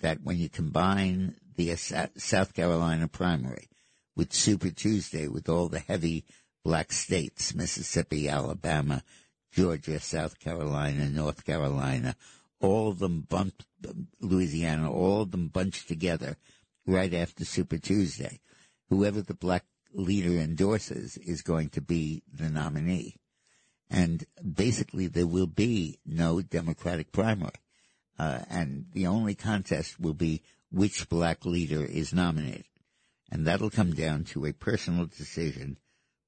that 0.00 0.22
when 0.22 0.38
you 0.38 0.48
combine 0.48 1.36
the 1.56 1.72
uh, 1.72 2.06
South 2.16 2.54
Carolina 2.54 3.06
primary 3.06 3.68
with 4.16 4.32
Super 4.32 4.70
Tuesday, 4.70 5.28
with 5.28 5.48
all 5.48 5.68
the 5.68 5.78
heavy 5.78 6.24
black 6.64 6.92
states, 6.92 7.54
Mississippi, 7.54 8.28
Alabama, 8.28 9.02
Georgia, 9.52 10.00
South 10.00 10.38
Carolina, 10.38 11.08
North 11.08 11.44
Carolina, 11.44 12.16
all 12.60 12.88
of 12.88 12.98
them 12.98 13.22
bumped, 13.28 13.64
Louisiana, 14.20 14.90
all 14.90 15.22
of 15.22 15.30
them 15.30 15.48
bunched 15.48 15.88
together 15.88 16.36
right 16.86 17.12
after 17.14 17.44
Super 17.44 17.78
Tuesday. 17.78 18.40
Whoever 18.88 19.22
the 19.22 19.34
black 19.34 19.64
leader 19.92 20.38
endorses 20.40 21.16
is 21.16 21.42
going 21.42 21.70
to 21.70 21.80
be 21.80 22.22
the 22.32 22.48
nominee. 22.48 23.16
And 23.88 24.24
basically 24.40 25.08
there 25.08 25.26
will 25.26 25.46
be 25.46 25.98
no 26.06 26.40
Democratic 26.40 27.12
primary. 27.12 27.52
Uh, 28.18 28.40
and 28.48 28.86
the 28.92 29.06
only 29.06 29.34
contest 29.34 29.98
will 29.98 30.14
be 30.14 30.42
which 30.70 31.08
black 31.08 31.44
leader 31.44 31.84
is 31.84 32.12
nominated. 32.12 32.66
And 33.32 33.46
that'll 33.46 33.70
come 33.70 33.94
down 33.94 34.24
to 34.24 34.46
a 34.46 34.52
personal 34.52 35.06
decision 35.06 35.78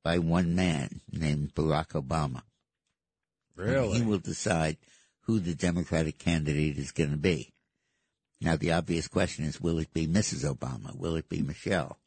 by 0.03 0.19
one 0.19 0.55
man 0.55 1.01
named 1.11 1.55
Barack 1.55 1.91
Obama. 1.91 2.43
And 3.57 3.67
Really? 3.67 3.99
he 3.99 4.03
will 4.03 4.19
decide 4.19 4.79
who 5.23 5.39
the 5.39 5.55
Democratic 5.55 6.19
candidate 6.19 6.79
is 6.79 6.93
going 6.93 7.11
to 7.11 7.17
be. 7.17 7.53
Now, 8.41 8.57
the 8.57 8.73
obvious 8.73 9.07
question 9.07 9.45
is, 9.45 9.61
will 9.61 9.79
it 9.79 9.93
be 9.95 10.09
Mrs. 10.09 10.45
Obama? 10.45 10.97
Will 10.97 11.15
it 11.15 11.29
be 11.29 11.43
Michelle? 11.43 11.99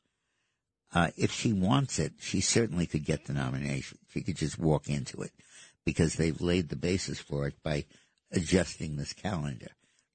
Uh, 0.93 1.09
if 1.17 1.31
she 1.31 1.51
wants 1.51 1.99
it, 1.99 2.13
she 2.19 2.41
certainly 2.41 2.85
could 2.85 3.03
get 3.03 3.25
the 3.25 3.33
nomination. 3.33 3.97
She 4.13 4.21
could 4.21 4.37
just 4.37 4.57
walk 4.57 4.87
into 4.87 5.21
it 5.21 5.31
because 5.83 6.15
they've 6.15 6.39
laid 6.39 6.69
the 6.69 6.75
basis 6.75 7.19
for 7.19 7.47
it 7.47 7.61
by 7.63 7.85
adjusting 8.31 8.95
this 8.95 9.13
calendar. 9.13 9.71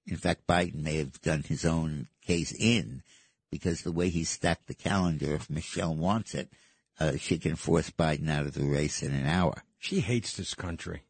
In 0.07 0.17
fact, 0.17 0.47
Biden 0.47 0.83
may 0.83 0.97
have 0.97 1.21
done 1.21 1.43
his 1.43 1.65
own 1.65 2.09
case 2.23 2.53
in 2.53 3.03
because 3.51 3.83
the 3.83 3.93
way 3.93 4.09
he 4.09 4.25
stacked 4.25 4.67
the 4.67 4.75
calendar, 4.75 5.35
if 5.35 5.51
Michelle 5.51 5.95
wants 5.95 6.35
it, 6.35 6.51
uh, 6.99 7.17
she 7.17 7.39
can 7.39 7.57
force 7.57 7.91
Biden 7.91 8.31
out 8.31 8.47
of 8.47 8.55
the 8.55 8.65
race 8.65 9.03
in 9.03 9.13
an 9.13 9.27
hour. 9.27 9.63
She 9.79 10.01
hates 10.01 10.37
this 10.37 10.55
country. 10.55 11.03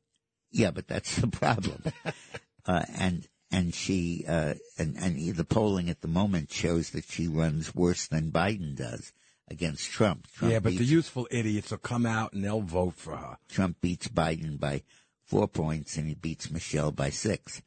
Yeah, 0.50 0.70
but 0.70 0.88
that's 0.88 1.16
the 1.16 1.28
problem. 1.28 1.82
uh, 2.66 2.82
and 2.96 3.28
and 3.52 3.74
she 3.74 4.24
uh, 4.28 4.54
and 4.78 4.96
and 4.96 5.34
the 5.34 5.44
polling 5.44 5.90
at 5.90 6.00
the 6.02 6.08
moment 6.08 6.52
shows 6.52 6.90
that 6.90 7.04
she 7.04 7.26
runs 7.26 7.74
worse 7.74 8.06
than 8.06 8.30
Biden 8.30 8.76
does 8.76 9.12
against 9.50 9.90
Trump. 9.90 10.26
Trump 10.32 10.52
yeah, 10.52 10.58
but 10.60 10.72
the 10.72 10.78
beats, 10.78 10.90
youthful 10.90 11.26
idiots 11.30 11.70
will 11.70 11.78
come 11.78 12.06
out 12.06 12.32
and 12.32 12.44
they'll 12.44 12.60
vote 12.60 12.94
for 12.94 13.16
her. 13.16 13.36
Trump 13.48 13.80
beats 13.80 14.08
Biden 14.08 14.58
by 14.60 14.82
four 15.26 15.48
points, 15.48 15.96
and 15.96 16.06
he 16.08 16.14
beats 16.14 16.50
Michelle 16.50 16.92
by 16.92 17.10
six. 17.10 17.60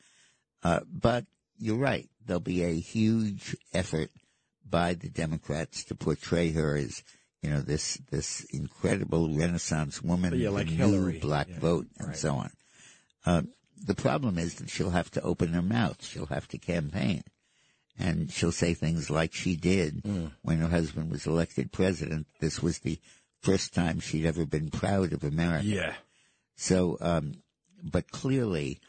Uh, 0.63 0.79
but 0.91 1.25
you're 1.59 1.77
right. 1.77 2.09
There'll 2.25 2.39
be 2.39 2.63
a 2.63 2.73
huge 2.79 3.55
effort 3.73 4.09
by 4.69 4.93
the 4.93 5.09
Democrats 5.09 5.83
to 5.85 5.95
portray 5.95 6.51
her 6.51 6.75
as 6.77 7.03
you 7.41 7.49
know 7.49 7.59
this 7.61 7.97
this 8.09 8.45
incredible 8.51 9.29
Renaissance 9.35 10.01
woman, 10.01 10.33
Yeah, 10.33 10.45
the 10.45 10.51
like 10.51 10.67
new 10.67 10.77
Hillary. 10.77 11.19
black 11.19 11.47
Yeah, 11.49 11.59
vote, 11.59 11.87
and 11.99 12.07
right. 12.09 12.17
so 12.17 12.35
on. 12.35 12.51
Uh, 13.25 13.41
the 13.85 13.95
problem 13.95 14.37
is 14.37 14.55
that 14.55 14.69
she'll 14.69 14.89
have 14.91 15.11
to 15.11 15.21
open 15.21 15.49
her 15.53 15.61
mouth. 15.61 16.03
She'll 16.05 16.27
have 16.27 16.47
to 16.49 16.57
campaign. 16.57 17.23
And 17.97 18.31
she'll 18.31 18.51
say 18.51 18.73
things 18.73 19.09
like 19.09 19.33
she 19.33 19.55
did 19.55 20.03
Mm. 20.03 20.31
when 20.41 20.57
her 20.59 20.67
husband 20.69 21.11
was 21.11 21.27
elected 21.27 21.71
president. 21.71 22.27
This 22.39 22.61
was 22.61 22.79
the 22.79 22.99
first 23.41 23.73
time 23.73 23.99
she'd 23.99 24.25
ever 24.25 24.45
been 24.45 24.69
proud 24.71 25.13
of 25.13 25.23
America. 25.23 25.65
Yeah. 25.65 25.95
So, 26.55 26.97
um, 27.01 27.43
but 27.83 28.09
clearly 28.11 28.79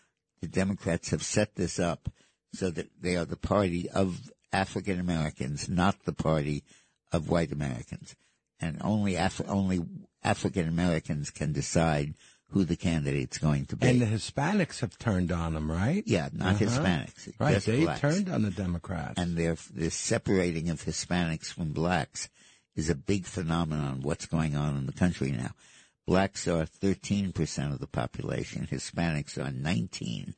the 0.40 0.48
Democrats 0.48 1.10
have 1.10 1.22
set 1.22 1.54
this 1.56 1.78
up 1.78 2.08
so 2.54 2.70
that 2.70 2.88
they 3.00 3.16
are 3.16 3.24
the 3.24 3.36
party 3.36 3.90
of 3.90 4.30
African 4.52 5.00
Americans, 5.00 5.68
not 5.68 6.04
the 6.04 6.12
party 6.12 6.62
of 7.12 7.28
white 7.28 7.52
Americans. 7.52 8.14
And 8.60 8.78
only 8.82 9.16
Af- 9.16 9.40
only 9.48 9.80
African 10.22 10.68
Americans 10.68 11.30
can 11.30 11.52
decide 11.52 12.14
who 12.54 12.64
the 12.64 12.76
candidate's 12.76 13.36
going 13.38 13.66
to 13.66 13.74
be. 13.76 13.88
And 13.88 14.00
the 14.00 14.06
Hispanics 14.06 14.78
have 14.80 14.96
turned 14.96 15.32
on 15.32 15.54
them, 15.54 15.70
right? 15.70 16.04
Yeah, 16.06 16.28
not 16.32 16.54
Uh-huh. 16.54 16.64
Hispanics, 16.64 17.32
Right, 17.40 17.60
they 17.60 17.80
blacks. 17.82 18.00
turned 18.00 18.28
on 18.28 18.42
the 18.42 18.50
Democrats. 18.52 19.14
and 19.20 19.36
their 19.36 19.56
the 19.74 19.90
separating 19.90 20.70
of 20.70 20.82
Hispanics 20.84 21.52
from 21.52 21.72
blacks 21.72 22.28
is 22.76 22.88
a 22.88 22.94
big 22.94 23.26
phenomenon. 23.26 24.00
What's 24.02 24.26
going 24.26 24.54
on 24.56 24.76
in 24.76 24.86
the 24.86 24.92
country 24.92 25.32
now? 25.32 25.50
Blacks 26.06 26.46
are 26.46 26.64
13% 26.64 27.72
of 27.72 27.80
the 27.80 27.86
population. 27.88 28.68
Hispanics 28.70 29.36
are 29.36 29.50
19, 29.50 30.34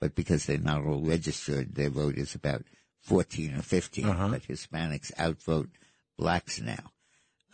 but 0.00 0.14
because 0.14 0.46
they're 0.46 0.58
not 0.58 0.84
all 0.84 1.02
registered, 1.02 1.74
their 1.74 1.90
vote 1.90 2.16
is 2.16 2.34
about 2.34 2.64
14 3.02 3.56
or 3.56 3.62
15. 3.62 4.06
Uh-huh. 4.08 4.28
But 4.28 4.42
Hispanics 4.44 5.12
outvote 5.18 5.68
blacks 6.16 6.60
now. 6.60 6.92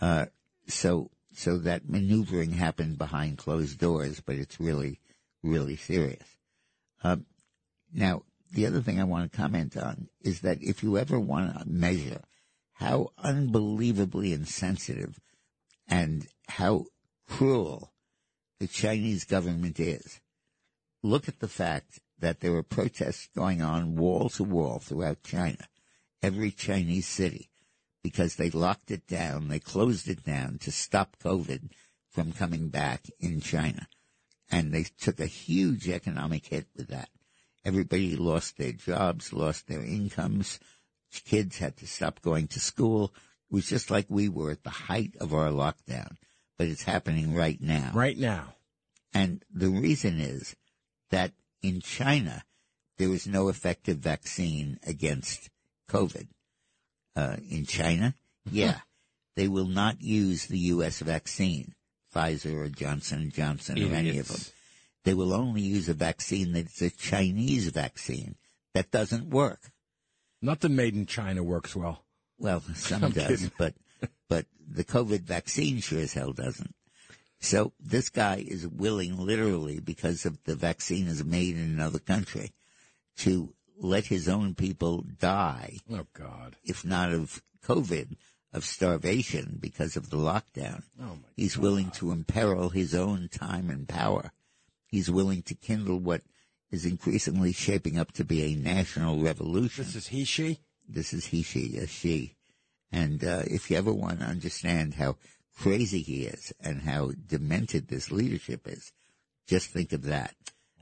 Uh, 0.00 0.26
so, 0.68 1.10
so 1.34 1.58
that 1.58 1.88
maneuvering 1.88 2.52
happened 2.52 2.96
behind 2.96 3.38
closed 3.38 3.78
doors, 3.78 4.20
but 4.20 4.36
it's 4.36 4.60
really, 4.60 5.00
really 5.42 5.76
serious. 5.76 6.36
Um, 7.02 7.26
now, 7.92 8.22
the 8.52 8.66
other 8.66 8.80
thing 8.80 9.00
I 9.00 9.04
want 9.04 9.30
to 9.30 9.36
comment 9.36 9.76
on 9.76 10.08
is 10.22 10.40
that 10.40 10.62
if 10.62 10.82
you 10.82 10.96
ever 10.96 11.18
want 11.18 11.58
to 11.58 11.68
measure 11.68 12.22
how 12.74 13.10
unbelievably 13.18 14.32
insensitive 14.32 15.18
and 15.88 16.26
how 16.48 16.86
cruel 17.28 17.92
the 18.60 18.68
Chinese 18.68 19.24
government 19.24 19.80
is, 19.80 20.20
look 21.02 21.28
at 21.28 21.40
the 21.40 21.48
fact 21.48 22.00
that 22.18 22.40
there 22.40 22.54
are 22.54 22.62
protests 22.62 23.28
going 23.34 23.60
on 23.60 23.96
wall 23.96 24.28
to 24.30 24.44
wall 24.44 24.78
throughout 24.78 25.22
China, 25.24 25.68
every 26.22 26.50
Chinese 26.50 27.06
city, 27.06 27.50
because 28.04 28.36
they 28.36 28.50
locked 28.50 28.90
it 28.90 29.06
down, 29.08 29.48
they 29.48 29.58
closed 29.58 30.08
it 30.08 30.22
down 30.22 30.58
to 30.58 30.70
stop 30.70 31.16
COVID 31.24 31.70
from 32.10 32.32
coming 32.32 32.68
back 32.68 33.06
in 33.18 33.40
China. 33.40 33.88
And 34.50 34.72
they 34.72 34.84
took 35.00 35.18
a 35.18 35.26
huge 35.26 35.88
economic 35.88 36.46
hit 36.46 36.66
with 36.76 36.88
that. 36.88 37.08
Everybody 37.64 38.14
lost 38.14 38.58
their 38.58 38.72
jobs, 38.72 39.32
lost 39.32 39.66
their 39.66 39.82
incomes. 39.82 40.60
Kids 41.24 41.56
had 41.56 41.78
to 41.78 41.86
stop 41.86 42.20
going 42.20 42.46
to 42.48 42.60
school. 42.60 43.14
It 43.50 43.54
was 43.54 43.68
just 43.70 43.90
like 43.90 44.06
we 44.10 44.28
were 44.28 44.50
at 44.50 44.64
the 44.64 44.70
height 44.70 45.14
of 45.18 45.32
our 45.32 45.48
lockdown, 45.48 46.16
but 46.58 46.68
it's 46.68 46.82
happening 46.82 47.34
right 47.34 47.60
now. 47.60 47.90
right 47.94 48.18
now. 48.18 48.54
And 49.14 49.42
the 49.50 49.70
reason 49.70 50.20
is 50.20 50.54
that 51.10 51.32
in 51.62 51.80
China, 51.80 52.44
there 52.98 53.08
was 53.08 53.26
no 53.26 53.48
effective 53.48 53.96
vaccine 53.96 54.78
against 54.86 55.48
COVID. 55.88 56.26
Uh, 57.16 57.36
in 57.48 57.64
China, 57.64 58.14
yeah, 58.50 58.78
they 59.36 59.46
will 59.48 59.66
not 59.66 60.00
use 60.00 60.46
the 60.46 60.58
U.S. 60.58 60.98
vaccine, 61.00 61.74
Pfizer 62.14 62.54
or 62.54 62.68
Johnson 62.68 63.20
and 63.20 63.32
Johnson 63.32 63.80
or 63.80 63.94
any 63.94 64.18
of 64.18 64.28
them. 64.28 64.40
They 65.04 65.14
will 65.14 65.32
only 65.32 65.60
use 65.60 65.88
a 65.88 65.94
vaccine 65.94 66.52
that's 66.52 66.80
a 66.82 66.90
Chinese 66.90 67.68
vaccine. 67.68 68.36
That 68.72 68.90
doesn't 68.90 69.30
work. 69.30 69.70
Not 70.42 70.62
Nothing 70.62 70.76
made 70.76 70.94
in 70.94 71.06
China 71.06 71.42
works 71.42 71.76
well. 71.76 72.04
Well, 72.38 72.62
some 72.74 73.04
I'm 73.04 73.12
does, 73.12 73.28
kidding. 73.28 73.52
but 73.56 73.74
but 74.28 74.46
the 74.68 74.84
COVID 74.84 75.20
vaccine 75.20 75.80
sure 75.80 76.00
as 76.00 76.14
hell 76.14 76.32
doesn't. 76.32 76.74
So 77.40 77.72
this 77.78 78.08
guy 78.08 78.44
is 78.46 78.66
willing, 78.66 79.18
literally, 79.18 79.78
because 79.78 80.24
of 80.24 80.42
the 80.44 80.54
vaccine 80.54 81.06
is 81.06 81.24
made 81.24 81.56
in 81.56 81.62
another 81.62 81.98
country, 81.98 82.52
to 83.18 83.52
let 83.78 84.06
his 84.06 84.28
own 84.28 84.54
people 84.54 85.04
die, 85.18 85.78
Oh 85.90 86.06
God. 86.12 86.56
if 86.64 86.84
not 86.84 87.12
of 87.12 87.42
COVID, 87.64 88.16
of 88.52 88.64
starvation 88.64 89.58
because 89.60 89.96
of 89.96 90.10
the 90.10 90.16
lockdown. 90.16 90.82
Oh 91.00 91.16
my. 91.16 91.28
He's 91.36 91.58
willing 91.58 91.90
to 91.92 92.12
imperil 92.12 92.68
his 92.70 92.94
own 92.94 93.28
time 93.28 93.68
and 93.70 93.88
power. 93.88 94.30
He's 94.86 95.10
willing 95.10 95.42
to 95.42 95.54
kindle 95.54 95.98
what 95.98 96.22
is 96.70 96.84
increasingly 96.84 97.52
shaping 97.52 97.98
up 97.98 98.12
to 98.12 98.24
be 98.24 98.42
a 98.42 98.56
national 98.56 99.20
revolution. 99.20 99.84
This 99.84 99.96
is 99.96 100.06
he 100.08 100.24
she. 100.24 100.60
This 100.88 101.12
is 101.12 101.26
he, 101.26 101.42
she, 101.42 101.76
a 101.78 101.86
she. 101.86 102.34
And 102.92 103.24
uh, 103.24 103.42
if 103.46 103.70
you 103.70 103.76
ever 103.76 103.92
want 103.92 104.20
to 104.20 104.26
understand 104.26 104.94
how 104.94 105.16
crazy 105.56 106.02
he 106.02 106.26
is 106.26 106.52
and 106.60 106.82
how 106.82 107.12
demented 107.26 107.88
this 107.88 108.12
leadership 108.12 108.68
is, 108.68 108.92
just 109.48 109.70
think 109.70 109.92
of 109.92 110.02
that. 110.02 110.34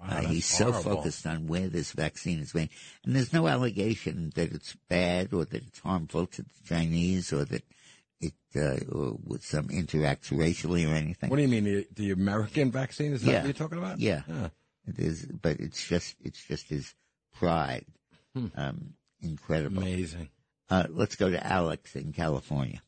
Wow, 0.03 0.09
Uh, 0.09 0.15
that's 0.23 0.27
he's 0.33 0.47
so 0.47 0.73
focused 0.73 1.27
on 1.27 1.47
where 1.47 1.69
this 1.69 1.93
vaccine 1.93 2.41
is 2.41 2.55
made. 2.55 2.71
And 3.05 3.15
there's 3.15 3.33
no 3.33 3.47
allegation 3.47 4.33
that 4.35 4.53
it's 4.53 4.75
bad 4.89 5.33
or 5.33 5.45
that 5.45 5.63
it's 5.67 5.79
harmful 5.79 6.27
to 6.27 6.43
the 6.43 6.51
Chinese 6.67 7.33
or 7.33 7.45
that 7.45 7.63
it 8.21 8.35
uh, 8.57 8.77
or 8.95 9.17
with 9.25 9.45
some 9.45 9.69
interacts 9.69 10.37
racially 10.37 10.85
or 10.85 10.95
anything. 10.95 11.31
What 11.31 11.37
do 11.37 11.43
you 11.43 11.49
mean 11.49 11.65
the, 11.65 11.87
the 11.95 12.11
American 12.11 12.71
vaccine? 12.73 13.13
Is 13.13 13.23
that 13.23 13.31
Yeah. 13.31 13.39
what 13.39 13.45
you're 13.47 13.53
talking 13.55 13.79
about? 13.79 13.99
Yeah. 14.01 14.23
Huh. 14.31 14.49
It 14.89 14.99
is, 14.99 15.25
but 15.27 15.61
it's 15.61 15.87
just 15.87 16.17
it's 16.25 16.45
just 16.45 16.69
his 16.69 16.93
pride. 17.35 17.85
Hmm. 18.35 18.47
Um, 18.57 18.95
incredible. 19.21 19.83
Amazing. 19.83 20.29
Uh, 20.69 20.87
let's 20.91 21.15
go 21.17 21.31
to 21.31 21.47
Alex 21.47 21.95
in 21.95 22.13
California. 22.13 22.81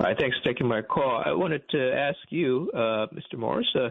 Hi, 0.00 0.14
thanks 0.18 0.36
for 0.38 0.44
taking 0.52 0.66
my 0.66 0.82
call. 0.82 1.22
I 1.24 1.32
wanted 1.32 1.62
to 1.70 1.92
ask 1.94 2.18
you, 2.30 2.70
uh, 2.74 3.06
Mr. 3.14 3.36
Morris, 3.38 3.68
uh, 3.76 3.90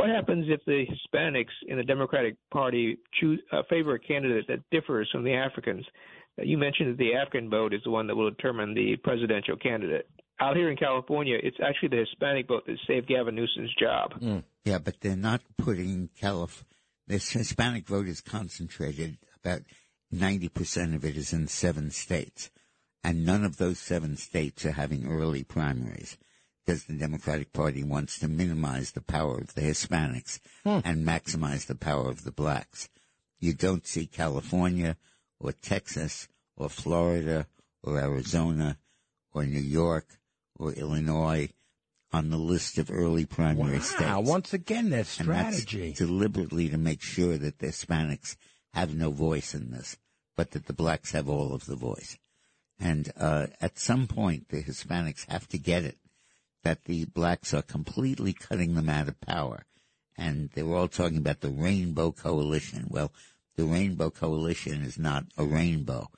what 0.00 0.08
happens 0.08 0.46
if 0.48 0.64
the 0.64 0.86
Hispanics 0.86 1.52
in 1.68 1.76
the 1.76 1.82
Democratic 1.82 2.36
Party 2.50 2.96
choose 3.20 3.38
uh, 3.52 3.62
favor 3.68 3.94
a 3.94 3.98
candidate 3.98 4.46
that 4.48 4.60
differs 4.70 5.08
from 5.12 5.24
the 5.24 5.34
Africans? 5.34 5.84
Uh, 6.38 6.42
you 6.42 6.56
mentioned 6.56 6.90
that 6.90 6.98
the 6.98 7.14
African 7.14 7.50
vote 7.50 7.74
is 7.74 7.82
the 7.84 7.90
one 7.90 8.06
that 8.06 8.16
will 8.16 8.30
determine 8.30 8.72
the 8.72 8.96
presidential 9.04 9.56
candidate. 9.56 10.08
Out 10.40 10.56
here 10.56 10.70
in 10.70 10.76
California, 10.78 11.36
it's 11.42 11.58
actually 11.62 11.90
the 11.90 12.04
Hispanic 12.08 12.48
vote 12.48 12.62
that 12.66 12.78
saved 12.88 13.08
Gavin 13.08 13.34
Newsom's 13.34 13.74
job. 13.78 14.12
Yeah, 14.64 14.78
but 14.78 15.00
they're 15.02 15.16
not 15.16 15.42
putting 15.58 16.08
Calif. 16.18 16.64
This 17.06 17.30
Hispanic 17.30 17.86
vote 17.86 18.08
is 18.08 18.22
concentrated. 18.22 19.18
About 19.44 19.62
ninety 20.10 20.48
percent 20.48 20.94
of 20.94 21.04
it 21.04 21.16
is 21.16 21.34
in 21.34 21.46
seven 21.46 21.90
states, 21.90 22.50
and 23.04 23.26
none 23.26 23.44
of 23.44 23.58
those 23.58 23.78
seven 23.78 24.16
states 24.16 24.64
are 24.64 24.72
having 24.72 25.06
early 25.06 25.44
primaries 25.44 26.16
because 26.64 26.84
the 26.84 26.94
Democratic 26.94 27.52
Party 27.52 27.82
wants 27.82 28.18
to 28.18 28.28
minimize 28.28 28.92
the 28.92 29.00
power 29.00 29.38
of 29.38 29.54
the 29.54 29.62
Hispanics 29.62 30.40
and 30.64 31.06
maximize 31.06 31.66
the 31.66 31.74
power 31.74 32.08
of 32.08 32.24
the 32.24 32.30
blacks. 32.32 32.88
You 33.38 33.54
don't 33.54 33.86
see 33.86 34.06
California 34.06 34.96
or 35.38 35.52
Texas 35.52 36.28
or 36.56 36.68
Florida 36.68 37.46
or 37.82 37.98
Arizona 37.98 38.76
or 39.32 39.46
New 39.46 39.60
York 39.60 40.18
or 40.58 40.72
Illinois 40.72 41.48
on 42.12 42.28
the 42.30 42.36
list 42.36 42.76
of 42.76 42.90
early 42.90 43.24
primary 43.24 43.78
Wow. 43.78 43.82
states. 43.82 44.28
Once 44.28 44.52
again, 44.52 44.90
that's 44.90 45.08
strategy. 45.10 45.92
deliberately 45.96 46.68
to 46.68 46.76
make 46.76 47.00
sure 47.00 47.38
that 47.38 47.60
the 47.60 47.68
Hispanics 47.68 48.36
have 48.74 48.94
no 48.94 49.10
voice 49.10 49.54
in 49.54 49.70
this, 49.70 49.96
but 50.36 50.50
that 50.50 50.66
the 50.66 50.72
blacks 50.72 51.12
have 51.12 51.28
all 51.28 51.54
of 51.54 51.64
the 51.66 51.76
voice. 51.76 52.18
And 52.78 53.12
uh, 53.16 53.46
at 53.60 53.78
some 53.78 54.06
point, 54.06 54.48
the 54.48 54.62
Hispanics 54.62 55.28
have 55.30 55.48
to 55.48 55.58
get 55.58 55.84
it 55.84 55.98
that 56.62 56.84
the 56.84 57.04
blacks 57.06 57.54
are 57.54 57.62
completely 57.62 58.32
cutting 58.32 58.74
them 58.74 58.88
out 58.88 59.08
of 59.08 59.20
power. 59.20 59.64
And 60.16 60.50
they 60.54 60.62
were 60.62 60.76
all 60.76 60.88
talking 60.88 61.18
about 61.18 61.40
the 61.40 61.50
Rainbow 61.50 62.12
Coalition. 62.12 62.86
Well, 62.90 63.12
the 63.56 63.64
Rainbow 63.64 64.10
Coalition 64.10 64.82
is 64.82 64.98
not 64.98 65.24
a 65.36 65.44
rainbow, 65.44 66.08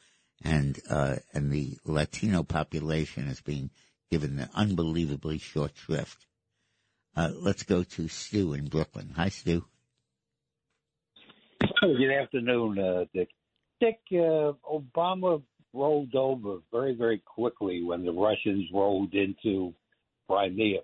and 0.44 0.78
uh, 0.88 1.16
and 1.32 1.50
the 1.50 1.78
Latino 1.84 2.42
population 2.42 3.28
is 3.28 3.40
being 3.40 3.70
given 4.10 4.38
an 4.38 4.48
unbelievably 4.54 5.38
short 5.38 5.72
shrift. 5.74 6.26
Uh, 7.16 7.30
let's 7.34 7.62
go 7.62 7.82
to 7.82 8.08
Stu 8.08 8.54
in 8.54 8.68
Brooklyn. 8.68 9.12
Hi, 9.16 9.28
Stu. 9.28 9.64
Good 11.80 12.12
afternoon, 12.12 12.78
uh, 12.78 13.04
Dick. 13.14 13.28
Dick, 13.80 13.98
uh, 14.12 14.52
Obama 14.70 15.42
rolled 15.72 16.14
over 16.14 16.58
very, 16.70 16.94
very 16.94 17.22
quickly 17.24 17.82
when 17.82 18.04
the 18.04 18.12
Russians 18.12 18.68
rolled 18.72 19.14
into 19.14 19.74
Crimea. 20.32 20.80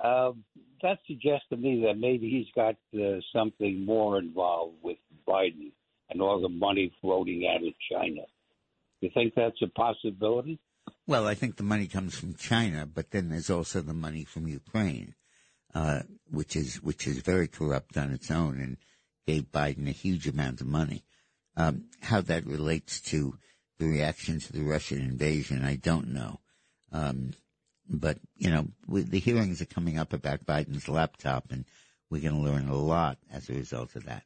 Um, 0.00 0.44
that 0.82 0.98
suggests 1.08 1.46
to 1.50 1.56
me 1.56 1.82
that 1.86 1.98
maybe 1.98 2.30
he's 2.30 2.46
got 2.54 2.76
uh, 2.94 3.18
something 3.34 3.84
more 3.84 4.18
involved 4.18 4.76
with 4.82 4.98
Biden 5.26 5.72
and 6.10 6.22
all 6.22 6.40
the 6.40 6.48
money 6.48 6.92
floating 7.00 7.48
out 7.52 7.66
of 7.66 7.74
China. 7.90 8.22
You 9.00 9.10
think 9.12 9.34
that's 9.34 9.60
a 9.62 9.68
possibility? 9.68 10.60
Well, 11.06 11.26
I 11.26 11.34
think 11.34 11.56
the 11.56 11.64
money 11.64 11.86
comes 11.86 12.16
from 12.16 12.34
China, 12.34 12.86
but 12.86 13.10
then 13.10 13.28
there's 13.28 13.50
also 13.50 13.80
the 13.80 13.94
money 13.94 14.24
from 14.24 14.46
Ukraine, 14.46 15.14
uh, 15.74 16.00
which 16.30 16.54
is 16.54 16.82
which 16.82 17.06
is 17.06 17.18
very 17.18 17.48
corrupt 17.48 17.96
on 17.96 18.12
its 18.12 18.30
own 18.30 18.60
and 18.60 18.76
gave 19.26 19.50
Biden 19.50 19.88
a 19.88 19.92
huge 19.92 20.26
amount 20.28 20.60
of 20.60 20.66
money. 20.66 21.04
Um, 21.56 21.86
how 22.00 22.20
that 22.22 22.46
relates 22.46 23.00
to 23.10 23.36
the 23.78 23.86
reaction 23.86 24.38
to 24.40 24.52
the 24.52 24.62
Russian 24.62 25.00
invasion, 25.00 25.64
I 25.64 25.76
don't 25.76 26.08
know. 26.08 26.40
Um, 26.92 27.32
but 27.88 28.18
you 28.36 28.50
know, 28.50 28.68
with 28.86 29.10
the 29.10 29.18
hearings 29.18 29.62
are 29.62 29.66
coming 29.66 29.98
up 29.98 30.12
about 30.12 30.46
Biden's 30.46 30.88
laptop, 30.88 31.50
and 31.50 31.64
we're 32.10 32.22
going 32.22 32.42
to 32.42 32.50
learn 32.50 32.68
a 32.68 32.76
lot 32.76 33.18
as 33.32 33.48
a 33.48 33.54
result 33.54 33.96
of 33.96 34.04
that. 34.06 34.24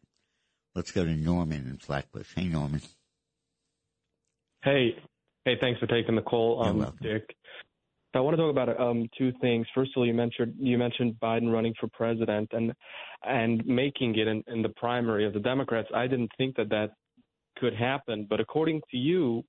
Let's 0.75 0.91
go 0.91 1.05
to 1.05 1.15
Norman 1.15 1.67
in 1.69 1.79
Flatbush. 1.79 2.29
Hey, 2.35 2.47
Norman. 2.47 2.81
Hey, 4.65 4.97
hey, 5.45 5.57
thanks 5.61 5.81
for 5.81 5.87
taking 5.87 6.17
the 6.17 6.23
call, 6.23 6.63
um, 6.63 6.97
Dick. 7.03 7.35
I 8.15 8.21
want 8.21 8.37
to 8.37 8.43
talk 8.43 8.51
about 8.51 8.79
um, 8.81 9.09
two 9.17 9.33
things. 9.41 9.67
First 9.75 9.93
of 9.97 10.01
all, 10.01 10.07
you 10.07 10.15
mentioned 10.15 10.55
you 10.59 10.77
mentioned 10.77 11.17
Biden 11.23 11.51
running 11.51 11.75
for 11.81 11.89
president 11.89 12.51
and 12.53 12.73
and 13.25 13.65
making 13.67 14.19
it 14.19 14.29
in, 14.29 14.45
in 14.49 14.63
the 14.63 14.69
primary 14.71 15.27
of 15.27 15.33
the 15.33 15.41
Democrats. 15.41 15.89
I 15.95 16.07
didn't 16.07 16.31
think 16.37 16.57
that 16.57 16.69
that 16.71 16.91
could 17.57 17.75
happen, 17.75 18.27
but 18.29 18.41
according 18.41 18.83
to 18.91 18.97
you, 18.97 19.45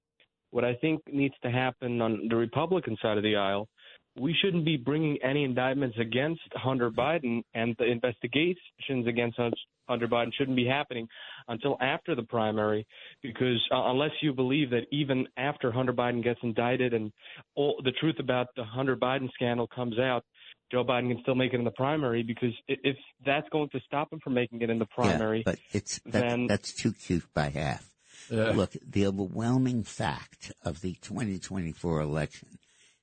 what 0.52 0.64
I 0.64 0.76
think 0.76 1.02
needs 1.12 1.34
to 1.44 1.52
happen 1.52 2.02
on 2.02 2.28
the 2.30 2.36
Republican 2.36 2.96
side 3.02 3.18
of 3.18 3.24
the 3.24 3.36
aisle, 3.36 3.68
we 4.16 4.36
shouldn't 4.42 4.66
be 4.66 4.78
bringing 4.78 5.18
any 5.24 5.44
indictments 5.44 5.98
against 6.00 6.42
Hunter 6.54 6.92
Biden, 6.92 7.44
and 7.54 7.76
the 7.80 7.86
investigations 7.86 9.08
against 9.08 9.40
Hunter 9.88 10.08
Biden 10.08 10.32
shouldn't 10.38 10.56
be 10.56 10.68
happening 10.68 11.08
until 11.48 11.78
after 11.82 12.16
the 12.16 12.24
primary, 12.24 12.86
because 13.22 13.62
uh, 13.72 13.90
unless 13.92 14.12
you 14.22 14.34
believe 14.34 14.70
that 14.70 14.84
even 14.92 15.28
after 15.38 15.72
Hunter 15.72 15.94
Biden 15.94 16.24
gets 16.24 16.40
indicted 16.44 16.94
and 16.94 17.12
all 17.56 17.82
the 17.84 17.92
truth 17.92 18.18
about 18.20 18.48
the 18.56 18.64
Hunter 18.64 18.96
Biden 18.96 19.30
scandal 19.34 19.68
comes 19.68 19.98
out, 19.98 20.24
Joe 20.72 20.84
Biden 20.84 21.10
can 21.10 21.20
still 21.22 21.36
make 21.36 21.54
it 21.54 21.58
in 21.58 21.66
the 21.66 21.72
primary. 21.72 22.24
Because 22.24 22.54
if 22.68 22.96
that's 23.26 23.48
going 23.50 23.70
to 23.70 23.80
stop 23.86 24.12
him 24.14 24.20
from 24.24 24.34
making 24.34 24.62
it 24.62 24.70
in 24.70 24.80
the 24.80 24.86
primary, 24.86 25.40
Yeah, 25.40 25.54
but 25.54 25.60
it's 25.72 26.00
that's, 26.06 26.14
then 26.14 26.48
that's 26.48 26.74
too 26.74 26.94
cute 26.94 27.26
by 27.34 27.50
half. 27.50 27.88
Look, 28.30 28.72
the 28.84 29.06
overwhelming 29.06 29.84
fact 29.84 30.54
of 30.64 30.82
the 30.82 30.94
2024 31.02 32.00
election 32.00 32.58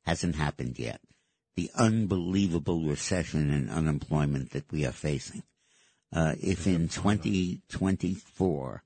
hasn't 0.05 0.37
happened 0.37 0.79
yet. 0.79 1.01
The 1.57 1.71
unbelievable 1.75 2.83
recession 2.83 3.51
and 3.51 3.71
unemployment 3.71 4.51
that 4.51 4.71
we 4.73 4.87
are 4.87 4.93
facing. 4.93 5.43
Uh, 6.13 6.35
if 6.41 6.67
in 6.67 6.89
2024 6.89 8.83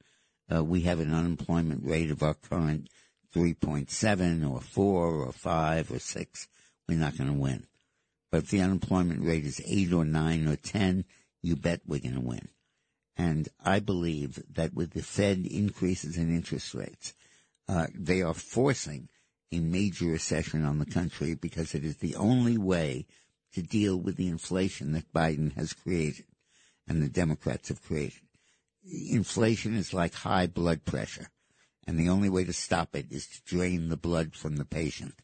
uh, 0.52 0.64
we 0.64 0.82
have 0.82 1.00
an 1.00 1.14
unemployment 1.14 1.84
rate 1.84 2.10
of 2.10 2.22
our 2.22 2.34
current 2.34 2.88
3.7 3.34 4.50
or 4.50 4.60
4 4.60 5.14
or 5.14 5.32
5 5.32 5.90
or 5.90 5.98
6, 5.98 6.48
we're 6.88 6.98
not 6.98 7.16
going 7.16 7.32
to 7.32 7.38
win. 7.38 7.66
But 8.30 8.44
if 8.44 8.50
the 8.50 8.60
unemployment 8.60 9.24
rate 9.24 9.44
is 9.44 9.62
8 9.64 9.92
or 9.92 10.04
9 10.04 10.48
or 10.48 10.56
10, 10.56 11.04
you 11.42 11.56
bet 11.56 11.80
we're 11.86 12.00
going 12.00 12.14
to 12.14 12.20
win. 12.20 12.48
And 13.16 13.48
I 13.64 13.78
believe 13.80 14.42
that 14.54 14.74
with 14.74 14.90
the 14.90 15.02
Fed 15.02 15.46
increases 15.46 16.16
in 16.16 16.34
interest 16.34 16.74
rates, 16.74 17.14
uh, 17.68 17.86
they 17.94 18.22
are 18.22 18.34
forcing 18.34 19.08
a 19.54 19.60
major 19.60 20.06
recession 20.06 20.64
on 20.64 20.78
the 20.78 20.86
country 20.86 21.34
because 21.34 21.74
it 21.74 21.84
is 21.84 21.96
the 21.98 22.16
only 22.16 22.58
way 22.58 23.06
to 23.52 23.62
deal 23.62 23.96
with 23.96 24.16
the 24.16 24.28
inflation 24.28 24.92
that 24.92 25.12
Biden 25.12 25.54
has 25.54 25.72
created 25.72 26.26
and 26.88 27.02
the 27.02 27.08
Democrats 27.08 27.68
have 27.68 27.82
created. 27.82 28.20
Inflation 29.10 29.74
is 29.74 29.94
like 29.94 30.12
high 30.14 30.46
blood 30.46 30.84
pressure, 30.84 31.28
and 31.86 31.98
the 31.98 32.08
only 32.10 32.28
way 32.28 32.44
to 32.44 32.52
stop 32.52 32.94
it 32.94 33.06
is 33.10 33.26
to 33.26 33.42
drain 33.44 33.88
the 33.88 33.96
blood 33.96 34.34
from 34.34 34.56
the 34.56 34.64
patient. 34.66 35.14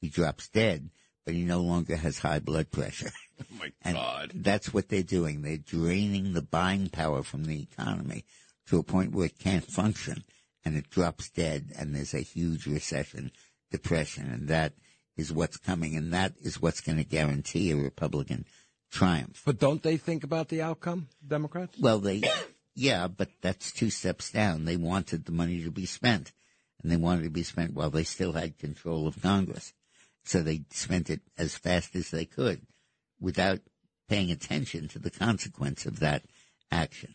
He 0.00 0.08
drops 0.08 0.48
dead, 0.48 0.90
but 1.24 1.34
he 1.34 1.44
no 1.44 1.60
longer 1.60 1.96
has 1.96 2.18
high 2.18 2.40
blood 2.40 2.70
pressure. 2.70 3.10
Oh 3.38 3.44
my 3.58 3.70
And 3.82 3.96
God. 3.96 4.32
that's 4.36 4.72
what 4.72 4.88
they're 4.88 5.02
doing. 5.02 5.42
They're 5.42 5.58
draining 5.58 6.32
the 6.32 6.40
buying 6.40 6.88
power 6.88 7.22
from 7.22 7.44
the 7.44 7.60
economy 7.60 8.24
to 8.68 8.78
a 8.78 8.82
point 8.82 9.12
where 9.12 9.26
it 9.26 9.38
can't 9.38 9.70
function 9.70 10.24
and 10.64 10.74
it 10.74 10.88
drops 10.88 11.28
dead 11.28 11.70
and 11.78 11.94
there's 11.94 12.14
a 12.14 12.20
huge 12.20 12.64
recession, 12.66 13.30
depression, 13.76 14.30
and 14.30 14.48
that 14.48 14.72
is 15.16 15.32
what's 15.32 15.56
coming 15.56 15.96
and 15.96 16.12
that 16.12 16.34
is 16.42 16.60
what's 16.60 16.80
going 16.80 16.98
to 16.98 17.04
guarantee 17.04 17.70
a 17.70 17.76
Republican 17.76 18.44
triumph. 18.90 19.42
But 19.44 19.58
don't 19.58 19.82
they 19.82 19.96
think 19.96 20.24
about 20.24 20.48
the 20.48 20.62
outcome, 20.62 21.08
Democrats? 21.26 21.78
Well, 21.78 21.98
they, 21.98 22.22
yeah, 22.74 23.08
but 23.08 23.30
that's 23.40 23.72
two 23.72 23.90
steps 23.90 24.30
down. 24.30 24.64
They 24.64 24.76
wanted 24.76 25.24
the 25.24 25.32
money 25.32 25.62
to 25.62 25.70
be 25.70 25.86
spent 25.86 26.32
and 26.82 26.92
they 26.92 26.96
wanted 26.96 27.24
to 27.24 27.30
be 27.30 27.42
spent 27.42 27.74
while 27.74 27.90
they 27.90 28.04
still 28.04 28.32
had 28.32 28.58
control 28.58 29.06
of 29.06 29.22
Congress. 29.22 29.72
So 30.24 30.42
they 30.42 30.64
spent 30.70 31.08
it 31.08 31.20
as 31.38 31.56
fast 31.56 31.94
as 31.96 32.10
they 32.10 32.24
could 32.24 32.62
without 33.20 33.60
paying 34.08 34.30
attention 34.30 34.88
to 34.88 34.98
the 34.98 35.10
consequence 35.10 35.86
of 35.86 36.00
that 36.00 36.24
action. 36.70 37.14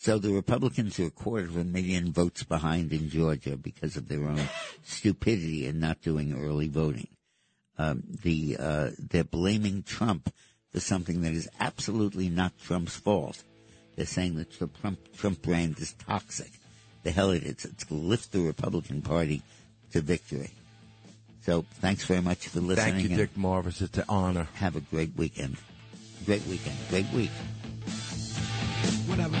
So 0.00 0.16
the 0.18 0.32
Republicans 0.32 0.98
are 1.00 1.06
a 1.06 1.10
quarter 1.10 1.46
of 1.46 1.56
a 1.56 1.64
million 1.64 2.12
votes 2.12 2.44
behind 2.44 2.92
in 2.92 3.10
Georgia 3.10 3.56
because 3.56 3.96
of 3.96 4.06
their 4.06 4.24
own 4.24 4.40
stupidity 4.84 5.66
in 5.66 5.80
not 5.80 6.00
doing 6.02 6.40
early 6.40 6.68
voting. 6.68 7.08
Um, 7.76 8.04
the 8.22 8.56
uh, 8.58 8.90
they're 8.96 9.24
blaming 9.24 9.82
Trump 9.82 10.32
for 10.70 10.78
something 10.78 11.22
that 11.22 11.32
is 11.32 11.48
absolutely 11.58 12.28
not 12.28 12.52
Trump's 12.58 12.96
fault. 12.96 13.42
They're 13.96 14.06
saying 14.06 14.36
that 14.36 14.52
the 14.58 14.68
Trump 14.68 15.00
Trump 15.16 15.42
brand 15.42 15.80
is 15.80 15.94
toxic. 15.94 16.52
The 17.02 17.10
hell 17.10 17.30
it 17.30 17.42
is. 17.42 17.64
It's 17.64 17.82
going 17.82 18.02
to 18.02 18.08
lift 18.08 18.30
the 18.30 18.40
Republican 18.40 19.02
Party 19.02 19.42
to 19.92 20.00
victory. 20.00 20.50
So 21.42 21.64
thanks 21.80 22.04
very 22.04 22.20
much 22.20 22.46
for 22.48 22.60
listening. 22.60 22.94
Thank 22.94 23.10
you, 23.10 23.16
Dick 23.16 23.36
Morris. 23.36 23.80
It's 23.80 23.98
an 23.98 24.04
honor. 24.08 24.46
Have 24.54 24.76
a 24.76 24.80
great 24.80 25.16
weekend. 25.16 25.56
Great 26.24 26.46
weekend. 26.46 26.76
Great 26.88 27.10
week. 27.12 27.30
Whatever. 29.06 29.40